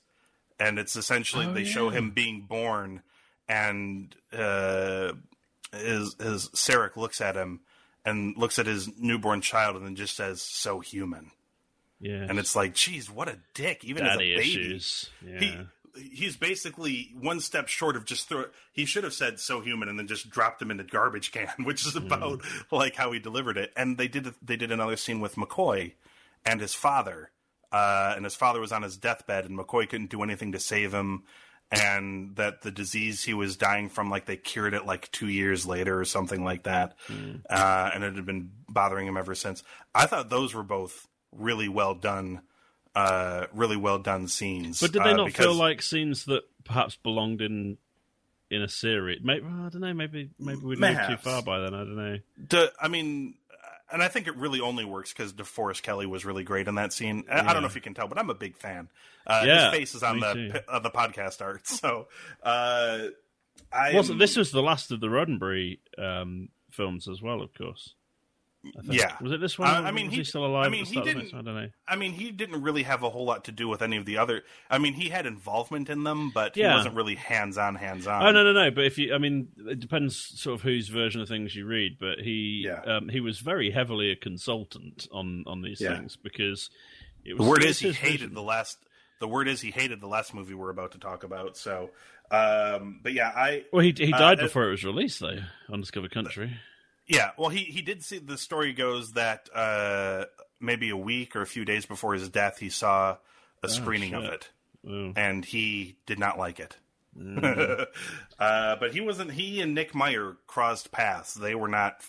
and 0.62 0.80
it's 0.80 0.96
essentially 0.96 1.46
Oh, 1.48 1.52
they 1.52 1.66
show 1.66 1.90
him 1.90 2.12
being 2.12 2.46
born, 2.48 3.04
and 3.50 4.16
uh, 4.32 5.12
his 5.74 6.16
his 6.22 6.48
Sarek 6.56 6.96
looks 6.96 7.20
at 7.20 7.36
him 7.36 7.60
and 8.06 8.38
looks 8.38 8.60
at 8.60 8.66
his 8.68 8.90
newborn 8.98 9.42
child, 9.42 9.76
and 9.76 9.86
then 9.86 9.96
just 9.96 10.16
says, 10.16 10.42
"So 10.42 10.80
human." 10.80 11.32
Yeah, 12.00 12.26
And 12.30 12.38
it's 12.40 12.56
like, 12.56 12.76
geez, 12.76 13.10
what 13.10 13.30
a 13.30 13.40
dick! 13.54 13.84
Even 13.84 14.04
daddy 14.04 14.34
as 14.34 14.40
a 14.40 14.44
baby, 14.44 14.50
issues. 14.52 15.10
Yeah. 15.26 15.40
he 15.40 15.58
he's 15.98 16.36
basically 16.36 17.14
one 17.20 17.40
step 17.40 17.68
short 17.68 17.96
of 17.96 18.06
just 18.06 18.28
throw. 18.28 18.46
He 18.74 18.86
should 18.86 19.04
have 19.04 19.14
said 19.14 19.40
"so 19.40 19.62
human" 19.62 19.88
and 19.90 19.98
then 19.98 20.08
just 20.08 20.30
dropped 20.30 20.62
him 20.62 20.72
in 20.72 20.78
the 20.78 20.84
garbage 20.84 21.32
can, 21.32 21.50
which 21.64 21.86
is 21.86 21.96
about 21.96 22.42
like 22.72 22.96
how 22.96 23.12
he 23.12 23.20
delivered 23.20 23.58
it. 23.58 23.72
And 23.76 23.98
they 23.98 24.08
did 24.08 24.34
they 24.42 24.58
did 24.58 24.72
another 24.72 24.98
scene 24.98 25.20
with 25.20 25.36
McCoy 25.36 25.94
and 26.46 26.62
his 26.62 26.74
father, 26.74 27.32
uh, 27.72 28.14
and 28.16 28.26
his 28.26 28.36
father 28.36 28.60
was 28.60 28.72
on 28.72 28.84
his 28.84 28.98
deathbed, 28.98 29.46
and 29.46 29.58
McCoy 29.58 29.90
couldn't 29.90 30.10
do 30.12 30.22
anything 30.22 30.52
to 30.52 30.60
save 30.60 30.94
him. 30.94 31.24
And 31.72 32.36
that 32.36 32.62
the 32.62 32.72
disease 32.72 33.24
he 33.24 33.34
was 33.34 33.58
dying 33.58 33.90
from, 33.90 34.10
like 34.10 34.26
they 34.26 34.38
cured 34.38 34.74
it 34.74 34.86
like 34.86 35.12
two 35.12 35.28
years 35.28 35.66
later 35.66 36.00
or 36.00 36.06
something 36.06 36.44
like 36.44 36.64
that, 36.64 36.96
Hmm. 37.08 37.38
uh, 37.50 37.90
and 37.94 38.04
it 38.04 38.16
had 38.16 38.26
been 38.26 38.52
bothering 38.70 39.08
him 39.08 39.18
ever 39.18 39.36
since. 39.36 39.64
I 39.94 40.06
thought 40.06 40.30
those 40.30 40.54
were 40.54 40.64
both 40.64 41.08
really 41.32 41.68
well 41.68 41.96
done, 41.96 42.42
uh, 42.94 43.48
really 43.54 43.78
well 43.78 44.00
done 44.00 44.28
scenes. 44.28 44.80
But 44.80 44.92
did 44.94 45.04
they 45.04 45.12
uh, 45.12 45.16
not 45.18 45.32
feel 45.32 45.54
like 45.56 45.82
scenes 45.82 46.26
that 46.26 46.44
perhaps 46.64 46.96
belonged 46.98 47.42
in 47.42 47.78
in 48.52 48.62
a 48.62 48.70
series? 48.70 49.20
Maybe 49.24 49.46
I 49.46 49.70
don't 49.70 49.82
know. 49.82 49.94
Maybe 49.94 50.30
maybe 50.40 50.60
we'd 50.62 50.80
moved 50.80 51.00
too 51.10 51.18
far 51.18 51.42
by 51.42 51.60
then. 51.60 51.74
I 51.74 51.80
don't 51.80 51.96
know. 51.96 52.18
De, 52.48 52.72
I 52.80 52.88
mean, 52.88 53.36
and 53.92 54.04
I 54.04 54.08
think 54.08 54.28
it 54.28 54.36
really 54.36 54.60
only 54.62 54.86
works 54.86 55.12
because 55.14 55.34
DeForest 55.34 55.82
Kelley 55.82 56.06
was 56.06 56.26
really 56.26 56.44
great 56.44 56.68
in 56.68 56.76
that 56.76 56.94
scene. 56.94 57.24
I- 57.30 57.42
I 57.42 57.54
don't 57.54 57.62
know 57.62 57.68
if 57.68 57.76
you 57.76 57.82
can 57.82 57.94
tell, 57.94 58.08
but 58.08 58.18
I'm 58.20 58.30
a 58.30 58.36
big 58.36 58.56
fan. 58.58 58.90
Uh, 59.26 59.44
Yeah, 59.46 59.70
his 59.72 59.78
face 59.80 59.96
is 59.96 60.04
on 60.04 60.20
the 60.20 60.64
uh, 60.68 60.80
the 60.80 60.92
podcast 60.92 61.42
art, 61.42 61.66
so 61.68 62.08
uh, 62.44 63.08
I 63.74 63.94
Was 63.96 64.12
am- 64.12 64.20
this 64.20 64.38
was 64.38 64.52
the 64.52 64.62
last 64.62 64.92
of 64.92 65.00
the 65.00 65.08
Roddenberry 65.08 65.80
um, 65.98 66.50
films 66.70 67.08
as 67.08 67.22
well? 67.22 67.42
Of 67.42 67.54
course. 67.56 67.95
I 68.78 68.82
think. 68.82 68.94
Yeah. 69.00 69.16
Was 69.22 69.32
it 69.32 69.40
this 69.42 69.58
one? 69.60 69.70
Uh, 69.70 69.88
I 69.88 69.92
mean, 69.92 70.06
was 70.08 70.14
he- 70.14 70.20
he 70.20 70.24
still 70.24 70.46
alive? 70.46 70.66
I 70.66 70.70
mean, 70.70 70.82
at 70.82 70.88
the 70.88 70.94
he 70.94 71.02
start 71.02 71.08
of 71.08 71.22
didn't- 71.24 71.34
I 71.40 71.42
don't 71.42 71.56
know. 71.56 71.70
I 71.88 71.96
mean, 71.96 72.14
he 72.14 72.32
didn't 72.32 72.62
really 72.62 72.84
have 72.84 73.04
a 73.04 73.10
whole 73.10 73.26
lot 73.26 73.46
to 73.46 73.52
do 73.52 73.68
with 73.68 73.82
any 73.82 73.98
of 73.98 74.06
the 74.06 74.18
other. 74.18 74.44
I 74.70 74.78
mean, 74.78 74.94
he 74.94 75.10
had 75.10 75.26
involvement 75.26 75.90
in 75.90 76.04
them, 76.04 76.32
but 76.34 76.56
Yeah. 76.58 76.70
he 76.72 76.76
wasn't 76.78 76.96
really 76.96 77.16
hands 77.16 77.58
on, 77.58 77.76
hands 77.76 78.08
on. 78.08 78.24
Oh 78.26 78.32
no, 78.32 78.44
no, 78.44 78.54
no! 78.54 78.72
But 78.72 78.86
if 78.86 78.98
you, 78.98 79.14
I 79.14 79.18
mean, 79.18 79.50
it 79.68 79.80
depends 79.80 80.16
sort 80.18 80.56
of 80.56 80.62
whose 80.62 80.88
version 80.90 81.22
of 81.22 81.28
things 81.28 81.56
you 81.56 81.66
read. 81.66 81.98
But 82.00 82.20
he, 82.20 82.64
Yeah. 82.66 82.82
um, 82.84 83.10
he 83.10 83.20
was 83.20 83.40
very 83.40 83.72
heavily 83.72 84.12
a 84.12 84.16
consultant 84.16 85.08
on 85.12 85.44
on 85.48 85.62
these 85.62 85.82
Yeah. 85.82 85.96
things 85.98 86.16
because 86.16 86.70
it 87.24 87.30
The 87.38 87.44
was. 87.44 87.48
word 87.48 87.64
it 87.64 87.70
is 87.70 87.84
was 87.84 87.96
he 87.98 88.02
hated 88.06 88.20
vision. 88.20 88.34
the 88.34 88.42
last. 88.44 88.78
The 89.20 89.28
word 89.30 89.48
is 89.48 89.62
he 89.62 89.72
hated 89.72 90.02
the 90.02 90.08
last 90.08 90.34
movie 90.34 90.54
we're 90.54 90.70
about 90.70 90.92
to 90.92 90.98
talk 91.00 91.24
about. 91.24 91.56
So, 91.56 91.92
um, 92.32 93.00
but 93.02 93.14
yeah, 93.14 93.32
I 93.34 93.64
Well, 93.72 93.82
he 93.84 93.94
he 93.98 94.12
Uh, 94.12 94.18
died 94.18 94.40
it- 94.40 94.44
before 94.44 94.68
it 94.68 94.72
was 94.72 94.84
released, 94.84 95.20
though. 95.22 95.40
Undiscovered 95.72 96.12
Country. 96.12 96.52
Yeah, 97.08 97.32
well, 97.38 97.50
he 97.50 97.60
he 97.66 97.82
did 97.82 98.04
see. 98.04 98.18
The 98.20 98.38
story 98.38 98.74
goes 98.74 99.12
that 99.14 99.50
uh, 99.54 100.26
maybe 100.60 100.90
a 100.90 100.98
week 100.98 101.36
or 101.36 101.42
a 101.42 101.48
few 101.48 101.64
days 101.66 101.86
before 101.86 102.14
his 102.14 102.30
death, 102.30 102.58
he 102.58 102.70
saw 102.70 103.18
a 103.64 103.70
screening 103.70 104.14
of 104.14 104.24
it, 104.24 104.50
Oh. 104.88 105.14
and 105.16 105.44
he 105.46 105.98
did 106.06 106.18
not 106.20 106.38
like 106.40 106.60
it. 106.60 106.78
uh, 108.40 108.76
but 108.76 108.92
he 108.94 109.02
wasn't. 109.02 109.32
He 109.32 109.62
and 109.62 109.74
Nick 109.74 109.94
Meyer 109.96 110.38
crossed 110.48 110.92
paths. 110.92 111.34
They 111.34 111.56
were 111.56 111.68
not. 111.68 112.02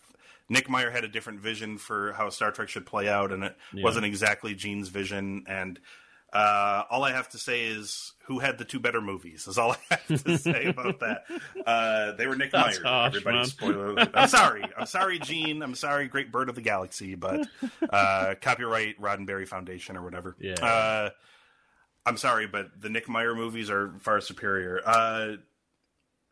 Nick 0.49 0.69
Meyer 0.69 0.91
had 0.91 1.05
a 1.05 1.09
different 1.09 1.41
vision 1.41 1.77
for 1.77 2.13
how 2.13 2.31
Star 2.31 2.53
Trek 2.53 2.69
should 2.69 2.87
play 2.87 3.09
out, 3.09 3.33
and 3.33 3.45
it 3.45 3.57
wasn't 3.75 4.07
exactly 4.07 4.55
Gene's 4.55 4.89
vision. 4.89 5.45
And 5.49 5.79
uh, 6.37 6.85
all 6.91 7.05
I 7.05 7.13
have 7.13 7.29
to 7.31 7.39
say 7.39 7.67
is, 7.67 8.13
who 8.27 8.39
had 8.41 8.59
the 8.59 8.65
two 8.65 8.79
better 8.81 9.01
movies? 9.01 9.47
Is 9.47 9.57
all 9.59 9.73
I 9.73 9.77
have 10.09 10.25
to 10.25 10.37
say 10.39 10.65
about 10.67 11.01
that. 11.01 11.25
Uh, 11.67 12.13
they 12.13 12.27
were 12.27 12.37
Nick 12.37 12.53
That's 12.53 12.79
Meyer. 12.81 12.87
harsh, 12.87 13.09
Everybody, 13.17 13.37
man. 13.39 13.47
spoiler. 13.47 14.09
I'm 14.15 14.29
sorry. 14.29 14.65
I'm 14.79 14.87
sorry, 14.87 15.19
Gene. 15.19 15.63
I'm 15.63 15.75
sorry, 15.75 16.09
Great 16.09 16.31
Bird 16.33 16.49
of 16.49 16.55
the 16.55 16.61
Galaxy, 16.63 17.15
but 17.15 17.47
uh, 17.91 18.35
copyright 18.41 19.01
Roddenberry 19.01 19.49
Foundation 19.49 19.97
or 19.97 20.03
whatever. 20.03 20.37
Yeah. 20.41 20.55
Uh, 20.55 21.11
I'm 22.05 22.17
sorry, 22.17 22.47
but 22.47 22.81
the 22.81 22.89
Nick 22.91 23.09
Meyer 23.09 23.35
movies 23.35 23.71
are 23.71 23.95
far 24.01 24.21
superior. 24.21 24.81
Uh, 24.85 25.37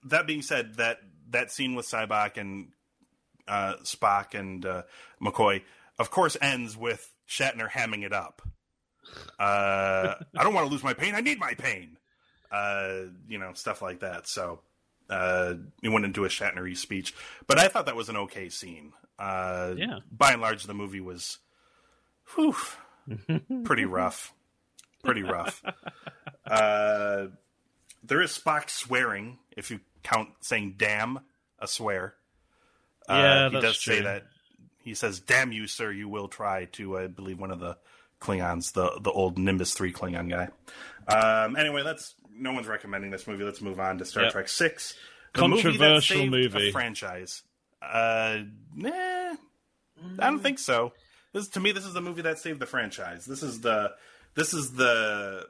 that 0.04 0.26
being 0.26 0.42
said, 0.42 0.74
that 0.76 0.98
that 1.30 1.50
scene 1.50 1.74
with 1.74 1.86
Sybok 1.86 2.36
and 2.36 2.68
uh, 3.48 3.74
Spock 3.82 4.38
and 4.38 4.64
uh, 4.66 4.82
McCoy, 5.22 5.62
of 5.98 6.10
course, 6.10 6.36
ends 6.40 6.76
with 6.76 7.10
Shatner 7.28 7.68
hamming 7.68 8.04
it 8.04 8.12
up. 8.12 8.42
Uh, 9.38 10.14
I 10.36 10.42
don't 10.44 10.54
want 10.54 10.66
to 10.66 10.72
lose 10.72 10.82
my 10.84 10.94
pain. 10.94 11.14
I 11.14 11.20
need 11.20 11.38
my 11.38 11.54
pain. 11.54 11.96
Uh, 12.50 13.06
you 13.28 13.38
know, 13.38 13.52
stuff 13.54 13.82
like 13.82 14.00
that. 14.00 14.26
So 14.28 14.60
uh, 15.10 15.54
he 15.82 15.88
went 15.88 16.04
into 16.04 16.24
a 16.24 16.28
Shatnery 16.28 16.76
speech, 16.76 17.14
but 17.46 17.58
I 17.58 17.68
thought 17.68 17.86
that 17.86 17.96
was 17.96 18.08
an 18.08 18.16
okay 18.16 18.48
scene. 18.48 18.92
Uh, 19.18 19.74
Yeah. 19.76 19.98
By 20.10 20.32
and 20.32 20.40
large, 20.42 20.64
the 20.64 20.74
movie 20.74 21.00
was, 21.00 21.38
whew, 22.34 22.54
pretty 23.64 23.84
rough. 23.84 24.32
Pretty 25.02 25.22
rough. 25.22 25.62
uh, 26.46 27.26
there 28.02 28.20
is 28.22 28.30
Spock 28.38 28.70
swearing, 28.70 29.38
if 29.56 29.70
you 29.70 29.80
count 30.02 30.30
saying 30.40 30.74
"damn" 30.78 31.20
a 31.58 31.66
swear. 31.66 32.14
Uh, 33.08 33.14
Yeah, 33.14 33.48
he 33.50 33.60
does 33.60 33.82
say 33.82 34.00
that. 34.02 34.24
He 34.82 34.94
says, 34.94 35.20
"Damn 35.20 35.52
you, 35.52 35.66
sir! 35.66 35.90
You 35.92 36.08
will 36.08 36.28
try 36.28 36.66
to." 36.72 36.98
I 36.98 37.06
believe 37.06 37.38
one 37.38 37.50
of 37.50 37.60
the 37.60 37.76
Klingons, 38.24 38.72
the 38.72 38.98
the 39.00 39.10
old 39.10 39.38
Nimbus 39.38 39.74
three 39.74 39.92
Klingon 39.92 40.28
guy. 40.30 40.48
Um, 41.06 41.56
anyway, 41.56 41.82
that's 41.82 42.14
no 42.34 42.52
one's 42.52 42.66
recommending 42.66 43.10
this 43.10 43.26
movie. 43.26 43.44
Let's 43.44 43.60
move 43.60 43.78
on 43.78 43.98
to 43.98 44.04
Star 44.04 44.24
Yep. 44.24 44.32
Trek 44.32 44.48
Six, 44.48 44.94
the 45.34 45.46
movie 45.46 45.62
that 45.62 45.68
Controversial 45.72 46.16
saved 46.18 46.30
movie. 46.32 46.68
a 46.68 46.72
franchise. 46.72 47.42
Uh, 47.82 48.38
nah, 48.74 48.90
I 48.90 49.36
don't 50.18 50.40
think 50.42 50.58
so. 50.58 50.92
This 51.32 51.48
to 51.50 51.60
me, 51.60 51.72
this 51.72 51.84
is 51.84 51.92
the 51.94 52.00
movie 52.00 52.22
that 52.22 52.38
saved 52.38 52.60
the 52.60 52.66
franchise. 52.66 53.26
This 53.26 53.42
is 53.42 53.60
the 53.60 53.92
this 54.34 54.54
is 54.54 54.72
the 54.72 55.46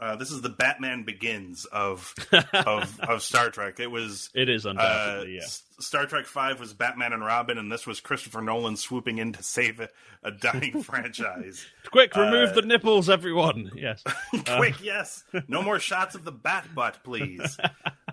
uh, 0.00 0.16
this 0.16 0.30
is 0.30 0.42
the 0.42 0.48
Batman 0.48 1.04
Begins 1.04 1.64
of 1.66 2.14
of 2.52 3.00
of 3.00 3.22
Star 3.22 3.50
Trek. 3.50 3.78
It 3.78 3.90
was 3.90 4.30
It 4.34 4.48
is 4.48 4.66
uh, 4.66 4.70
undoubtedly, 4.70 5.36
yeah. 5.36 5.46
Star 5.78 6.06
Trek 6.06 6.26
Five 6.26 6.58
was 6.60 6.72
Batman 6.72 7.12
and 7.12 7.24
Robin, 7.24 7.58
and 7.58 7.70
this 7.70 7.86
was 7.86 8.00
Christopher 8.00 8.40
Nolan 8.40 8.76
swooping 8.76 9.18
in 9.18 9.32
to 9.32 9.42
save 9.42 9.80
a, 9.80 9.88
a 10.22 10.30
dying 10.30 10.82
franchise. 10.84 11.64
Quick, 11.90 12.14
remove 12.16 12.50
uh, 12.50 12.54
the 12.54 12.62
nipples, 12.62 13.08
everyone. 13.08 13.70
Yes. 13.76 14.02
Quick, 14.56 14.82
yes, 14.82 15.24
no 15.48 15.62
more 15.62 15.78
shots 15.78 16.14
of 16.14 16.24
the 16.24 16.32
bat 16.32 16.74
butt, 16.74 16.98
please. 17.04 17.56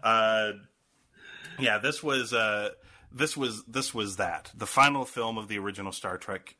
Uh, 0.03 0.51
yeah, 1.59 1.77
this 1.79 2.03
was 2.03 2.31
uh, 2.33 2.69
this 3.11 3.35
was 3.35 3.63
this 3.65 3.93
was 3.93 4.17
that 4.17 4.51
the 4.55 4.67
final 4.67 5.05
film 5.05 5.37
of 5.37 5.47
the 5.47 5.57
original 5.57 5.91
Star 5.91 6.17
Trek 6.17 6.55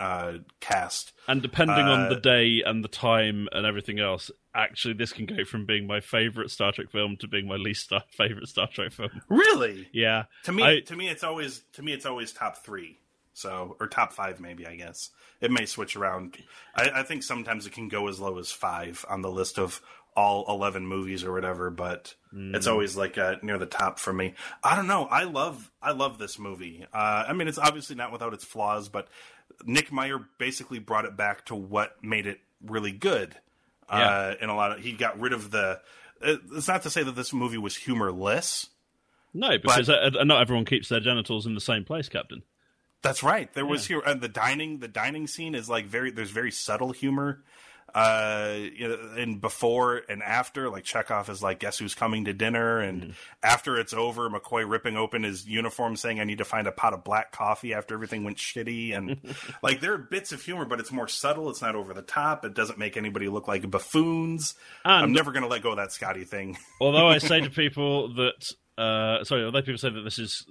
uh, 0.00 0.34
cast. 0.60 1.12
And 1.28 1.40
depending 1.42 1.76
on 1.86 2.08
the 2.08 2.16
Uh, 2.16 2.20
day 2.20 2.62
and 2.64 2.82
the 2.84 2.88
time 2.88 3.48
and 3.52 3.64
everything 3.66 3.98
else, 4.00 4.30
actually, 4.54 4.94
this 4.94 5.12
can 5.12 5.26
go 5.26 5.44
from 5.44 5.66
being 5.66 5.86
my 5.86 6.00
favorite 6.00 6.50
Star 6.50 6.72
Trek 6.72 6.90
film 6.90 7.16
to 7.18 7.28
being 7.28 7.46
my 7.46 7.56
least 7.56 7.84
star- 7.84 8.04
favorite 8.10 8.48
Star 8.48 8.66
Trek 8.66 8.92
film. 8.92 9.10
Really, 9.28 9.88
Yeah. 9.92 10.24
to 10.44 10.52
me, 10.52 10.62
I- 10.62 10.80
to 10.80 10.96
me, 10.96 11.08
it's 11.08 11.22
always 11.24 11.62
to 11.74 11.82
me, 11.82 11.92
it's 11.92 12.06
always 12.06 12.32
top 12.32 12.64
three. 12.64 12.98
So, 13.36 13.76
or 13.80 13.88
top 13.88 14.12
five, 14.12 14.38
maybe. 14.38 14.64
I 14.64 14.76
guess 14.76 15.10
it 15.40 15.50
may 15.50 15.66
switch 15.66 15.96
around. 15.96 16.36
I, 16.76 16.90
I 17.00 17.02
think 17.02 17.24
sometimes 17.24 17.66
it 17.66 17.72
can 17.72 17.88
go 17.88 18.06
as 18.06 18.20
low 18.20 18.38
as 18.38 18.52
five 18.52 19.04
on 19.08 19.22
the 19.22 19.30
list 19.30 19.58
of 19.58 19.80
all 20.16 20.44
eleven 20.48 20.86
movies 20.86 21.24
or 21.24 21.32
whatever. 21.32 21.68
But 21.70 22.14
it's 22.36 22.68
always 22.68 22.96
like 22.96 23.18
uh, 23.18 23.36
near 23.42 23.58
the 23.58 23.66
top 23.66 23.98
for 23.98 24.12
me. 24.12 24.34
I 24.62 24.76
don't 24.76 24.86
know. 24.86 25.06
I 25.06 25.24
love 25.24 25.68
I 25.82 25.90
love 25.90 26.18
this 26.18 26.38
movie. 26.38 26.86
Uh, 26.92 27.24
I 27.26 27.32
mean, 27.32 27.48
it's 27.48 27.58
obviously 27.58 27.96
not 27.96 28.12
without 28.12 28.34
its 28.34 28.44
flaws, 28.44 28.88
but 28.88 29.08
Nick 29.64 29.90
Meyer 29.92 30.20
basically 30.38 30.78
brought 30.78 31.04
it 31.04 31.16
back 31.16 31.44
to 31.46 31.54
what 31.54 32.02
made 32.02 32.26
it 32.26 32.40
really 32.64 32.92
good. 32.92 33.34
Uh, 33.88 34.34
Yeah. 34.38 34.44
in 34.44 34.48
a 34.50 34.56
lot 34.56 34.72
of, 34.72 34.80
he 34.80 34.92
got 34.92 35.18
rid 35.20 35.32
of 35.32 35.50
the. 35.50 35.80
It's 36.22 36.68
not 36.68 36.82
to 36.82 36.90
say 36.90 37.02
that 37.02 37.12
this 37.16 37.32
movie 37.32 37.58
was 37.58 37.76
humorless. 37.76 38.68
No, 39.34 39.58
because 39.58 39.90
uh, 39.90 40.10
uh, 40.18 40.24
not 40.24 40.40
everyone 40.40 40.64
keeps 40.64 40.88
their 40.88 41.00
genitals 41.00 41.44
in 41.44 41.54
the 41.54 41.60
same 41.60 41.84
place, 41.84 42.08
Captain. 42.08 42.42
That's 43.02 43.22
right. 43.22 43.52
There 43.52 43.66
was 43.66 43.86
here 43.86 44.00
and 44.06 44.20
the 44.20 44.28
dining. 44.28 44.78
The 44.78 44.88
dining 44.88 45.26
scene 45.26 45.54
is 45.54 45.68
like 45.68 45.86
very. 45.86 46.10
There's 46.10 46.30
very 46.30 46.50
subtle 46.50 46.92
humor, 46.92 47.42
uh, 47.94 48.54
you 48.74 48.88
know, 48.88 48.98
and 49.16 49.40
before 49.40 50.02
and 50.08 50.22
after. 50.22 50.68
Like 50.68 50.84
Chekhov 50.84 51.28
is 51.28 51.42
like, 51.42 51.60
"Guess 51.60 51.78
who's 51.78 51.94
coming 51.94 52.24
to 52.24 52.32
dinner?" 52.32 52.80
And 52.80 53.14
after 53.42 53.78
it's 53.78 53.92
over, 53.92 54.28
McCoy 54.28 54.68
ripping 54.68 54.96
open 54.96 55.22
his 55.22 55.46
uniform, 55.46 55.96
saying, 55.96 56.18
"I 56.20 56.24
need 56.24 56.38
to 56.38 56.44
find 56.44 56.66
a 56.66 56.72
pot 56.72 56.92
of 56.92 57.04
black 57.04 57.32
coffee." 57.32 57.72
After 57.72 57.94
everything 57.94 58.24
went 58.24 58.38
shitty, 58.38 58.96
and 58.96 59.20
like 59.62 59.80
there 59.80 59.92
are 59.92 59.98
bits 59.98 60.32
of 60.32 60.42
humor, 60.42 60.64
but 60.64 60.80
it's 60.80 60.90
more 60.92 61.08
subtle. 61.08 61.48
It's 61.50 61.62
not 61.62 61.74
over 61.76 61.94
the 61.94 62.02
top. 62.02 62.44
It 62.44 62.54
doesn't 62.54 62.78
make 62.78 62.96
anybody 62.96 63.28
look 63.28 63.46
like 63.46 63.70
buffoons. 63.70 64.54
And- 64.84 65.04
I'm 65.04 65.12
never 65.12 65.30
going 65.32 65.42
to 65.42 65.48
let 65.48 65.62
go 65.62 65.70
of 65.70 65.76
that 65.76 65.92
Scotty 65.92 66.24
thing. 66.24 66.58
Although 66.80 67.08
I 67.08 67.18
say 67.18 67.40
to 67.40 67.50
people 67.50 68.14
that, 68.14 68.54
uh, 68.76 69.22
sorry, 69.24 69.44
although 69.44 69.62
people 69.62 69.78
say 69.78 69.90
that 69.90 70.02
this 70.02 70.18
is 70.18 70.44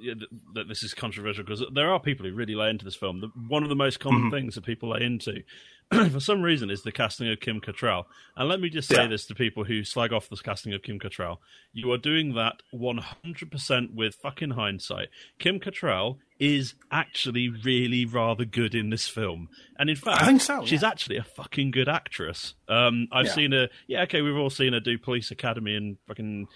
that 0.53 0.67
this 0.67 0.81
is 0.83 0.93
controversial 0.93 1.43
because 1.43 1.63
there 1.73 1.91
are 1.91 1.99
people 1.99 2.25
who 2.25 2.33
really 2.33 2.55
lay 2.55 2.69
into 2.69 2.85
this 2.85 2.95
film. 2.95 3.19
The, 3.19 3.27
one 3.49 3.63
of 3.63 3.69
the 3.69 3.75
most 3.75 3.99
common 3.99 4.31
things 4.31 4.55
that 4.55 4.63
people 4.63 4.91
lay 4.91 5.03
into, 5.03 5.43
for 6.11 6.19
some 6.19 6.41
reason, 6.41 6.69
is 6.69 6.81
the 6.84 6.91
casting 6.91 7.29
of 7.29 7.39
Kim 7.39 7.59
Cattrall. 7.61 8.05
And 8.36 8.49
let 8.49 8.59
me 8.59 8.69
just 8.69 8.88
say 8.89 8.95
Yeah. 9.03 9.07
this 9.07 9.25
to 9.27 9.36
people 9.36 9.63
who 9.63 9.84
slag 9.84 10.11
off 10.13 10.29
the 10.29 10.36
casting 10.38 10.73
of 10.73 10.81
Kim 10.84 10.99
Cattrall: 10.99 11.38
you 11.71 11.91
are 11.91 11.97
doing 11.97 12.34
that 12.36 12.61
100% 12.73 13.93
with 13.93 14.15
fucking 14.15 14.51
hindsight. 14.51 15.09
Kim 15.39 15.59
Cattrall 15.59 16.17
is 16.39 16.73
actually 16.91 17.47
really 17.49 18.05
rather 18.05 18.45
good 18.45 18.75
in 18.75 18.89
this 18.89 19.07
film, 19.07 19.49
and 19.77 19.89
in 19.89 19.95
fact, 19.95 20.21
I 20.21 20.25
think 20.25 20.41
so, 20.41 20.65
She's 20.65 20.81
yeah. 20.81 20.89
actually 20.89 21.17
a 21.17 21.23
fucking 21.23 21.71
good 21.71 21.88
actress. 21.88 22.53
Um, 22.67 23.07
I've 23.11 23.27
Yeah. 23.27 23.31
seen 23.34 23.51
her. 23.51 23.69
Yeah, 23.88 24.01
okay, 24.03 24.21
we've 24.21 24.36
all 24.36 24.49
seen 24.49 24.73
her 24.73 24.79
do 24.79 24.97
Police 24.97 25.31
Academy 25.31 25.75
and 25.75 25.97
fucking 26.07 26.47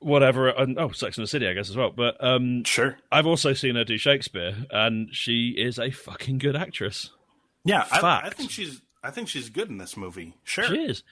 whatever. 0.00 0.48
And, 0.48 0.78
oh, 0.78 0.90
Sex 0.90 1.16
and 1.16 1.24
the 1.24 1.28
City, 1.28 1.48
I 1.48 1.54
guess 1.54 1.70
as 1.70 1.76
well. 1.76 1.90
But 1.90 2.22
um, 2.22 2.62
Sure. 2.64 2.98
I've 3.10 3.26
also 3.26 3.52
seen 3.54 3.74
her 3.76 3.84
do 3.84 3.96
Shakespeare, 3.98 4.54
and 4.70 5.08
she 5.14 5.54
is 5.56 5.78
a 5.78 5.90
fucking 5.90 6.38
good 6.38 6.54
actress. 6.56 7.10
Yeah, 7.68 7.84
I, 7.90 8.22
I 8.24 8.30
think 8.30 8.50
she's. 8.50 8.80
I 9.02 9.10
think 9.10 9.28
she's 9.28 9.48
good 9.48 9.68
in 9.68 9.78
this 9.78 9.96
movie. 9.96 10.34
Sure. 10.42 10.64
She 10.64 10.76
is. 10.76 11.04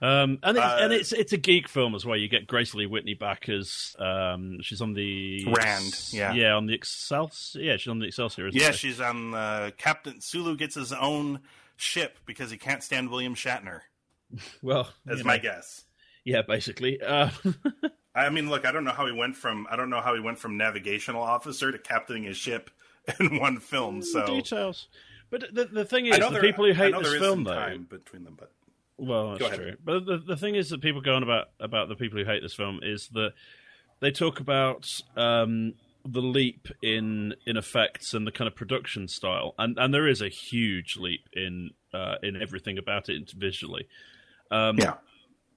Um, 0.00 0.38
and 0.42 0.56
it's, 0.56 0.66
Uh, 0.66 0.78
and 0.80 0.92
it's 0.92 1.12
it's 1.12 1.32
a 1.32 1.36
geek 1.36 1.68
film 1.68 1.94
as 1.94 2.06
well. 2.06 2.16
You 2.16 2.28
get 2.28 2.46
Grace 2.46 2.74
Lee 2.74 2.86
Whitney 2.86 3.14
back 3.14 3.48
as 3.48 3.96
um, 3.98 4.58
she's 4.62 4.80
on 4.80 4.94
the 4.94 5.44
Rand, 5.46 6.08
yeah. 6.10 6.32
yeah, 6.32 6.52
on 6.54 6.66
the 6.66 6.74
Excelsior. 6.74 7.60
Yeah, 7.62 7.76
she's 7.76 7.88
on 7.88 7.98
the 7.98 8.06
Excelsior. 8.06 8.48
Yeah, 8.48 8.70
she? 8.70 8.88
she's 8.88 9.00
on 9.00 9.34
uh, 9.34 9.70
Captain 9.76 10.20
Sulu 10.20 10.56
gets 10.56 10.76
his 10.76 10.92
own 10.92 11.40
ship 11.76 12.18
because 12.26 12.50
he 12.50 12.56
can't 12.56 12.82
stand 12.82 13.10
William 13.10 13.34
Shatner. 13.34 13.80
well, 14.62 14.88
That's 15.04 15.24
my 15.24 15.36
know, 15.36 15.42
guess. 15.42 15.84
yeah, 16.24 16.42
basically. 16.42 17.00
Uh, 17.02 17.30
I 18.14 18.30
mean, 18.30 18.50
look, 18.50 18.64
I 18.66 18.72
don't 18.72 18.84
know 18.84 18.92
how 18.92 19.06
he 19.06 19.12
went 19.12 19.36
from 19.36 19.66
I 19.70 19.76
don't 19.76 19.90
know 19.90 20.00
how 20.00 20.14
he 20.14 20.20
went 20.20 20.38
from 20.38 20.56
navigational 20.56 21.22
officer 21.22 21.72
to 21.72 21.78
captaining 21.78 22.24
his 22.24 22.36
ship 22.36 22.70
in 23.20 23.38
one 23.38 23.58
film. 23.58 24.02
So 24.02 24.26
details. 24.26 24.88
But 25.30 25.44
the 25.52 25.66
the 25.66 25.84
thing 25.84 26.06
is, 26.06 26.18
know 26.18 26.30
the 26.30 26.40
people 26.40 26.64
who 26.64 26.72
hate 26.72 26.94
this 26.96 27.16
film, 27.16 27.44
though, 27.44 27.54
time 27.54 27.86
between 27.88 28.24
them, 28.24 28.36
but 28.38 28.50
Well, 28.96 29.36
that's 29.36 29.56
true. 29.56 29.76
But 29.84 30.06
the 30.06 30.18
the 30.18 30.36
thing 30.36 30.54
is 30.54 30.70
that 30.70 30.80
people 30.80 31.00
go 31.00 31.14
on 31.14 31.22
about 31.22 31.48
about 31.60 31.88
the 31.88 31.96
people 31.96 32.18
who 32.18 32.24
hate 32.24 32.42
this 32.42 32.54
film 32.54 32.80
is 32.82 33.08
that 33.08 33.32
they 34.00 34.10
talk 34.10 34.40
about 34.40 34.88
um, 35.16 35.74
the 36.04 36.22
leap 36.22 36.68
in 36.82 37.34
in 37.46 37.56
effects 37.56 38.14
and 38.14 38.26
the 38.26 38.32
kind 38.32 38.48
of 38.48 38.54
production 38.54 39.08
style, 39.08 39.54
and 39.58 39.78
and 39.78 39.92
there 39.92 40.06
is 40.06 40.22
a 40.22 40.28
huge 40.28 40.96
leap 40.96 41.28
in 41.32 41.70
uh, 41.92 42.16
in 42.22 42.40
everything 42.40 42.78
about 42.78 43.08
it 43.08 43.30
visually. 43.36 43.86
Um, 44.50 44.78
yeah, 44.78 44.94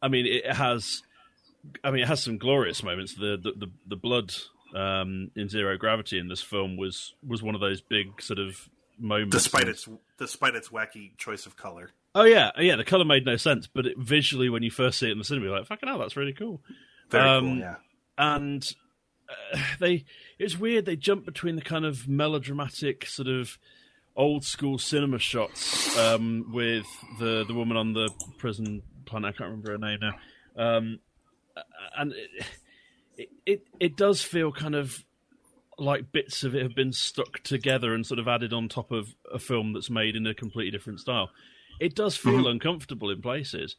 I 0.02 0.08
mean, 0.08 0.26
it 0.26 0.52
has. 0.52 1.04
I 1.84 1.92
mean, 1.92 2.02
it 2.02 2.08
has 2.08 2.24
some 2.24 2.38
glorious 2.38 2.84
moments. 2.84 3.16
The 3.16 3.38
the 3.42 3.52
the, 3.52 3.72
the 3.88 3.96
blood 3.96 4.34
um, 4.76 5.32
in 5.36 5.48
Zero 5.48 5.78
Gravity 5.78 6.18
in 6.18 6.28
this 6.28 6.42
film 6.42 6.76
was 6.76 7.14
was 7.26 7.44
one 7.44 7.56
of 7.56 7.62
those 7.62 7.82
big 7.82 8.22
sort 8.22 8.40
of 8.40 8.68
moments. 9.02 9.36
despite 9.36 9.68
its 9.68 9.88
despite 10.18 10.56
its 10.56 10.70
wacky 10.70 11.18
choice 11.18 11.45
of 11.45 11.56
color. 11.58 11.91
Oh 12.14 12.24
yeah, 12.24 12.52
yeah. 12.58 12.76
The 12.76 12.84
color 12.84 13.06
made 13.06 13.26
no 13.26 13.38
sense, 13.38 13.68
but 13.68 13.86
it, 13.86 13.97
visually, 13.97 14.49
when 14.49 14.64
you 14.64 14.72
first 14.72 14.99
see 14.99 15.08
it 15.08 15.12
in 15.14 15.18
the 15.18 15.24
cinema, 15.24 15.47
you're 15.47 15.58
like, 15.58 15.68
"Fucking 15.68 15.88
hell, 15.89 15.99
that's 15.99 16.16
really 16.18 16.34
cool." 16.34 16.62
Very 17.10 17.28
Um, 17.30 17.45
cool. 17.45 17.58
Yeah, 17.58 17.76
And 18.18 18.76
uh, 19.30 19.58
they, 19.80 20.06
it's 20.39 20.58
weird. 20.58 20.86
They 20.86 20.95
jump 20.95 21.26
between 21.26 21.56
the 21.56 21.62
kind 21.62 21.86
of 21.86 22.08
melodramatic 22.08 23.06
sort 23.06 23.28
of 23.28 23.58
old 24.16 24.43
school 24.43 24.78
cinema 24.78 25.20
shots 25.20 25.97
um, 25.97 26.52
with 26.54 26.86
the 27.20 27.45
the 27.47 27.54
woman 27.54 27.78
on 27.78 27.93
the 27.93 28.10
prison 28.38 28.82
planet. 29.06 29.30
I 29.30 29.38
can't 29.38 29.49
remember 29.49 29.72
her 29.72 29.78
name 29.78 29.99
now. 30.02 30.14
Um, 30.58 30.99
and 31.97 32.14
it, 32.14 32.30
it 33.18 33.30
it 33.45 33.62
it 33.80 33.95
does 33.97 34.22
feel 34.22 34.52
kind 34.52 34.76
of 34.76 35.06
like 35.82 36.12
bits 36.12 36.44
of 36.44 36.56
it 36.56 36.62
have 36.62 36.76
been 36.76 36.94
stuck 36.94 37.42
together 37.44 37.94
and 37.94 38.06
sort 38.06 38.20
of 38.20 38.28
added 38.28 38.54
on 38.54 38.70
top 38.70 38.92
of 38.92 39.16
a 39.34 39.40
film 39.40 39.74
that's 39.74 39.90
made 39.90 40.16
in 40.16 40.28
a 40.28 40.34
completely 40.34 40.72
different 40.72 41.00
style. 41.00 41.30
It 41.80 41.96
does 41.96 42.16
feel 42.16 42.48
uncomfortable 42.48 43.10
in 43.10 43.22
places, 43.22 43.76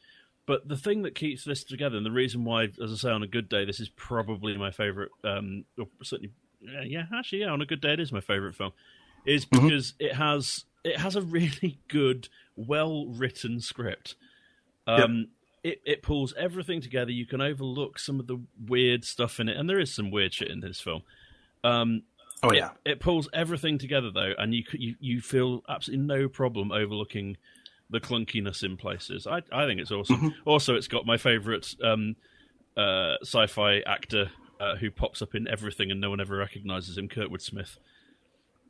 but 0.46 0.66
the 0.66 0.76
thing 0.76 1.02
that 1.02 1.14
keeps 1.14 1.44
this 1.44 1.62
together, 1.62 1.96
and 1.96 2.04
the 2.04 2.10
reason 2.10 2.44
why, 2.44 2.64
as 2.82 2.92
I 2.92 2.96
say, 2.96 3.10
on 3.10 3.22
a 3.22 3.28
good 3.28 3.48
day, 3.48 3.64
this 3.64 3.78
is 3.78 3.88
probably 3.90 4.56
my 4.56 4.72
favorite. 4.72 5.12
Um, 5.22 5.64
or 5.78 5.86
certainly, 6.02 6.32
yeah, 6.84 7.04
actually, 7.14 7.42
yeah, 7.42 7.50
on 7.50 7.62
a 7.62 7.66
good 7.66 7.80
day, 7.80 7.92
it 7.92 8.00
is 8.00 8.10
my 8.10 8.20
favorite 8.20 8.56
film, 8.56 8.72
is 9.24 9.44
because 9.44 9.94
it 10.00 10.14
has 10.14 10.64
it 10.82 10.98
has 10.98 11.14
a 11.14 11.22
really 11.22 11.78
good, 11.88 12.28
well 12.56 13.06
written 13.06 13.60
script. 13.60 14.16
Um, 14.86 15.28
it, 15.62 15.80
it 15.86 16.02
pulls 16.02 16.34
everything 16.34 16.80
together. 16.80 17.12
You 17.12 17.26
can 17.26 17.40
overlook 17.40 18.00
some 18.00 18.18
of 18.18 18.26
the 18.26 18.42
weird 18.66 19.04
stuff 19.04 19.38
in 19.38 19.48
it, 19.48 19.56
and 19.56 19.70
there 19.70 19.78
is 19.78 19.94
some 19.94 20.10
weird 20.10 20.34
shit 20.34 20.50
in 20.50 20.58
this 20.58 20.80
film. 20.80 21.02
Um, 21.64 22.02
oh 22.42 22.50
it, 22.50 22.56
yeah, 22.56 22.70
it 22.84 23.00
pulls 23.00 23.28
everything 23.32 23.78
together 23.78 24.10
though, 24.10 24.32
and 24.38 24.54
you 24.54 24.64
you 24.72 24.94
you 25.00 25.20
feel 25.20 25.62
absolutely 25.68 26.04
no 26.06 26.28
problem 26.28 26.72
overlooking 26.72 27.36
the 27.90 28.00
clunkiness 28.00 28.62
in 28.64 28.76
places. 28.76 29.26
I 29.26 29.42
I 29.52 29.66
think 29.66 29.80
it's 29.80 29.90
awesome. 29.90 30.16
Mm-hmm. 30.16 30.48
Also, 30.48 30.74
it's 30.74 30.88
got 30.88 31.06
my 31.06 31.16
favourite 31.18 31.74
um, 31.84 32.16
uh, 32.76 33.16
sci-fi 33.22 33.80
actor 33.86 34.30
uh, 34.60 34.76
who 34.76 34.90
pops 34.90 35.20
up 35.22 35.34
in 35.34 35.46
everything 35.48 35.90
and 35.90 36.00
no 36.00 36.10
one 36.10 36.20
ever 36.20 36.36
recognises 36.36 36.96
him, 36.98 37.08
Kurtwood 37.08 37.40
Smith. 37.42 37.78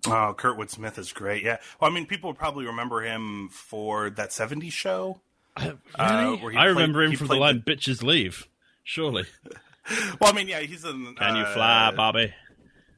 Oh, 0.07 0.35
Kurtwood 0.37 0.69
Smith 0.71 0.99
is 0.99 1.13
great. 1.13 1.45
Yeah. 1.45 1.59
Well, 1.81 1.91
I 1.91 1.95
mean, 1.95 2.07
people 2.07 2.35
probably 2.35 2.67
remember 2.67 3.03
him 3.03 3.49
for 3.53 4.11
that 4.11 4.31
'70s 4.31 4.73
show. 4.73 5.21
Uh, 5.57 5.63
he 5.63 5.73
I 5.95 6.37
played- 6.37 6.57
remember 6.69 7.03
him 7.03 7.15
from 7.17 7.29
the 7.29 7.37
line 7.37 7.63
"Bitches 7.67 8.03
leave." 8.03 8.49
Surely, 8.85 9.25
Well, 10.21 10.31
I 10.31 10.33
mean, 10.33 10.49
yeah, 10.49 10.61
he's 10.61 10.85
in. 10.85 11.15
can 11.15 11.37
you 11.37 11.43
uh, 11.43 11.55
fly, 11.55 11.93
Bobby? 11.95 12.35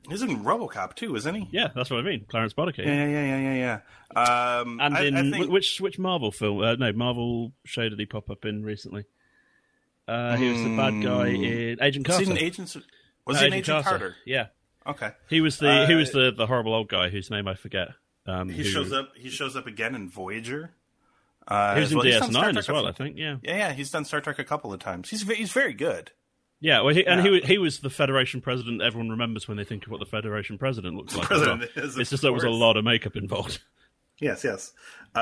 He's 0.09 0.23
in 0.23 0.45
RoboCop 0.45 0.95
too, 0.95 1.17
isn't 1.17 1.35
he? 1.35 1.49
Yeah, 1.51 1.69
that's 1.75 1.91
what 1.91 2.01
I 2.01 2.03
mean. 2.03 2.27
Clarence 2.29 2.53
Boddicker. 2.55 2.79
Yeah, 2.85 3.07
yeah, 3.07 3.07
yeah, 3.07 3.39
yeah, 3.39 3.55
yeah. 3.55 3.81
yeah. 4.17 4.59
Um, 4.61 4.79
And 4.81 4.97
I, 4.97 5.05
in 5.05 5.17
I 5.17 5.31
think, 5.31 5.51
which 5.51 5.81
which 5.81 5.99
Marvel 5.99 6.31
film? 6.31 6.61
Uh, 6.61 6.75
no, 6.77 6.93
Marvel 6.93 7.53
show 7.65 7.89
did 7.89 7.99
he 7.99 8.07
pop 8.07 8.29
up 8.31 8.45
in 8.45 8.63
recently? 8.65 9.05
Uh, 10.07 10.37
he 10.37 10.51
was 10.51 10.63
the 10.63 10.77
bad 10.77 11.03
guy 11.03 11.29
in 11.29 11.83
Agent 11.83 12.07
was 12.07 12.17
Carter. 12.17 12.25
he 12.35 12.39
in 12.39 12.39
Agents? 12.47 12.77
Was 13.27 13.37
Uh, 13.39 13.41
he 13.47 13.55
Agent 13.55 13.85
Carter? 13.85 14.17
Yeah, 14.27 14.47
Okay. 14.87 15.13
he 15.31 15.41
was 15.41 15.59
the 15.59 15.87
he 15.87 15.95
Uh, 15.95 15.99
was 15.99 16.13
the, 16.13 16.31
the 16.37 16.47
horrible 16.47 16.75
old 16.75 16.89
guy 16.89 17.09
whose 17.09 17.31
name 17.31 17.49
I 17.49 17.55
forget. 17.55 17.89
Um, 18.27 18.49
He 18.51 18.59
who- 18.59 18.65
shows 18.65 18.93
up. 18.93 19.13
He 19.17 19.31
shows 19.31 19.57
up 19.57 19.67
again 19.67 19.95
in 19.95 20.09
Voyager. 20.11 20.75
Uh, 21.49 21.75
He 21.75 21.81
was 21.81 21.93
in 21.93 21.99
well. 21.99 22.07
Star 22.13 22.29
DS9 22.29 22.43
Trek 22.43 22.57
as 22.57 22.69
well, 22.69 22.87
I 22.87 22.93
think. 22.93 23.17
Yeah, 23.19 23.37
Yeah, 23.43 23.57
yeah, 23.57 23.73
he's 23.73 23.91
done 23.91 24.05
Star 24.05 24.21
Trek 24.21 24.39
a 24.39 24.45
couple 24.45 24.73
of 24.73 24.81
times. 24.81 25.09
He's 25.11 25.23
he's 25.31 25.53
very 25.53 25.73
good. 25.75 26.11
Yeah. 26.65 26.81
Well, 26.81 26.95
he, 26.95 27.07
and 27.07 27.21
he 27.21 27.39
Yeah. 27.39 27.47
he 27.47 27.59
was 27.59 27.81
the 27.81 27.91
Federation 27.91 28.41
president. 28.41 28.81
Everyone 28.83 29.11
remembers 29.11 29.47
when 29.47 29.57
they 29.59 29.65
think 29.65 29.85
of 29.85 29.91
what 29.93 30.01
the 30.01 30.07
Federation 30.07 30.57
president 30.59 30.97
looks 30.97 31.15
like. 31.15 31.27
President 31.27 31.61
well. 31.77 31.85
is, 31.85 31.99
it's 31.99 32.11
just 32.11 32.23
there 32.23 32.33
was 32.33 32.45
a 32.45 32.51
lot 32.51 32.77
of 32.77 32.85
makeup 32.85 33.17
involved. 33.17 33.61
Yes, 34.21 34.45
yes. 34.45 34.73
Uh, 35.13 35.19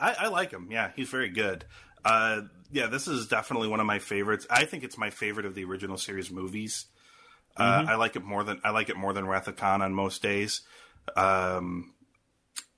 I, 0.00 0.16
I 0.20 0.28
like 0.28 0.50
him. 0.50 0.68
Yeah, 0.70 0.92
he's 0.96 1.10
very 1.10 1.28
good. 1.28 1.66
Uh, 2.02 2.40
yeah, 2.72 2.86
this 2.86 3.06
is 3.06 3.28
definitely 3.28 3.68
one 3.68 3.80
of 3.80 3.86
my 3.86 3.98
favorites. 3.98 4.46
I 4.48 4.64
think 4.64 4.82
it's 4.82 4.96
my 4.96 5.10
favorite 5.10 5.44
of 5.44 5.54
the 5.54 5.64
original 5.64 5.98
series 5.98 6.30
movies. 6.30 6.86
Uh, 7.54 7.84
I 7.86 7.96
like 7.96 8.16
it 8.16 8.24
more 8.24 8.42
than 8.42 8.58
I 8.64 8.70
like 8.70 8.88
it 8.88 8.96
more 8.96 9.12
than 9.12 9.26
Wrath 9.26 9.46
of 9.46 9.56
Khan 9.56 9.82
on 9.82 9.92
most 9.92 10.22
days. 10.22 10.62
Um, 11.16 11.92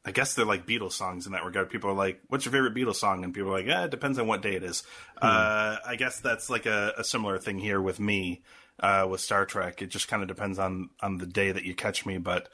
I 0.05 0.11
guess 0.11 0.35
they're 0.35 0.45
like 0.45 0.67
Beatles 0.67 0.93
songs 0.93 1.27
in 1.27 1.33
that 1.33 1.45
regard. 1.45 1.71
People 1.71 1.91
are 1.91 1.95
like, 1.95 2.21
"What's 2.29 2.45
your 2.45 2.53
favorite 2.53 2.75
Beatles 2.75 2.97
song?" 2.97 3.23
And 3.25 3.33
people 3.33 3.51
are 3.51 3.59
like, 3.59 3.67
"Yeah, 3.67 3.85
it 3.85 3.91
depends 3.91 4.19
on 4.19 4.27
what 4.27 4.43
day 4.43 4.55
it 4.57 4.65
is." 4.65 4.83
Uh, 5.21 5.77
I 5.87 5.95
guess 5.97 6.19
that's 6.21 6.51
like 6.51 6.67
a, 6.67 6.93
a 6.99 7.05
similar 7.05 7.39
thing 7.39 7.59
here 7.59 7.81
with 7.81 8.01
me 8.01 8.43
uh, 8.81 9.07
with 9.09 9.21
Star 9.21 9.47
Trek. 9.47 9.81
It 9.83 9.89
just 9.91 10.09
kind 10.09 10.23
of 10.23 10.29
depends 10.29 10.59
on 10.59 10.91
on 11.01 11.19
the 11.19 11.27
day 11.27 11.53
that 11.53 11.65
you 11.65 11.75
catch 11.77 12.05
me, 12.05 12.19
but 12.19 12.49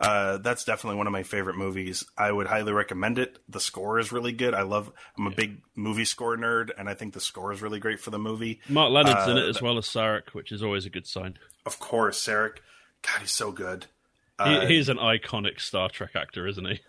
uh, 0.00 0.38
that's 0.38 0.64
definitely 0.64 0.96
one 0.96 1.06
of 1.06 1.12
my 1.12 1.22
favorite 1.24 1.56
movies. 1.56 2.04
I 2.16 2.32
would 2.32 2.46
highly 2.46 2.72
recommend 2.72 3.18
it. 3.18 3.38
The 3.50 3.60
score 3.60 3.98
is 3.98 4.10
really 4.10 4.32
good. 4.32 4.54
I 4.54 4.62
love. 4.62 4.90
I'm 5.18 5.26
a 5.26 5.30
big 5.30 5.60
movie 5.74 6.06
score 6.06 6.36
nerd, 6.38 6.70
and 6.78 6.88
I 6.88 6.94
think 6.94 7.12
the 7.12 7.20
score 7.20 7.52
is 7.52 7.60
really 7.60 7.80
great 7.80 8.00
for 8.00 8.10
the 8.10 8.18
movie. 8.18 8.60
Mark 8.68 8.90
Lenard's 8.90 9.28
in 9.28 9.36
Uh, 9.36 9.40
it 9.42 9.48
as 9.50 9.60
well 9.60 9.76
as 9.76 9.86
Sarek, 9.86 10.30
which 10.32 10.50
is 10.52 10.62
always 10.62 10.86
a 10.86 10.90
good 10.90 11.06
sign. 11.06 11.36
Of 11.66 11.78
course, 11.78 12.18
Sarek. 12.26 12.56
God, 13.02 13.20
he's 13.20 13.30
so 13.32 13.52
good. 13.52 13.86
He, 14.42 14.44
Uh, 14.56 14.66
he's 14.66 14.88
an 14.88 14.96
iconic 14.96 15.60
Star 15.60 15.90
Trek 15.90 16.16
actor, 16.16 16.46
isn't 16.48 16.64
he? 16.66 16.80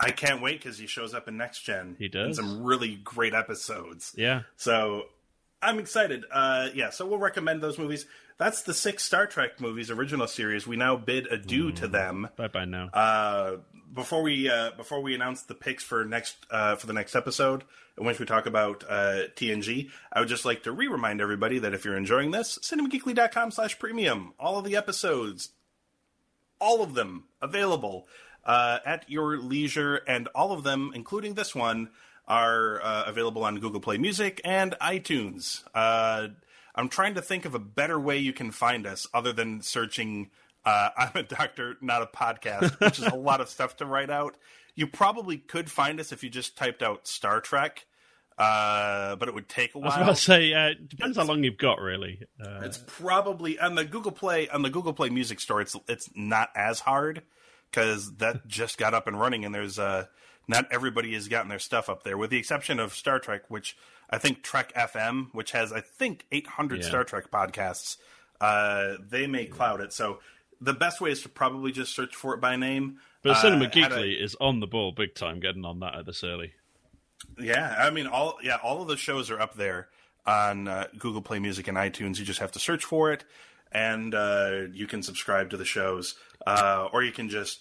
I 0.00 0.10
can't 0.10 0.42
wait 0.42 0.62
because 0.62 0.78
he 0.78 0.86
shows 0.86 1.14
up 1.14 1.28
in 1.28 1.36
Next 1.36 1.62
Gen. 1.62 1.96
He 1.98 2.06
in 2.06 2.10
does. 2.10 2.36
some 2.36 2.62
really 2.62 2.96
great 2.96 3.34
episodes. 3.34 4.14
yeah. 4.16 4.42
So 4.56 5.04
I'm 5.62 5.78
excited. 5.78 6.24
Uh, 6.30 6.68
yeah, 6.74 6.90
so 6.90 7.06
we'll 7.06 7.18
recommend 7.18 7.62
those 7.62 7.78
movies. 7.78 8.06
That's 8.38 8.62
the 8.62 8.72
six 8.72 9.04
Star 9.04 9.26
Trek 9.26 9.60
movies, 9.60 9.90
original 9.90 10.26
series. 10.26 10.66
We 10.66 10.76
now 10.76 10.96
bid 10.96 11.26
adieu 11.26 11.72
to 11.72 11.86
them. 11.88 12.28
Bye 12.36 12.48
bye 12.48 12.64
now. 12.64 12.86
Uh, 12.88 13.56
before 13.92 14.22
we 14.22 14.48
uh, 14.48 14.70
before 14.76 15.02
we 15.02 15.14
announce 15.14 15.42
the 15.42 15.54
picks 15.54 15.84
for 15.84 16.04
next 16.04 16.36
uh, 16.50 16.76
for 16.76 16.86
the 16.86 16.92
next 16.94 17.14
episode, 17.14 17.64
in 17.98 18.06
which 18.06 18.18
we 18.18 18.24
talk 18.24 18.46
about 18.46 18.82
uh, 18.88 19.24
TNG, 19.36 19.90
I 20.12 20.20
would 20.20 20.28
just 20.30 20.46
like 20.46 20.62
to 20.62 20.72
re-remind 20.72 21.20
everybody 21.20 21.58
that 21.58 21.74
if 21.74 21.84
you're 21.84 21.96
enjoying 21.98 22.30
this, 22.30 22.58
cinemageekly.com 22.62 23.50
slash 23.50 23.78
premium. 23.78 24.32
All 24.38 24.56
of 24.58 24.64
the 24.64 24.74
episodes, 24.76 25.50
all 26.58 26.82
of 26.82 26.94
them 26.94 27.24
available 27.42 28.06
uh, 28.44 28.78
at 28.84 29.08
your 29.10 29.38
leisure, 29.38 29.96
and 30.06 30.28
all 30.34 30.52
of 30.52 30.62
them, 30.64 30.92
including 30.94 31.34
this 31.34 31.54
one, 31.54 31.90
are 32.28 32.80
uh, 32.82 33.04
available 33.06 33.44
on 33.44 33.58
Google 33.58 33.80
Play 33.80 33.98
Music 33.98 34.40
and 34.44 34.74
iTunes. 34.80 35.64
Uh, 35.74 36.28
I'm 36.74 36.88
trying 36.88 37.14
to 37.14 37.22
think 37.22 37.44
of 37.44 37.54
a 37.54 37.58
better 37.58 37.98
way 37.98 38.18
you 38.18 38.32
can 38.32 38.50
find 38.52 38.86
us 38.86 39.06
other 39.12 39.32
than 39.32 39.62
searching 39.62 40.30
uh, 40.64 40.90
I'm 40.96 41.10
a 41.14 41.22
doctor, 41.22 41.76
not 41.80 42.02
a 42.02 42.06
podcast, 42.06 42.78
which 42.80 42.98
is 42.98 43.06
a 43.06 43.14
lot 43.16 43.40
of 43.40 43.48
stuff 43.48 43.76
to 43.78 43.86
write 43.86 44.10
out. 44.10 44.36
You 44.76 44.86
probably 44.86 45.38
could 45.38 45.70
find 45.70 45.98
us 45.98 46.12
if 46.12 46.22
you 46.22 46.30
just 46.30 46.56
typed 46.56 46.82
out 46.82 47.06
Star 47.08 47.40
Trek, 47.40 47.84
uh, 48.38 49.16
but 49.16 49.28
it 49.28 49.34
would 49.34 49.48
take 49.48 49.74
a 49.74 49.78
I 49.78 49.80
was 49.82 49.92
while. 49.94 50.02
about 50.04 50.16
to 50.16 50.22
say, 50.22 50.52
uh, 50.54 50.74
depends 50.86 51.16
how 51.16 51.24
long 51.24 51.42
you've 51.44 51.58
got, 51.58 51.80
really. 51.80 52.20
Uh, 52.42 52.60
It's 52.62 52.82
probably 52.86 53.58
on 53.58 53.74
the 53.74 53.84
Google 53.84 54.12
Play 54.12 54.48
on 54.48 54.62
the 54.62 54.70
Google 54.70 54.92
Play 54.92 55.10
Music 55.10 55.40
Store. 55.40 55.60
It's 55.60 55.76
it's 55.88 56.08
not 56.14 56.50
as 56.54 56.80
hard 56.80 57.22
because 57.70 58.14
that 58.16 58.46
just 58.46 58.78
got 58.78 58.94
up 58.94 59.06
and 59.06 59.18
running, 59.18 59.44
and 59.44 59.54
there's 59.54 59.78
uh 59.78 60.06
not 60.48 60.66
everybody 60.72 61.14
has 61.14 61.28
gotten 61.28 61.48
their 61.48 61.58
stuff 61.58 61.88
up 61.88 62.02
there, 62.02 62.16
with 62.18 62.30
the 62.30 62.38
exception 62.38 62.80
of 62.80 62.92
Star 62.94 63.18
Trek, 63.18 63.42
which 63.48 63.76
I 64.08 64.18
think 64.18 64.42
Trek 64.42 64.72
FM, 64.74 65.28
which 65.32 65.52
has 65.52 65.72
I 65.72 65.80
think 65.80 66.26
800 66.32 66.82
Yeah. 66.82 66.88
Star 66.88 67.04
Trek 67.04 67.30
podcasts, 67.30 67.96
uh, 68.40 68.94
they 69.08 69.26
may 69.26 69.46
cloud 69.46 69.80
it. 69.80 69.92
So 69.92 70.18
the 70.60 70.72
best 70.74 71.00
way 71.00 71.10
is 71.12 71.22
to 71.22 71.28
probably 71.28 71.72
just 71.72 71.94
search 71.94 72.14
for 72.16 72.34
it 72.34 72.40
by 72.40 72.56
name. 72.56 72.98
but 73.22 73.32
Uh, 73.32 73.34
Cinema 73.42 73.64
had 73.66 73.74
a- 73.92 73.96
Geekly 73.96 74.20
is 74.20 74.34
on 74.40 74.60
the 74.60 74.66
ball 74.66 74.92
big 74.92 75.14
time, 75.14 75.38
getting 75.40 75.64
on 75.64 75.80
that 75.80 75.94
at 75.94 76.06
this 76.06 76.24
early. 76.24 76.52
Yeah, 77.38 77.74
I 77.78 77.90
mean 77.90 78.06
all 78.06 78.38
yeah, 78.42 78.56
all 78.62 78.82
of 78.82 78.88
the 78.88 78.96
shows 78.96 79.30
are 79.30 79.40
up 79.40 79.54
there. 79.54 79.88
on 80.26 80.68
uh, 80.68 80.86
Google 80.98 81.22
Play 81.22 81.38
Music 81.38 81.66
and 81.66 81.78
iTunes. 81.78 82.18
You 82.18 82.24
just 82.26 82.40
have 82.40 82.52
to 82.52 82.58
search 82.58 82.84
for 82.84 83.10
it, 83.10 83.24
and 83.72 84.14
uh, 84.14 84.62
you 84.72 84.86
can 84.86 85.02
subscribe 85.02 85.50
to 85.50 85.56
the 85.56 85.64
shows, 85.64 86.14
uh, 86.46 86.88
or 86.92 87.02
you 87.02 87.12
can 87.12 87.28
just 87.28 87.60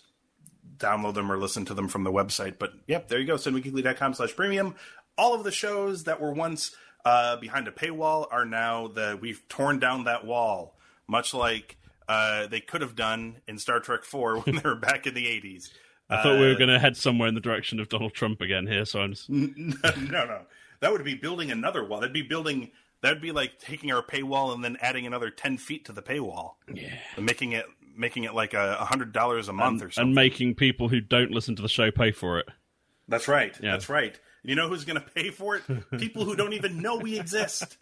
download 0.78 1.14
them 1.14 1.32
or 1.32 1.38
listen 1.38 1.66
to 1.66 1.74
them 1.74 1.88
from 1.88 2.04
the 2.04 2.12
website. 2.12 2.58
But 2.58 2.74
yep, 2.88 3.08
there 3.08 3.20
you 3.20 3.28
go, 3.28 3.36
cinemageekly.com 3.36 4.14
slash 4.14 4.36
premium. 4.36 4.76
All 5.18 5.34
of 5.34 5.44
the 5.44 5.52
shows 5.52 6.06
that 6.06 6.22
were 6.22 6.34
once 6.34 6.76
uh, 7.06 7.38
behind 7.38 7.68
a 7.68 7.72
paywall 7.72 8.28
are 8.32 8.46
now 8.46 8.88
the 8.88 9.18
we've 9.20 9.48
torn 9.50 9.80
down 9.80 10.06
that 10.06 10.26
wall, 10.26 10.78
much 11.08 11.34
like 11.34 11.78
uh, 12.08 12.48
they 12.48 12.60
could 12.62 12.82
have 12.82 12.96
done 12.96 13.38
in 13.48 13.60
Star 13.60 13.80
Trek 13.80 14.04
Four 14.04 14.40
when 14.42 14.56
they 14.56 14.62
were 14.64 14.76
back 14.76 15.06
in 15.06 15.14
the 15.14 15.28
eighties. 15.28 15.72
I 16.10 16.24
thought 16.24 16.40
we 16.40 16.48
were 16.48 16.56
going 16.56 16.70
to 16.70 16.80
head 16.80 16.98
somewhere 16.98 17.28
in 17.28 17.36
the 17.36 17.40
direction 17.40 17.80
of 17.80 17.88
Donald 17.88 18.16
Trump 18.16 18.42
again 18.42 18.66
here, 18.66 18.84
so 18.84 19.00
I'm 19.00 19.12
just... 19.12 19.30
no, 19.30 19.76
no, 19.94 20.42
that 20.80 20.92
would 20.92 21.04
be 21.04 21.14
building 21.14 21.52
another 21.52 21.86
wall. 21.86 22.00
That'd 22.00 22.14
be 22.14 22.24
building. 22.24 22.72
That'd 23.02 23.22
be 23.22 23.32
like 23.32 23.60
taking 23.60 23.92
our 23.92 24.04
paywall 24.04 24.54
and 24.54 24.64
then 24.64 24.78
adding 24.82 25.06
another 25.06 25.30
ten 25.30 25.58
feet 25.58 25.86
to 25.86 25.92
the 25.94 26.02
paywall. 26.02 26.54
Yeah. 26.74 26.96
And 27.16 27.26
making 27.26 27.54
it 27.54 27.66
making 27.96 28.24
it 28.24 28.34
like 28.34 28.54
a 28.54 28.76
hundred 28.76 29.12
dollars 29.12 29.48
a 29.48 29.54
month 29.54 29.82
and, 29.82 29.90
or 29.90 29.92
something. 29.92 30.08
and 30.10 30.16
making 30.16 30.56
people 30.56 30.90
who 30.90 31.02
don't 31.02 31.32
listen 31.32 31.56
to 31.56 31.62
the 31.62 31.70
show 31.70 31.92
pay 31.92 32.12
for 32.12 32.40
it. 32.40 32.48
That's 33.08 33.28
right. 33.28 33.58
Yeah. 33.62 33.72
That's 33.72 33.90
right. 33.90 34.20
You 34.44 34.56
know 34.56 34.70
who's 34.70 34.86
going 34.86 35.02
to 35.02 35.06
pay 35.10 35.32
for 35.32 35.58
it? 35.58 35.64
People 35.98 36.24
who 36.24 36.36
don't 36.36 36.54
even 36.54 36.82
know 36.82 36.96
we 36.98 37.20
exist. 37.20 37.78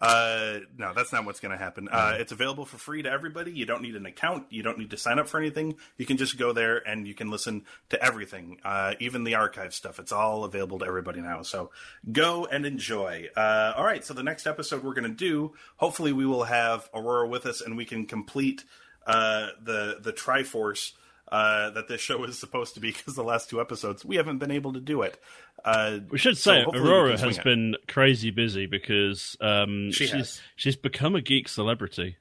Uh, 0.00 0.58
no, 0.76 0.92
that's 0.94 1.12
not 1.12 1.24
what's 1.24 1.40
going 1.40 1.52
to 1.52 1.58
happen. 1.58 1.88
Uh, 1.88 2.16
it's 2.18 2.32
available 2.32 2.66
for 2.66 2.76
free 2.76 3.02
to 3.02 3.10
everybody. 3.10 3.50
You 3.50 3.64
don't 3.64 3.82
need 3.82 3.96
an 3.96 4.04
account. 4.04 4.46
You 4.50 4.62
don't 4.62 4.78
need 4.78 4.90
to 4.90 4.96
sign 4.96 5.18
up 5.18 5.28
for 5.28 5.38
anything. 5.38 5.76
You 5.96 6.04
can 6.04 6.16
just 6.16 6.38
go 6.38 6.52
there 6.52 6.86
and 6.86 7.06
you 7.06 7.14
can 7.14 7.30
listen 7.30 7.64
to 7.88 8.02
everything, 8.02 8.58
uh, 8.64 8.94
even 9.00 9.24
the 9.24 9.36
archive 9.36 9.74
stuff. 9.74 9.98
It's 9.98 10.12
all 10.12 10.44
available 10.44 10.78
to 10.80 10.86
everybody 10.86 11.20
now. 11.20 11.42
So 11.42 11.70
go 12.12 12.46
and 12.46 12.66
enjoy. 12.66 13.28
Uh, 13.36 13.72
all 13.76 13.84
right. 13.84 14.04
So 14.04 14.12
the 14.12 14.22
next 14.22 14.46
episode 14.46 14.82
we're 14.84 14.94
going 14.94 15.10
to 15.10 15.16
do, 15.16 15.54
hopefully, 15.76 16.12
we 16.12 16.26
will 16.26 16.44
have 16.44 16.90
Aurora 16.92 17.28
with 17.28 17.46
us 17.46 17.60
and 17.60 17.76
we 17.76 17.84
can 17.84 18.06
complete 18.06 18.64
uh, 19.06 19.48
the 19.62 19.98
the 20.02 20.12
Triforce 20.12 20.92
uh, 21.32 21.70
that 21.70 21.88
this 21.88 22.00
show 22.00 22.22
is 22.24 22.38
supposed 22.38 22.74
to 22.74 22.80
be 22.80 22.92
because 22.92 23.14
the 23.14 23.24
last 23.24 23.50
two 23.50 23.60
episodes 23.60 24.04
we 24.04 24.16
haven't 24.16 24.38
been 24.38 24.50
able 24.50 24.72
to 24.72 24.80
do 24.80 25.02
it. 25.02 25.18
Uh, 25.64 25.98
We 26.10 26.18
should 26.18 26.38
say 26.38 26.64
we 26.70 26.78
Aurora 26.78 27.18
has 27.18 27.38
it. 27.38 27.44
been 27.44 27.74
crazy 27.88 28.30
busy 28.30 28.66
because 28.66 29.36
um, 29.40 29.90
She 29.92 30.04
she's 30.06 30.12
has. 30.12 30.40
she's 30.54 30.76
become 30.76 31.14
a 31.16 31.20
geek 31.20 31.48
celebrity. 31.48 32.16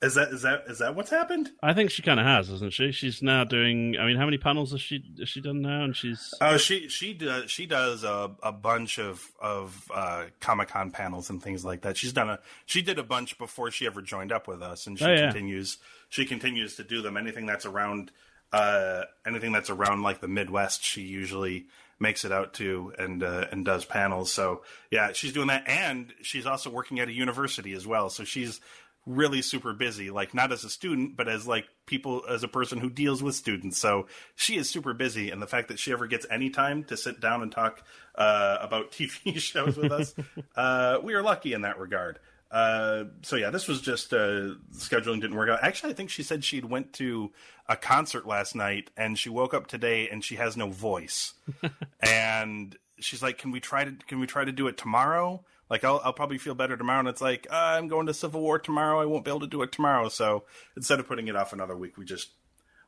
Is 0.00 0.14
that 0.14 0.28
is 0.28 0.42
that 0.42 0.62
is 0.68 0.78
that 0.78 0.94
what's 0.94 1.10
happened? 1.10 1.50
I 1.60 1.74
think 1.74 1.90
she 1.90 2.02
kind 2.02 2.20
of 2.20 2.26
has, 2.26 2.46
hasn't 2.46 2.72
she? 2.72 2.92
She's 2.92 3.20
now 3.20 3.42
doing. 3.42 3.96
I 3.98 4.06
mean, 4.06 4.16
how 4.16 4.26
many 4.26 4.38
panels 4.38 4.70
has 4.70 4.80
she 4.80 5.02
has 5.18 5.28
she 5.28 5.40
done 5.40 5.60
now? 5.60 5.82
And 5.82 5.96
she's 5.96 6.32
Oh, 6.40 6.56
she 6.56 6.88
she 6.88 7.14
does 7.14 7.50
she 7.50 7.66
does 7.66 8.04
a, 8.04 8.30
a 8.40 8.52
bunch 8.52 9.00
of 9.00 9.26
of 9.42 9.90
uh, 9.92 10.26
Comic 10.38 10.68
Con 10.68 10.92
panels 10.92 11.30
and 11.30 11.42
things 11.42 11.64
like 11.64 11.80
that. 11.82 11.96
She's 11.96 12.12
done 12.12 12.30
a 12.30 12.38
she 12.64 12.80
did 12.80 13.00
a 13.00 13.02
bunch 13.02 13.38
before 13.38 13.72
she 13.72 13.86
ever 13.86 14.00
joined 14.00 14.30
up 14.30 14.46
with 14.46 14.62
us, 14.62 14.86
and 14.86 14.96
she 14.96 15.04
Oh, 15.04 15.08
yeah. 15.12 15.32
continues 15.32 15.78
she 16.08 16.24
continues 16.24 16.76
to 16.76 16.84
do 16.84 17.02
them. 17.02 17.16
Anything 17.16 17.46
that's 17.46 17.66
around 17.66 18.10
uh, 18.52 19.02
anything 19.26 19.52
that's 19.52 19.70
around 19.70 20.02
like 20.02 20.20
the 20.20 20.28
Midwest, 20.28 20.82
she 20.82 21.02
usually 21.02 21.66
makes 22.00 22.24
it 22.24 22.32
out 22.32 22.54
to 22.54 22.92
and 22.98 23.22
uh, 23.22 23.46
and 23.50 23.64
does 23.64 23.84
panels. 23.84 24.32
So 24.32 24.62
yeah, 24.90 25.12
she's 25.12 25.32
doing 25.32 25.48
that, 25.48 25.68
and 25.68 26.12
she's 26.22 26.46
also 26.46 26.70
working 26.70 27.00
at 27.00 27.08
a 27.08 27.12
university 27.12 27.72
as 27.72 27.86
well. 27.86 28.08
So 28.10 28.24
she's 28.24 28.60
really 29.08 29.40
super 29.40 29.72
busy 29.72 30.10
like 30.10 30.34
not 30.34 30.52
as 30.52 30.64
a 30.64 30.68
student 30.68 31.16
but 31.16 31.28
as 31.28 31.46
like 31.46 31.64
people 31.86 32.22
as 32.28 32.42
a 32.42 32.48
person 32.48 32.78
who 32.78 32.90
deals 32.90 33.22
with 33.22 33.34
students 33.34 33.78
so 33.78 34.06
she 34.34 34.58
is 34.58 34.68
super 34.68 34.92
busy 34.92 35.30
and 35.30 35.40
the 35.40 35.46
fact 35.46 35.68
that 35.68 35.78
she 35.78 35.90
ever 35.92 36.06
gets 36.06 36.26
any 36.30 36.50
time 36.50 36.84
to 36.84 36.94
sit 36.94 37.18
down 37.18 37.40
and 37.40 37.50
talk 37.50 37.82
uh, 38.16 38.58
about 38.60 38.92
tv 38.92 39.38
shows 39.38 39.78
with 39.78 39.90
us 39.90 40.14
uh, 40.56 40.98
we 41.02 41.14
are 41.14 41.22
lucky 41.22 41.54
in 41.54 41.62
that 41.62 41.78
regard 41.78 42.18
uh, 42.50 43.04
so 43.22 43.36
yeah 43.36 43.50
this 43.50 43.68
was 43.68 43.80
just 43.80 44.12
uh, 44.12 44.54
scheduling 44.72 45.20
didn't 45.20 45.36
work 45.36 45.50
out. 45.50 45.58
Actually 45.62 45.92
i 45.92 45.94
think 45.94 46.10
she 46.10 46.22
said 46.22 46.44
she'd 46.44 46.64
went 46.64 46.92
to 46.94 47.30
a 47.68 47.76
concert 47.76 48.26
last 48.26 48.54
night 48.54 48.90
and 48.96 49.18
she 49.18 49.28
woke 49.28 49.52
up 49.52 49.66
today 49.66 50.08
and 50.08 50.24
she 50.24 50.36
has 50.36 50.56
no 50.56 50.68
voice. 50.70 51.34
And 52.00 52.76
she's 53.00 53.22
like 53.22 53.38
can 53.38 53.50
we 53.50 53.60
try 53.60 53.84
to 53.84 53.92
can 54.06 54.18
we 54.18 54.26
try 54.26 54.44
to 54.44 54.52
do 54.52 54.66
it 54.68 54.76
tomorrow? 54.76 55.44
Like 55.68 55.84
I'll, 55.84 56.00
I'll 56.02 56.14
probably 56.14 56.38
feel 56.38 56.54
better 56.54 56.76
tomorrow. 56.76 57.00
And 57.00 57.08
it's 57.08 57.20
like 57.20 57.46
uh, 57.50 57.54
i'm 57.76 57.88
going 57.88 58.06
to 58.06 58.14
civil 58.14 58.40
war 58.40 58.58
tomorrow. 58.58 59.00
I 59.00 59.04
won't 59.04 59.24
be 59.24 59.30
able 59.30 59.40
to 59.40 59.46
do 59.46 59.62
it 59.62 59.72
tomorrow. 59.72 60.08
So 60.08 60.44
instead 60.76 61.00
of 61.00 61.06
putting 61.06 61.28
it 61.28 61.36
off 61.36 61.52
another 61.52 61.76
week 61.76 61.98
we 61.98 62.04
just 62.04 62.30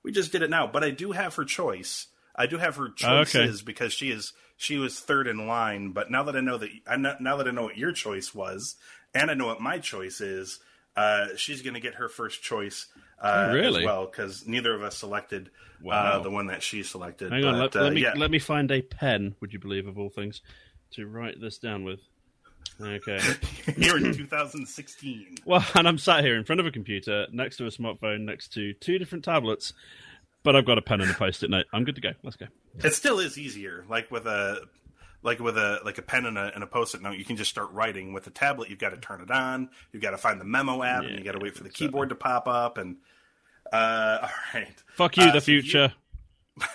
we 0.02 0.12
just 0.12 0.32
did 0.32 0.42
it 0.42 0.50
now. 0.50 0.66
But 0.66 0.84
i 0.84 0.90
do 0.90 1.12
have 1.12 1.34
her 1.34 1.44
choice. 1.44 2.06
I 2.34 2.46
do 2.46 2.56
have 2.56 2.76
her 2.76 2.88
choices 2.88 3.60
because 3.62 3.92
she 3.92 4.10
is 4.10 4.32
she 4.56 4.78
was 4.78 4.98
third 5.00 5.26
in 5.26 5.46
line. 5.46 5.90
But 5.90 6.10
now 6.10 6.22
that 6.22 6.36
i 6.36 6.40
know 6.40 6.56
that 6.56 6.70
i 6.86 6.96
now 6.96 7.36
that 7.36 7.48
i 7.48 7.50
know 7.50 7.64
what 7.64 7.76
your 7.76 7.92
choice 7.92 8.34
was 8.34 8.76
and 9.14 9.30
i 9.30 9.34
know 9.34 9.46
what 9.46 9.60
my 9.60 9.78
choice 9.78 10.20
is 10.20 10.60
uh, 10.96 11.28
she's 11.36 11.62
going 11.62 11.74
to 11.74 11.80
get 11.80 11.94
her 11.94 12.08
first 12.08 12.42
choice 12.42 12.88
uh, 13.22 13.46
Oh, 13.48 13.54
really? 13.54 13.80
as 13.80 13.86
well 13.86 14.06
because 14.06 14.46
neither 14.46 14.74
of 14.74 14.82
us 14.82 14.96
selected 14.96 15.50
uh, 15.88 16.18
the 16.18 16.30
one 16.30 16.48
that 16.48 16.62
she 16.62 16.82
selected 16.82 17.32
hang 17.32 17.44
on. 17.44 17.58
Let, 17.58 17.76
uh, 17.76 17.82
let 17.82 17.92
me 17.92 18.02
yeah. 18.02 18.12
let 18.16 18.30
me 18.30 18.38
find 18.38 18.70
a 18.70 18.82
pen. 18.82 19.34
Would 19.40 19.52
you 19.52 19.58
believe 19.60 19.86
of 19.86 19.98
all 19.98 20.10
things 20.10 20.42
to 20.92 21.06
write 21.06 21.40
this 21.40 21.58
down 21.58 21.84
with? 21.84 22.00
Okay. 22.80 23.20
here 23.76 23.96
in 23.96 24.12
2016 24.12 25.36
Well, 25.46 25.64
and 25.74 25.86
I'm 25.86 25.98
sat 25.98 26.24
here 26.24 26.36
in 26.36 26.44
front 26.44 26.60
of 26.60 26.66
a 26.66 26.70
computer, 26.70 27.26
next 27.32 27.58
to 27.58 27.66
a 27.66 27.70
smartphone, 27.70 28.22
next 28.22 28.52
to 28.54 28.72
two 28.74 28.98
different 28.98 29.24
tablets, 29.24 29.72
but 30.42 30.56
I've 30.56 30.66
got 30.66 30.78
a 30.78 30.82
pen 30.82 31.00
and 31.00 31.10
a 31.10 31.14
post-it 31.14 31.50
note. 31.50 31.66
I'm 31.72 31.84
good 31.84 31.94
to 31.96 32.00
go. 32.00 32.12
Let's 32.22 32.36
go. 32.36 32.46
It 32.82 32.94
still 32.94 33.18
is 33.18 33.38
easier. 33.38 33.84
Like 33.88 34.10
with 34.10 34.26
a 34.26 34.62
like 35.22 35.38
with 35.40 35.56
a 35.58 35.80
like 35.84 35.98
a 35.98 36.02
pen 36.02 36.26
and 36.26 36.38
a, 36.38 36.50
and 36.54 36.62
a 36.62 36.66
post-it 36.66 37.02
note, 37.02 37.16
you 37.18 37.24
can 37.24 37.36
just 37.36 37.50
start 37.50 37.70
writing. 37.72 38.12
With 38.12 38.26
a 38.26 38.30
tablet, 38.30 38.70
you've 38.70 38.78
got 38.78 38.90
to 38.90 38.96
turn 38.96 39.20
it 39.20 39.30
on. 39.30 39.68
You've 39.92 40.02
got 40.02 40.10
to 40.12 40.18
find 40.18 40.40
the 40.40 40.44
memo 40.44 40.82
app, 40.82 41.02
and 41.04 41.18
you 41.18 41.24
got 41.24 41.32
to 41.32 41.38
wait 41.40 41.54
for 41.56 41.62
the 41.62 41.70
keyboard 41.70 42.08
to 42.10 42.14
pop 42.14 42.48
up. 42.48 42.78
And 42.78 42.96
uh, 43.72 44.18
all 44.22 44.28
right, 44.54 44.82
Fuck 44.94 45.16
you, 45.16 45.24
Uh, 45.24 45.32
the 45.32 45.40
so 45.40 45.52
you- 45.52 45.62
future. 45.62 45.92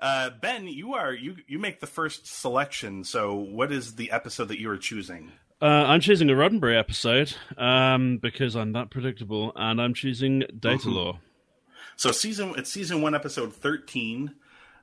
uh, 0.00 0.30
Ben, 0.40 0.66
you 0.68 0.94
are 0.94 1.12
you 1.12 1.36
you 1.46 1.58
make 1.58 1.80
the 1.80 1.86
first 1.86 2.26
selection. 2.26 3.04
So, 3.04 3.34
what 3.34 3.72
is 3.72 3.94
the 3.96 4.10
episode 4.10 4.48
that 4.48 4.58
you 4.60 4.70
are 4.70 4.76
choosing? 4.78 5.32
Uh, 5.62 5.66
I'm 5.86 6.00
choosing 6.00 6.30
a 6.30 6.32
Roddenberry 6.32 6.78
episode 6.78 7.34
um, 7.58 8.16
because 8.18 8.56
I'm 8.56 8.72
that 8.72 8.90
predictable, 8.90 9.52
and 9.56 9.80
I'm 9.80 9.94
choosing 9.94 10.40
Data 10.58 10.78
Mm-hmm. 10.78 10.90
Lore. 10.90 11.18
So 11.96 12.12
season 12.12 12.54
it's 12.56 12.70
season 12.70 13.02
one, 13.02 13.14
episode 13.14 13.52
thirteen. 13.54 14.34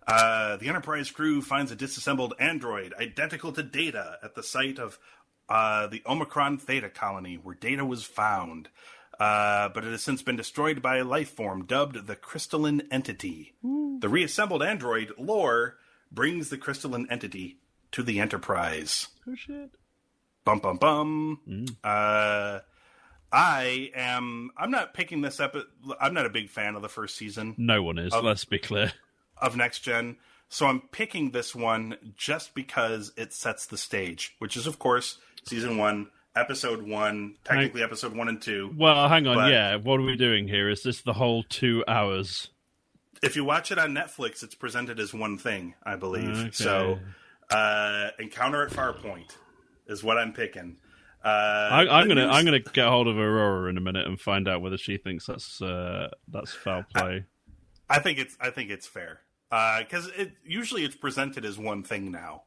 Uh, 0.07 0.55
the 0.57 0.69
Enterprise 0.69 1.11
crew 1.11 1.41
finds 1.41 1.71
a 1.71 1.75
disassembled 1.75 2.33
android 2.39 2.93
identical 2.99 3.51
to 3.51 3.61
Data 3.63 4.17
at 4.23 4.35
the 4.35 4.43
site 4.43 4.79
of 4.79 4.97
uh, 5.49 5.87
the 5.87 6.01
Omicron 6.05 6.57
Theta 6.59 6.89
colony, 6.89 7.35
where 7.35 7.55
Data 7.55 7.83
was 7.85 8.03
found. 8.03 8.69
Uh, 9.19 9.69
but 9.69 9.83
it 9.83 9.91
has 9.91 10.03
since 10.03 10.21
been 10.21 10.35
destroyed 10.35 10.81
by 10.81 10.97
a 10.97 11.03
life 11.03 11.31
form 11.31 11.65
dubbed 11.65 12.05
the 12.07 12.15
Crystalline 12.15 12.83
Entity. 12.91 13.55
The 13.63 14.07
reassembled 14.09 14.61
android, 14.63 15.11
Lore, 15.17 15.77
brings 16.11 16.49
the 16.49 16.57
Crystalline 16.57 17.07
Entity 17.09 17.57
to 17.91 18.03
the 18.03 18.19
Enterprise. 18.19 19.07
Oh 19.27 19.33
shit! 19.35 19.71
Bum 20.45 20.59
bum 20.59 20.77
bum. 20.77 21.65
Uh, 21.83 22.59
I 23.31 23.91
am. 23.95 24.51
I'm 24.55 24.71
not 24.71 24.93
picking 24.93 25.21
this 25.21 25.39
up. 25.39 25.55
I'm 25.99 26.13
not 26.13 26.25
a 26.27 26.29
big 26.29 26.49
fan 26.49 26.75
of 26.75 26.81
the 26.81 26.87
first 26.89 27.15
season 27.17 27.55
No 27.57 27.81
one 27.83 27.97
is. 27.97 28.13
let's 28.13 28.45
be 28.45 28.59
clear. 28.59 28.93
Of 29.41 29.55
next 29.55 29.79
gen. 29.79 30.17
So 30.49 30.65
I'm 30.67 30.81
picking 30.81 31.31
this 31.31 31.53
one 31.53 31.97
just 32.15 32.53
because 32.55 33.11
it 33.17 33.33
sets 33.33 33.65
the 33.65 33.77
stage, 33.77 34.35
which 34.39 34.55
is 34.55 34.65
of 34.67 34.79
course 34.79 35.17
season 35.45 35.77
one, 35.77 36.09
episode 36.35 36.81
one, 36.83 37.35
technically 37.43 37.83
episode 37.83 38.15
one 38.15 38.27
and 38.29 38.41
two. 38.41 38.73
Well, 38.77 39.09
hang 39.09 39.27
on. 39.27 39.35
But- 39.35 39.51
yeah, 39.51 39.75
what 39.75 39.99
are 39.99 40.03
we 40.03 40.15
doing 40.15 40.47
here? 40.47 40.69
Is 40.69 40.83
this 40.83 41.01
the 41.01 41.13
whole 41.13 41.43
two 41.43 41.83
hours? 41.87 42.49
If 43.23 43.35
you 43.35 43.43
watch 43.43 43.71
it 43.71 43.79
on 43.79 43.93
Netflix, 43.95 44.43
it's 44.43 44.53
presented 44.55 44.99
as 44.99 45.13
one 45.13 45.37
thing, 45.39 45.73
I 45.83 45.95
believe. 45.95 46.29
Okay. 46.37 46.49
So 46.51 46.99
uh, 47.49 48.09
Encounter 48.19 48.63
at 48.63 48.71
Farpoint 48.71 49.35
is 49.87 50.03
what 50.03 50.17
I'm 50.17 50.33
picking. 50.33 50.77
Uh, 51.25 51.27
I, 51.27 51.79
I'm 51.99 52.07
gonna 52.07 52.25
news- 52.27 52.35
I'm 52.35 52.45
gonna 52.45 52.59
get 52.59 52.87
hold 52.87 53.07
of 53.07 53.17
Aurora 53.17 53.69
in 53.69 53.77
a 53.77 53.81
minute 53.81 54.05
and 54.07 54.19
find 54.21 54.47
out 54.47 54.61
whether 54.61 54.77
she 54.77 54.97
thinks 54.97 55.25
that's 55.25 55.61
uh, 55.61 56.09
that's 56.27 56.53
foul 56.53 56.83
play. 56.95 57.25
I 57.89 57.99
think 57.99 58.19
it's 58.19 58.37
I 58.39 58.49
think 58.51 58.69
it's 58.69 58.85
fair 58.87 59.21
because 59.49 60.07
it 60.17 60.33
usually 60.45 60.83
it's 60.83 60.95
presented 60.95 61.45
as 61.45 61.57
one 61.57 61.83
thing 61.83 62.11
now. 62.11 62.43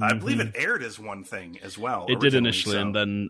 I 0.00 0.14
believe 0.14 0.40
it 0.40 0.52
aired 0.54 0.82
as 0.82 0.98
one 0.98 1.24
thing 1.24 1.58
as 1.62 1.78
well. 1.78 2.02
Mm-hmm. 2.02 2.12
It 2.12 2.20
did 2.20 2.34
initially, 2.34 2.74
so 2.74 2.82
and 2.82 2.94
then 2.94 3.28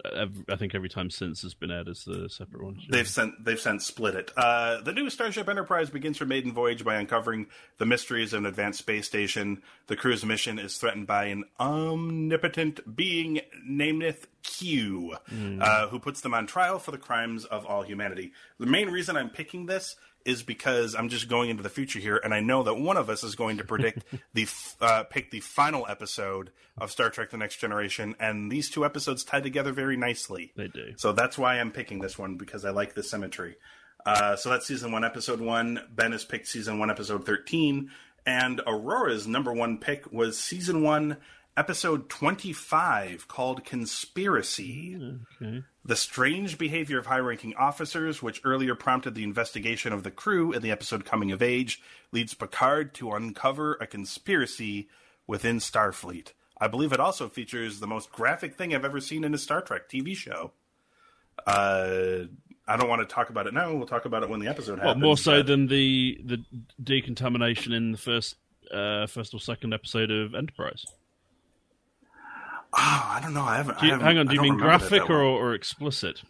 I 0.48 0.56
think 0.56 0.74
every 0.74 0.88
time 0.88 1.10
since 1.10 1.42
has 1.42 1.54
been 1.54 1.70
aired 1.70 1.88
as 1.88 2.04
the 2.04 2.28
separate 2.28 2.62
one. 2.62 2.80
they've 2.88 3.08
sent 3.08 3.44
they've 3.44 3.60
sent 3.60 3.82
split 3.82 4.14
it. 4.14 4.32
Uh, 4.36 4.80
the 4.80 4.92
new 4.92 5.08
Starship 5.10 5.48
Enterprise 5.48 5.90
begins 5.90 6.18
her 6.18 6.26
maiden 6.26 6.52
voyage 6.52 6.84
by 6.84 6.96
uncovering 6.96 7.46
the 7.78 7.86
mysteries 7.86 8.32
of 8.32 8.40
an 8.40 8.46
advanced 8.46 8.78
space 8.78 9.06
station. 9.06 9.62
The 9.86 9.96
crew's 9.96 10.24
mission 10.24 10.58
is 10.58 10.76
threatened 10.76 11.06
by 11.06 11.26
an 11.26 11.44
omnipotent 11.60 12.96
being 12.96 13.40
named 13.64 14.16
Q, 14.42 15.16
uh, 15.60 15.88
who 15.88 15.98
puts 15.98 16.20
them 16.20 16.34
on 16.34 16.46
trial 16.46 16.78
for 16.78 16.90
the 16.90 16.98
crimes 16.98 17.44
of 17.44 17.66
all 17.66 17.82
humanity. 17.82 18.32
The 18.58 18.66
main 18.66 18.90
reason 18.90 19.16
I'm 19.16 19.30
picking 19.30 19.66
this 19.66 19.96
is 20.26 20.42
because 20.42 20.94
I'm 20.94 21.08
just 21.08 21.28
going 21.28 21.50
into 21.50 21.62
the 21.62 21.68
future 21.68 21.98
here, 21.98 22.20
and 22.22 22.34
I 22.34 22.40
know 22.40 22.62
that 22.64 22.74
one 22.74 22.96
of 22.96 23.08
us 23.08 23.22
is 23.24 23.34
going 23.34 23.58
to 23.58 23.64
predict 23.72 24.04
the 24.34 24.46
uh, 24.80 25.04
pick 25.04 25.30
the 25.30 25.40
final 25.40 25.86
episode 25.88 26.50
of 26.76 26.90
Star 26.90 27.10
Trek: 27.10 27.30
The 27.30 27.36
Next 27.36 27.56
Generation, 27.56 28.14
and 28.20 28.50
these 28.50 28.68
two 28.70 28.84
episodes 28.84 29.24
tie 29.24 29.40
together 29.40 29.72
very 29.72 29.96
nicely. 29.96 30.52
They 30.56 30.68
do. 30.68 30.92
So 30.96 31.12
that's 31.12 31.38
why 31.38 31.58
I'm 31.58 31.70
picking 31.70 32.00
this 32.00 32.18
one 32.18 32.36
because 32.36 32.64
I 32.64 32.70
like 32.70 32.94
the 32.94 33.02
symmetry. 33.02 33.56
Uh, 34.06 34.36
so 34.36 34.50
that's 34.50 34.66
season 34.66 34.92
one, 34.92 35.04
episode 35.04 35.40
one. 35.40 35.80
Ben 35.92 36.12
has 36.12 36.24
picked 36.24 36.46
season 36.46 36.78
one, 36.78 36.90
episode 36.90 37.26
13. 37.26 37.90
And 38.24 38.60
Aurora's 38.66 39.26
number 39.26 39.52
one 39.52 39.78
pick 39.78 40.12
was 40.12 40.38
season 40.38 40.82
one, 40.82 41.16
episode 41.56 42.08
25, 42.08 43.26
called 43.26 43.64
Conspiracy. 43.64 44.96
Okay. 45.42 45.62
The 45.86 45.94
strange 45.96 46.58
behavior 46.58 46.98
of 46.98 47.06
high 47.06 47.18
ranking 47.18 47.54
officers, 47.54 48.20
which 48.20 48.40
earlier 48.44 48.74
prompted 48.74 49.14
the 49.14 49.22
investigation 49.22 49.92
of 49.92 50.02
the 50.02 50.10
crew 50.10 50.52
in 50.52 50.60
the 50.60 50.72
episode 50.72 51.04
Coming 51.04 51.30
of 51.30 51.40
Age, 51.40 51.80
leads 52.10 52.34
Picard 52.34 52.92
to 52.94 53.12
uncover 53.12 53.74
a 53.80 53.86
conspiracy 53.86 54.88
within 55.28 55.58
Starfleet. 55.58 56.32
I 56.60 56.66
believe 56.66 56.92
it 56.92 56.98
also 56.98 57.28
features 57.28 57.78
the 57.78 57.86
most 57.86 58.10
graphic 58.10 58.56
thing 58.56 58.74
I've 58.74 58.84
ever 58.84 59.00
seen 59.00 59.22
in 59.22 59.32
a 59.32 59.38
Star 59.38 59.60
Trek 59.62 59.88
TV 59.88 60.16
show. 60.16 60.52
Uh, 61.46 62.24
I 62.66 62.76
don't 62.76 62.88
want 62.88 63.08
to 63.08 63.14
talk 63.14 63.30
about 63.30 63.46
it 63.46 63.54
now. 63.54 63.72
We'll 63.72 63.86
talk 63.86 64.06
about 64.06 64.22
it 64.24 64.28
when 64.28 64.40
the 64.40 64.48
episode 64.48 64.78
Well, 64.78 64.88
happens. 64.88 65.02
more 65.04 65.16
so 65.16 65.38
but- 65.38 65.46
than 65.46 65.68
the 65.68 66.20
the 66.24 66.44
decontamination 66.82 67.72
in 67.72 67.92
the 67.92 67.98
first 67.98 68.36
uh, 68.72 69.06
first 69.06 69.34
or 69.34 69.38
second 69.38 69.72
episode 69.72 70.10
of 70.10 70.34
Enterprise. 70.34 70.84
Oh, 72.78 73.06
I 73.08 73.20
don't 73.22 73.32
know. 73.32 73.42
I 73.42 73.56
haven't. 73.56 73.80
Do 73.80 73.86
you, 73.86 73.92
I 73.92 73.94
haven't 73.94 74.06
hang 74.06 74.18
on, 74.18 74.26
do 74.26 74.34
you 74.34 74.42
mean 74.42 74.58
graphic 74.58 75.08
or, 75.08 75.22
or 75.22 75.54
explicit? 75.54 76.22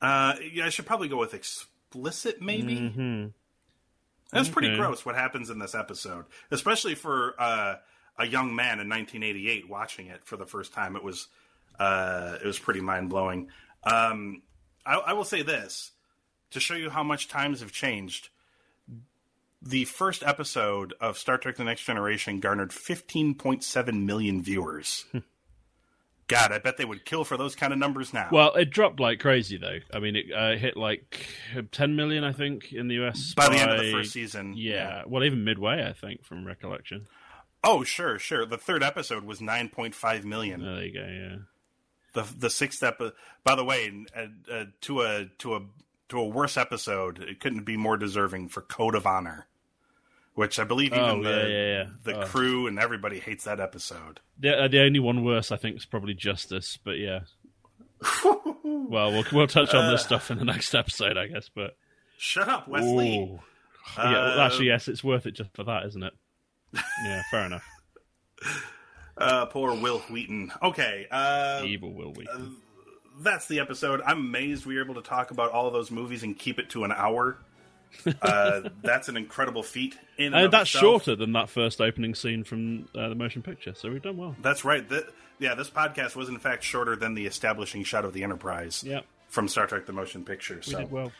Uh, 0.00 0.34
yeah, 0.52 0.66
I 0.66 0.68
should 0.68 0.86
probably 0.86 1.08
go 1.08 1.16
with 1.18 1.34
explicit, 1.34 2.40
maybe. 2.40 2.76
Mm-hmm. 2.76 3.26
It 4.32 4.38
was 4.38 4.48
pretty 4.48 4.74
gross 4.76 5.04
what 5.04 5.14
happens 5.14 5.50
in 5.50 5.58
this 5.58 5.74
episode, 5.74 6.24
especially 6.50 6.94
for 6.94 7.34
uh, 7.38 7.76
a 8.18 8.26
young 8.26 8.54
man 8.54 8.80
in 8.80 8.88
1988 8.88 9.68
watching 9.68 10.08
it 10.08 10.24
for 10.24 10.36
the 10.36 10.46
first 10.46 10.72
time. 10.72 10.96
It 10.96 11.04
was 11.04 11.28
uh, 11.78 12.38
it 12.42 12.46
was 12.46 12.58
pretty 12.58 12.80
mind 12.80 13.10
blowing. 13.10 13.48
Um, 13.84 14.42
I, 14.86 14.96
I 14.96 15.12
will 15.12 15.24
say 15.24 15.42
this 15.42 15.92
to 16.50 16.60
show 16.60 16.74
you 16.74 16.90
how 16.90 17.02
much 17.02 17.28
times 17.28 17.60
have 17.60 17.72
changed. 17.72 18.28
The 19.60 19.84
first 19.86 20.22
episode 20.22 20.94
of 21.00 21.16
Star 21.16 21.38
Trek: 21.38 21.56
The 21.56 21.64
Next 21.64 21.84
Generation 21.84 22.40
garnered 22.40 22.70
15.7 22.70 24.04
million 24.04 24.42
viewers. 24.42 25.04
God, 26.26 26.52
I 26.52 26.58
bet 26.58 26.76
they 26.76 26.84
would 26.84 27.04
kill 27.04 27.24
for 27.24 27.36
those 27.36 27.54
kind 27.54 27.72
of 27.72 27.78
numbers 27.78 28.14
now. 28.14 28.28
Well, 28.32 28.54
it 28.54 28.70
dropped 28.70 28.98
like 29.00 29.20
crazy 29.20 29.56
though. 29.56 29.78
I 29.92 29.98
mean, 29.98 30.16
it 30.16 30.26
uh, 30.34 30.56
hit 30.56 30.76
like 30.76 31.26
10 31.72 31.96
million, 31.96 32.24
I 32.24 32.32
think, 32.32 32.72
in 32.72 32.88
the 32.88 33.04
US 33.04 33.34
by 33.34 33.48
the 33.48 33.56
end 33.56 33.70
of 33.70 33.80
the 33.80 33.92
first 33.92 34.12
season, 34.12 34.54
Yeah, 34.56 35.02
well, 35.06 35.24
even 35.24 35.44
midway, 35.44 35.86
I 35.86 35.92
think, 35.92 36.24
from 36.24 36.46
recollection. 36.46 37.06
Oh, 37.62 37.82
sure, 37.82 38.18
sure. 38.18 38.44
The 38.44 38.58
third 38.58 38.82
episode 38.82 39.24
was 39.24 39.40
9.5 39.40 40.24
million. 40.24 40.62
Oh, 40.62 40.74
there 40.74 40.84
you 40.84 40.92
go. 40.92 41.00
Yeah. 41.06 41.36
The 42.12 42.38
the 42.38 42.50
sixth 42.50 42.82
episode. 42.82 43.14
By 43.42 43.56
the 43.56 43.64
way, 43.64 43.90
uh, 44.16 44.26
uh, 44.52 44.64
to 44.82 45.02
a 45.02 45.26
to 45.38 45.56
a 45.56 45.60
to 46.10 46.18
a 46.20 46.28
worse 46.28 46.56
episode, 46.56 47.18
it 47.18 47.40
couldn't 47.40 47.64
be 47.64 47.76
more 47.76 47.96
deserving 47.96 48.50
for 48.50 48.60
Code 48.60 48.94
of 48.94 49.06
Honor, 49.06 49.46
which 50.34 50.58
I 50.58 50.64
believe 50.64 50.92
even 50.92 51.00
Oh, 51.04 51.22
the 51.22 51.30
yeah, 51.30 51.46
yeah, 51.46 51.84
the 52.04 52.20
Oh. 52.20 52.26
crew 52.26 52.66
and 52.66 52.78
everybody 52.78 53.18
hates 53.20 53.44
that 53.44 53.60
episode. 53.60 54.20
The, 54.38 54.64
uh, 54.64 54.68
the 54.68 54.80
only 54.80 54.98
one 55.00 55.24
worse, 55.24 55.52
I 55.52 55.56
think, 55.56 55.76
is 55.76 55.84
probably 55.86 56.14
Justice. 56.14 56.78
But 56.82 56.98
yeah. 56.98 57.20
well, 58.64 59.12
we'll 59.12 59.24
we'll 59.32 59.46
touch 59.46 59.72
on 59.74 59.84
Uh, 59.86 59.90
this 59.92 60.02
stuff 60.04 60.30
in 60.30 60.38
the 60.38 60.44
next 60.44 60.74
episode, 60.74 61.16
I 61.16 61.26
guess. 61.28 61.48
But 61.54 61.76
Shut 62.18 62.48
up, 62.48 62.68
Wesley. 62.68 63.18
Ooh. 63.18 63.40
yeah, 63.98 64.12
well, 64.12 64.40
Uh, 64.40 64.46
actually, 64.46 64.66
yes, 64.66 64.88
it's 64.88 65.02
worth 65.04 65.26
it 65.26 65.32
just 65.32 65.50
for 65.54 65.64
that, 65.64 65.84
isn't 65.86 66.02
it? 66.02 66.12
Yeah, 67.04 67.22
fair 67.30 67.46
enough. 67.46 67.64
Uh, 69.16 69.46
poor 69.46 69.74
Wil 69.74 69.98
Wheaton. 70.10 70.50
Okay, 70.62 71.06
uh, 71.10 71.62
Evil 71.64 71.92
will 71.94 72.12
we? 72.12 72.26
that's 73.20 73.46
the 73.46 73.60
episode. 73.60 74.00
I'm 74.04 74.18
amazed 74.18 74.66
we 74.66 74.74
were 74.74 74.82
able 74.82 74.96
to 74.96 75.02
talk 75.02 75.30
about 75.30 75.52
all 75.52 75.68
of 75.68 75.72
those 75.72 75.90
movies 75.92 76.24
and 76.24 76.36
keep 76.36 76.58
it 76.58 76.70
to 76.70 76.82
an 76.84 76.90
hour. 76.92 77.38
Uh, 78.22 78.68
that's 78.82 79.08
an 79.08 79.16
incredible 79.16 79.62
feat. 79.62 79.96
In 80.18 80.26
and 80.26 80.34
And 80.44 80.52
that's 80.52 80.68
itself. 80.74 81.04
shorter 81.04 81.16
than 81.16 81.32
that 81.32 81.48
first 81.48 81.80
opening 81.80 82.14
scene 82.14 82.44
from 82.44 82.88
uh, 82.94 83.08
the 83.08 83.14
motion 83.14 83.42
picture, 83.42 83.74
so 83.74 83.90
we've 83.90 84.02
done 84.02 84.16
well. 84.16 84.36
That's 84.42 84.64
right. 84.64 84.86
Th- 84.88 85.04
yeah, 85.38 85.54
this 85.54 85.70
podcast 85.70 86.14
was 86.16 86.28
in 86.28 86.38
fact 86.38 86.62
shorter 86.62 86.96
than 86.96 87.14
the 87.14 87.26
establishing 87.26 87.82
shot 87.84 88.04
of 88.04 88.12
the 88.12 88.22
Enterprise 88.22 88.84
Yeah, 88.86 89.00
from 89.28 89.48
Star 89.48 89.66
Trek: 89.66 89.86
The 89.86 89.92
Motion 89.92 90.24
Picture. 90.24 90.56
we 90.56 90.62
So 90.62 90.78
did 90.78 90.90
well. 90.92 91.12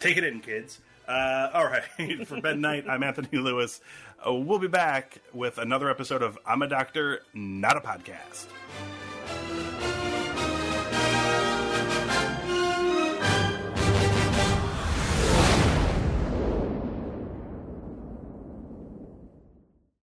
take 0.00 0.16
it 0.16 0.24
in, 0.24 0.40
kids. 0.40 0.80
Uh, 1.06 1.50
all 1.54 1.64
right, 1.64 1.84
for 2.26 2.40
Ben 2.40 2.60
Knight, 2.60 2.84
I'm 2.88 3.02
Anthony 3.02 3.38
Lewis. 3.38 3.80
Uh, 4.26 4.34
we'll 4.34 4.58
be 4.58 4.68
back 4.68 5.18
with 5.32 5.56
another 5.58 5.88
episode 5.88 6.22
of 6.22 6.38
I'm 6.46 6.60
a 6.62 6.68
Doctor, 6.68 7.22
Not 7.32 7.76
a 7.76 7.80
Podcast. 7.80 8.46